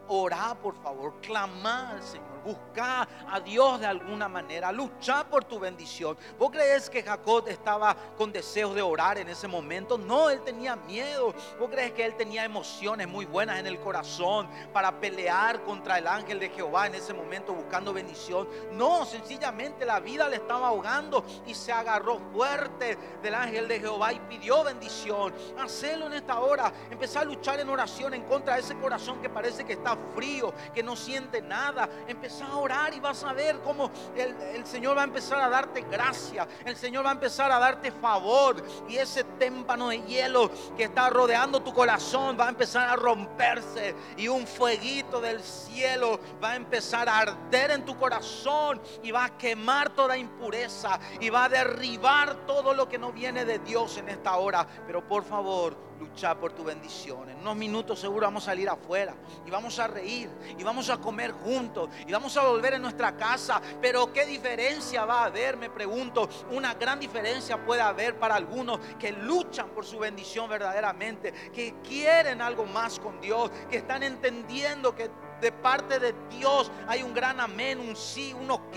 Orá, 0.09 0.55
por 0.55 0.75
favor, 0.83 1.15
clamar, 1.21 2.03
Señor. 2.03 2.35
Busca 2.45 3.09
a 3.31 3.41
Dios 3.41 3.81
de 3.81 3.87
alguna 3.87 4.29
manera. 4.29 4.71
Luchar 4.71 5.31
por 5.31 5.45
tu 5.45 5.59
bendición. 5.59 6.17
¿Vos 6.39 6.51
crees 6.51 6.91
que 6.91 7.03
Jacob 7.03 7.49
estaba 7.49 7.97
con 8.19 8.33
deseos 8.33 8.75
de 8.75 8.83
orar 8.83 9.17
en 9.17 9.31
ese 9.31 9.49
momento? 9.49 9.97
No, 9.97 10.29
él 10.29 10.43
tenía 10.43 10.77
miedo. 10.77 11.35
¿Vos 11.59 11.71
crees 11.71 11.93
que 11.93 12.05
él 12.05 12.15
tenía 12.17 12.45
emociones 12.45 13.09
muy 13.09 13.25
buenas 13.25 13.59
en 13.59 13.67
el 13.67 13.81
corazón 13.81 14.47
para 14.75 15.01
pelear 15.01 15.63
contra 15.63 15.97
el 15.97 16.07
ángel 16.07 16.39
de 16.39 16.51
Jehová 16.51 16.87
en 16.87 16.97
ese 16.97 17.15
momento 17.15 17.55
buscando 17.55 17.95
bendición? 17.95 18.47
No, 18.73 19.07
sencillamente 19.07 19.87
la 19.87 20.01
vida 20.01 20.29
le 20.29 20.37
estaba 20.37 20.69
ahogando 20.69 21.25
y 21.47 21.55
se 21.55 21.73
agarró 21.73 22.21
fuerte 22.35 22.99
del 23.23 23.35
ángel 23.35 23.69
de 23.69 23.81
Jehová 23.81 24.13
y 24.13 24.19
pidió 24.21 24.63
bendición. 24.65 25.33
Hacelo 25.59 26.09
en 26.09 26.13
esta 26.13 26.41
hora. 26.41 26.71
Empezar 26.91 27.23
a 27.23 27.25
luchar 27.25 27.59
en 27.61 27.71
oración 27.71 28.13
en 28.13 28.25
contra 28.25 28.57
de 28.57 28.61
ese 28.61 28.77
corazón 28.77 29.23
que 29.23 29.31
parece 29.31 29.65
que 29.65 29.73
está 29.73 29.94
frío, 30.15 30.53
que 30.75 30.83
no 30.83 30.97
siente 30.97 31.43
nada. 31.43 31.89
Empezá 32.07 32.47
a 32.47 32.57
orar 32.57 32.95
y 32.95 33.01
vas 33.01 33.25
a 33.25 33.33
ver 33.33 33.59
cómo 33.61 33.91
el, 34.17 34.35
el, 34.55 34.67
Señor 34.67 34.97
va 34.97 35.03
a 35.03 35.05
empezar 35.05 35.41
a 35.41 35.49
darte 35.49 35.83
gracia. 35.83 36.47
El 36.65 36.77
Señor 36.77 37.05
va 37.05 37.11
a 37.11 37.15
empezar 37.15 37.51
a 37.51 37.59
darte 37.59 37.91
favor. 37.91 38.57
Y 38.89 38.97
ese 38.97 39.25
témpano 39.25 39.89
de 39.89 40.03
hielo 40.03 40.51
que 40.77 40.85
está 40.85 41.11
rodeando 41.11 41.63
tu 41.63 41.73
corazón 41.73 42.37
va 42.39 42.47
a 42.47 42.51
empezar 42.51 42.89
a 42.89 42.97
romperse. 42.97 43.95
Y 44.17 44.29
un 44.29 44.47
fueguito 44.47 45.21
del 45.21 45.43
cielo 45.43 46.21
va 46.43 46.53
a 46.53 46.57
empezar 46.57 47.09
a 47.09 47.19
arder 47.19 47.73
en 47.73 47.85
tu 47.85 47.97
corazón. 47.97 48.81
Y 49.03 49.11
va 49.11 49.25
a 49.25 49.39
quemar 49.39 49.91
toda 49.91 50.17
impureza. 50.17 50.99
Y 51.21 51.31
va 51.31 51.45
a 51.45 51.49
derribar 51.49 52.47
todo 52.47 52.75
lo 52.75 52.89
que 52.89 52.99
no 52.99 53.13
viene 53.13 53.45
de 53.45 53.59
Dios 53.59 53.99
en 53.99 54.09
esta 54.09 54.37
hora. 54.37 54.67
Pero 54.87 55.07
por 55.07 55.25
favor, 55.25 55.77
luchar 55.99 56.39
por 56.39 56.53
tu 56.53 56.65
bendición. 56.65 57.29
En 57.31 57.39
unos 57.39 57.57
minutos 57.57 58.01
seguro 58.01 58.27
vamos 58.27 58.45
a 58.45 58.47
salir 58.47 58.69
afuera 58.69 59.15
y 59.47 59.51
vamos 59.51 59.79
a 59.79 59.87
reír 59.87 60.31
y 60.59 60.63
vamos 60.63 60.91
a 60.91 60.99
comer 60.99 61.33
juntos 61.33 61.89
y 62.07 62.13
vamos 62.13 62.37
a 62.37 62.47
volver 62.47 62.75
en 62.75 62.83
nuestra 62.83 63.17
casa. 63.17 63.61
Pero 63.81 64.13
¿qué 64.13 64.27
diferencia 64.27 65.05
va 65.05 65.23
a 65.23 65.25
haber? 65.27 65.57
Me 65.57 65.71
pregunto. 65.71 66.29
Una 66.51 66.75
gran 66.75 67.01
diferencia 67.01 67.65
puede 67.65 67.83
haber 67.83 68.19
para 68.19 68.35
algunos 68.35 68.79
que 68.99 69.13
luchan 69.13 69.71
por 69.71 69.85
su 69.85 69.99
bendición 69.99 70.49
verdaderamente, 70.49 71.33
que 71.53 71.75
quieren 71.83 72.41
algo 72.43 72.65
más 72.65 72.99
con 72.99 73.21
Dios, 73.21 73.51
que 73.71 73.79
están 73.79 74.03
entendiendo 74.03 74.95
que 74.95 75.11
de 75.41 75.53
parte 75.53 75.99
de 75.99 76.15
Dios 76.31 76.71
hay 76.87 77.03
un 77.03 77.15
gran 77.15 77.41
amén, 77.41 77.79
un 77.81 77.97
sí, 77.97 78.33
un 78.33 78.51
ok, 78.51 78.73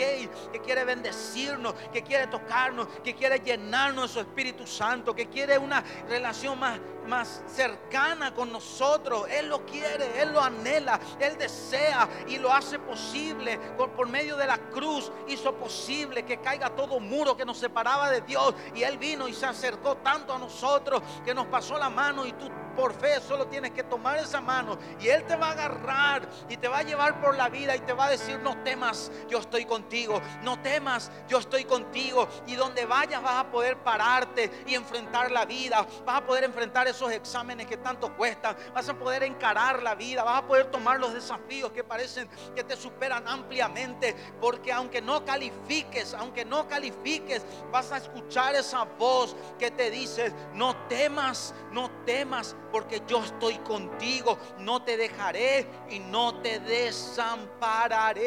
que 0.51 0.61
quiere 0.63 0.83
bendecirnos, 0.85 1.73
que 1.91 2.03
quiere 2.03 2.27
tocarnos, 2.27 2.87
que 3.03 3.15
quiere 3.15 3.39
llenarnos 3.39 4.09
de 4.09 4.13
su 4.13 4.19
Espíritu 4.19 4.65
Santo, 4.67 5.15
que 5.15 5.27
quiere 5.27 5.57
una 5.57 5.83
relación 6.07 6.59
más, 6.59 6.79
más 7.07 7.43
cercana 7.47 8.33
con 8.33 8.51
nosotros. 8.51 9.27
Él 9.29 9.49
lo 9.49 9.65
quiere, 9.65 10.21
Él 10.21 10.33
lo 10.33 10.41
anhela, 10.41 10.99
Él 11.19 11.37
desea 11.37 12.07
y 12.27 12.37
lo 12.37 12.51
hace 12.51 12.79
posible. 12.79 13.57
Por, 13.77 13.91
por 13.91 14.07
medio 14.07 14.37
de 14.37 14.47
la 14.47 14.57
cruz 14.57 15.11
hizo 15.27 15.55
posible 15.55 16.23
que 16.23 16.37
caiga 16.37 16.69
todo 16.75 16.99
muro 16.99 17.35
que 17.35 17.45
nos 17.45 17.57
separaba 17.57 18.09
de 18.09 18.21
Dios. 18.21 18.53
Y 18.75 18.83
Él 18.83 18.97
vino 18.97 19.27
y 19.27 19.33
se 19.33 19.45
acercó 19.45 19.97
tanto 19.97 20.33
a 20.33 20.39
nosotros 20.39 21.01
que 21.23 21.33
nos 21.33 21.47
pasó 21.47 21.77
la 21.77 21.89
mano 21.89 22.25
y 22.25 22.33
tú 22.33 22.49
por 22.77 22.93
fe 22.93 23.19
solo 23.19 23.47
tienes 23.47 23.71
que 23.71 23.83
tomar 23.83 24.19
esa 24.19 24.39
mano 24.39 24.77
y 24.99 25.07
Él 25.07 25.25
te 25.25 25.35
va 25.35 25.47
a 25.47 25.51
agarrar 25.51 26.29
y 26.47 26.57
te 26.57 26.67
va 26.67 26.77
a 26.77 26.83
llevar 26.83 27.19
por 27.19 27.35
la 27.35 27.49
vida 27.49 27.75
y 27.75 27.79
te 27.79 27.91
va 27.91 28.05
a 28.05 28.09
decir, 28.11 28.39
no 28.39 28.61
temas, 28.63 29.11
yo 29.27 29.39
estoy 29.39 29.65
contigo, 29.65 30.21
no 30.43 30.61
temas, 30.61 31.11
yo 31.27 31.39
estoy 31.39 31.65
contigo. 31.65 32.27
Y 32.45 32.55
donde 32.55 32.85
vayas 32.85 33.21
vas 33.23 33.45
a 33.45 33.51
poder 33.51 33.77
pararte 33.77 34.51
y 34.67 34.75
enfrentar 34.75 35.31
la 35.31 35.45
vida, 35.45 35.85
vas 36.05 36.21
a 36.21 36.25
poder 36.25 36.43
enfrentar 36.43 36.87
esos 36.87 37.11
exámenes 37.11 37.65
que 37.65 37.77
tanto 37.77 38.15
cuestan, 38.15 38.55
vas 38.73 38.87
a 38.87 38.93
poder 38.93 39.23
encarar 39.23 39.81
la 39.81 39.95
vida, 39.95 40.23
vas 40.23 40.43
a 40.43 40.47
poder 40.47 40.67
tomar 40.67 40.99
los 40.99 41.13
desafíos 41.13 41.71
que 41.71 41.83
parecen 41.83 42.29
que 42.55 42.63
te 42.63 42.75
superan 42.75 43.27
ampliamente, 43.27 44.15
porque 44.39 44.71
aunque 44.71 45.01
no 45.01 45.25
califiques, 45.25 46.13
aunque 46.13 46.45
no 46.45 46.67
califiques, 46.67 47.43
vas 47.71 47.91
a 47.91 47.97
escuchar 47.97 48.55
esa 48.55 48.83
voz 48.83 49.35
que 49.57 49.71
te 49.71 49.89
dice, 49.89 50.31
no 50.53 50.75
temas, 50.87 51.53
no 51.71 51.89
temas, 52.05 52.55
porque 52.71 53.01
yo 53.07 53.23
estoy 53.23 53.57
contigo, 53.59 54.37
no 54.59 54.83
te 54.83 54.97
dejaré 54.97 55.67
y 55.89 55.99
no 55.99 56.41
te 56.41 56.59
desampararé. 56.59 58.17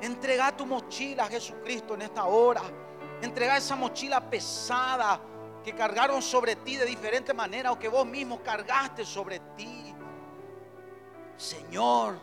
Entrega 0.00 0.56
tu 0.56 0.66
mochila 0.66 1.24
a 1.24 1.28
Jesucristo 1.28 1.94
en 1.94 2.02
esta 2.02 2.26
hora. 2.26 2.62
Entrega 3.22 3.56
esa 3.56 3.76
mochila 3.76 4.20
pesada 4.28 5.20
que 5.64 5.74
cargaron 5.74 6.20
sobre 6.22 6.56
ti 6.56 6.76
de 6.76 6.84
diferente 6.84 7.32
manera 7.32 7.72
o 7.72 7.78
que 7.78 7.88
vos 7.88 8.06
mismo 8.06 8.42
cargaste 8.42 9.04
sobre 9.04 9.40
ti. 9.56 9.94
Señor, 11.36 12.18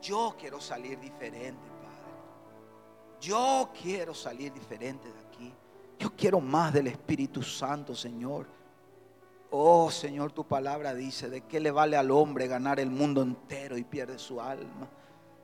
yo 0.00 0.34
quiero 0.38 0.60
salir 0.60 0.98
diferente, 0.98 1.68
Padre. 1.68 2.12
Yo 3.20 3.70
quiero 3.80 4.14
salir 4.14 4.52
diferente 4.52 5.12
de 5.12 5.20
aquí. 5.20 5.52
Yo 5.98 6.10
quiero 6.16 6.40
más 6.40 6.72
del 6.72 6.88
Espíritu 6.88 7.42
Santo, 7.42 7.94
Señor. 7.94 8.48
Oh 9.54 9.90
Señor, 9.90 10.32
tu 10.32 10.44
palabra 10.44 10.94
dice, 10.94 11.28
¿de 11.28 11.42
qué 11.42 11.60
le 11.60 11.70
vale 11.70 11.98
al 11.98 12.10
hombre 12.10 12.46
ganar 12.46 12.80
el 12.80 12.90
mundo 12.90 13.20
entero 13.20 13.76
y 13.76 13.84
pierde 13.84 14.18
su 14.18 14.40
alma? 14.40 14.88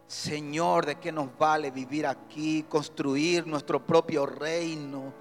Señor, 0.07 0.87
¿de 0.87 0.95
qué 0.95 1.13
nos 1.13 1.37
vale 1.37 1.71
vivir 1.71 2.07
aquí, 2.07 2.63
construir 2.63 3.47
nuestro 3.47 3.87
propio 3.87 4.25
reino? 4.25 5.13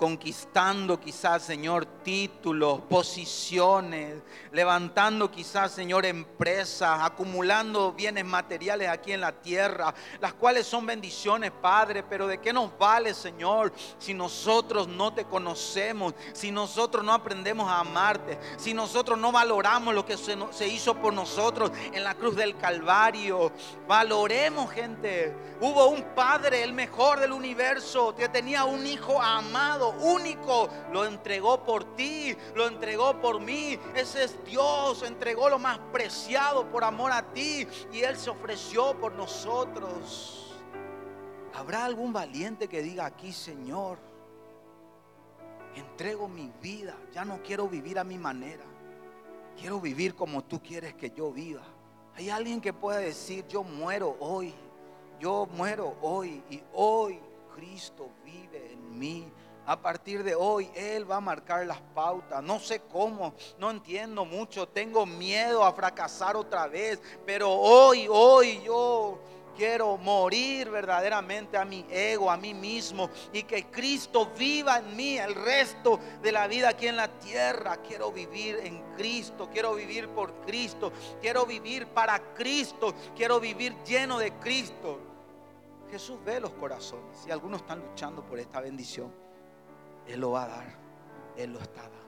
Conquistando 0.00 0.98
quizás, 0.98 1.42
Señor, 1.42 1.84
títulos, 1.84 2.80
posiciones, 2.88 4.22
levantando 4.50 5.30
quizás, 5.30 5.72
Señor, 5.72 6.06
empresas, 6.06 7.00
acumulando 7.02 7.92
bienes 7.92 8.24
materiales 8.24 8.88
aquí 8.88 9.12
en 9.12 9.20
la 9.20 9.32
tierra, 9.32 9.92
las 10.18 10.32
cuales 10.32 10.66
son 10.66 10.86
bendiciones, 10.86 11.50
Padre, 11.50 12.02
pero 12.02 12.26
¿de 12.26 12.38
qué 12.38 12.50
nos 12.50 12.78
vale, 12.78 13.12
Señor, 13.12 13.74
si 13.98 14.14
nosotros 14.14 14.88
no 14.88 15.12
te 15.12 15.26
conocemos, 15.26 16.14
si 16.32 16.50
nosotros 16.50 17.04
no 17.04 17.12
aprendemos 17.12 17.68
a 17.68 17.80
amarte, 17.80 18.38
si 18.56 18.72
nosotros 18.72 19.18
no 19.18 19.30
valoramos 19.30 19.94
lo 19.94 20.06
que 20.06 20.16
se, 20.16 20.66
hizo 20.66 20.94
por 20.94 21.12
nosotros 21.12 21.72
en 21.92 22.04
la 22.04 22.14
cruz 22.14 22.36
del 22.36 22.56
Calvario? 22.56 23.52
Valoremos, 23.86 24.70
gente. 24.70 25.36
Hubo 25.60 25.88
un 25.88 26.02
Padre, 26.14 26.62
el 26.62 26.72
mejor 26.72 27.20
del 27.20 27.32
universo, 27.32 28.14
que 28.14 28.30
tenía 28.30 28.64
un 28.64 28.86
hijo 28.86 29.20
amado 29.20 29.89
único, 29.92 30.68
lo 30.92 31.04
entregó 31.04 31.64
por 31.64 31.96
ti, 31.96 32.36
lo 32.54 32.66
entregó 32.66 33.20
por 33.20 33.40
mí. 33.40 33.78
Ese 33.94 34.24
es 34.24 34.44
Dios, 34.44 35.02
entregó 35.02 35.48
lo 35.48 35.58
más 35.58 35.78
preciado 35.92 36.70
por 36.70 36.84
amor 36.84 37.12
a 37.12 37.22
ti 37.32 37.66
y 37.92 38.00
Él 38.00 38.16
se 38.16 38.30
ofreció 38.30 38.98
por 38.98 39.12
nosotros. 39.12 40.54
¿Habrá 41.54 41.84
algún 41.84 42.12
valiente 42.12 42.68
que 42.68 42.82
diga 42.82 43.06
aquí, 43.06 43.32
Señor, 43.32 43.98
entrego 45.74 46.28
mi 46.28 46.52
vida, 46.62 46.96
ya 47.12 47.24
no 47.24 47.42
quiero 47.42 47.68
vivir 47.68 47.98
a 47.98 48.04
mi 48.04 48.18
manera, 48.18 48.64
quiero 49.58 49.80
vivir 49.80 50.14
como 50.14 50.44
tú 50.44 50.62
quieres 50.62 50.94
que 50.94 51.10
yo 51.10 51.32
viva? 51.32 51.62
Hay 52.14 52.30
alguien 52.30 52.60
que 52.60 52.72
pueda 52.72 52.98
decir, 52.98 53.46
yo 53.48 53.62
muero 53.62 54.16
hoy, 54.20 54.54
yo 55.18 55.46
muero 55.52 55.96
hoy 56.02 56.42
y 56.50 56.62
hoy 56.72 57.20
Cristo 57.54 58.08
vive 58.24 58.72
en 58.72 58.98
mí. 58.98 59.30
A 59.70 59.80
partir 59.80 60.24
de 60.24 60.34
hoy 60.34 60.68
Él 60.74 61.08
va 61.08 61.18
a 61.18 61.20
marcar 61.20 61.64
las 61.64 61.80
pautas. 61.94 62.42
No 62.42 62.58
sé 62.58 62.80
cómo, 62.90 63.34
no 63.56 63.70
entiendo 63.70 64.24
mucho, 64.24 64.66
tengo 64.66 65.06
miedo 65.06 65.62
a 65.62 65.72
fracasar 65.72 66.34
otra 66.34 66.66
vez, 66.66 67.00
pero 67.24 67.52
hoy, 67.52 68.08
hoy 68.10 68.60
yo 68.64 69.20
quiero 69.56 69.96
morir 69.96 70.70
verdaderamente 70.70 71.56
a 71.56 71.64
mi 71.64 71.86
ego, 71.88 72.32
a 72.32 72.36
mí 72.36 72.52
mismo 72.52 73.10
y 73.32 73.44
que 73.44 73.66
Cristo 73.66 74.32
viva 74.36 74.78
en 74.78 74.96
mí 74.96 75.18
el 75.18 75.36
resto 75.36 76.00
de 76.20 76.32
la 76.32 76.48
vida 76.48 76.70
aquí 76.70 76.88
en 76.88 76.96
la 76.96 77.06
tierra. 77.20 77.76
Quiero 77.76 78.10
vivir 78.10 78.58
en 78.64 78.82
Cristo, 78.96 79.50
quiero 79.52 79.74
vivir 79.74 80.08
por 80.08 80.32
Cristo, 80.40 80.92
quiero 81.20 81.46
vivir 81.46 81.86
para 81.86 82.18
Cristo, 82.34 82.92
quiero 83.14 83.38
vivir 83.38 83.76
lleno 83.84 84.18
de 84.18 84.32
Cristo. 84.32 84.98
Jesús 85.92 86.18
ve 86.24 86.40
los 86.40 86.50
corazones 86.54 87.24
y 87.24 87.30
algunos 87.30 87.60
están 87.60 87.78
luchando 87.78 88.24
por 88.24 88.40
esta 88.40 88.60
bendición. 88.60 89.29
Él 90.10 90.20
lo 90.20 90.32
va 90.32 90.44
a 90.44 90.48
dar. 90.48 90.64
Él 91.36 91.52
lo 91.52 91.60
está 91.60 91.82
dando. 91.82 91.98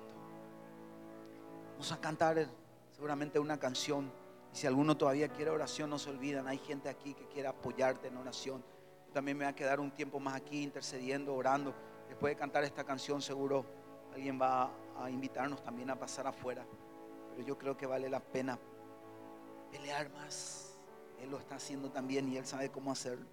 Vamos 1.72 1.92
a 1.92 2.00
cantar 2.00 2.46
seguramente 2.90 3.38
una 3.38 3.58
canción. 3.58 4.10
Y 4.52 4.56
si 4.56 4.66
alguno 4.66 4.96
todavía 4.96 5.28
quiere 5.28 5.50
oración, 5.50 5.90
no 5.90 5.98
se 5.98 6.10
olviden. 6.10 6.46
Hay 6.48 6.58
gente 6.58 6.88
aquí 6.88 7.14
que 7.14 7.26
quiere 7.28 7.48
apoyarte 7.48 8.08
en 8.08 8.16
oración. 8.16 8.62
Yo 9.06 9.12
también 9.12 9.38
me 9.38 9.44
voy 9.44 9.52
a 9.52 9.54
quedar 9.54 9.80
un 9.80 9.90
tiempo 9.90 10.18
más 10.20 10.34
aquí 10.34 10.62
intercediendo, 10.62 11.34
orando. 11.34 11.74
Después 12.08 12.32
de 12.32 12.36
cantar 12.36 12.64
esta 12.64 12.84
canción, 12.84 13.22
seguro 13.22 13.64
alguien 14.12 14.40
va 14.40 14.70
a 14.98 15.08
invitarnos 15.08 15.62
también 15.62 15.88
a 15.90 15.96
pasar 15.96 16.26
afuera. 16.26 16.66
Pero 17.30 17.46
yo 17.46 17.56
creo 17.56 17.76
que 17.76 17.86
vale 17.86 18.10
la 18.10 18.20
pena 18.20 18.58
pelear 19.70 20.10
más. 20.10 20.76
Él 21.20 21.30
lo 21.30 21.38
está 21.38 21.54
haciendo 21.54 21.90
también 21.90 22.28
y 22.28 22.36
Él 22.36 22.44
sabe 22.44 22.68
cómo 22.70 22.90
hacerlo. 22.90 23.26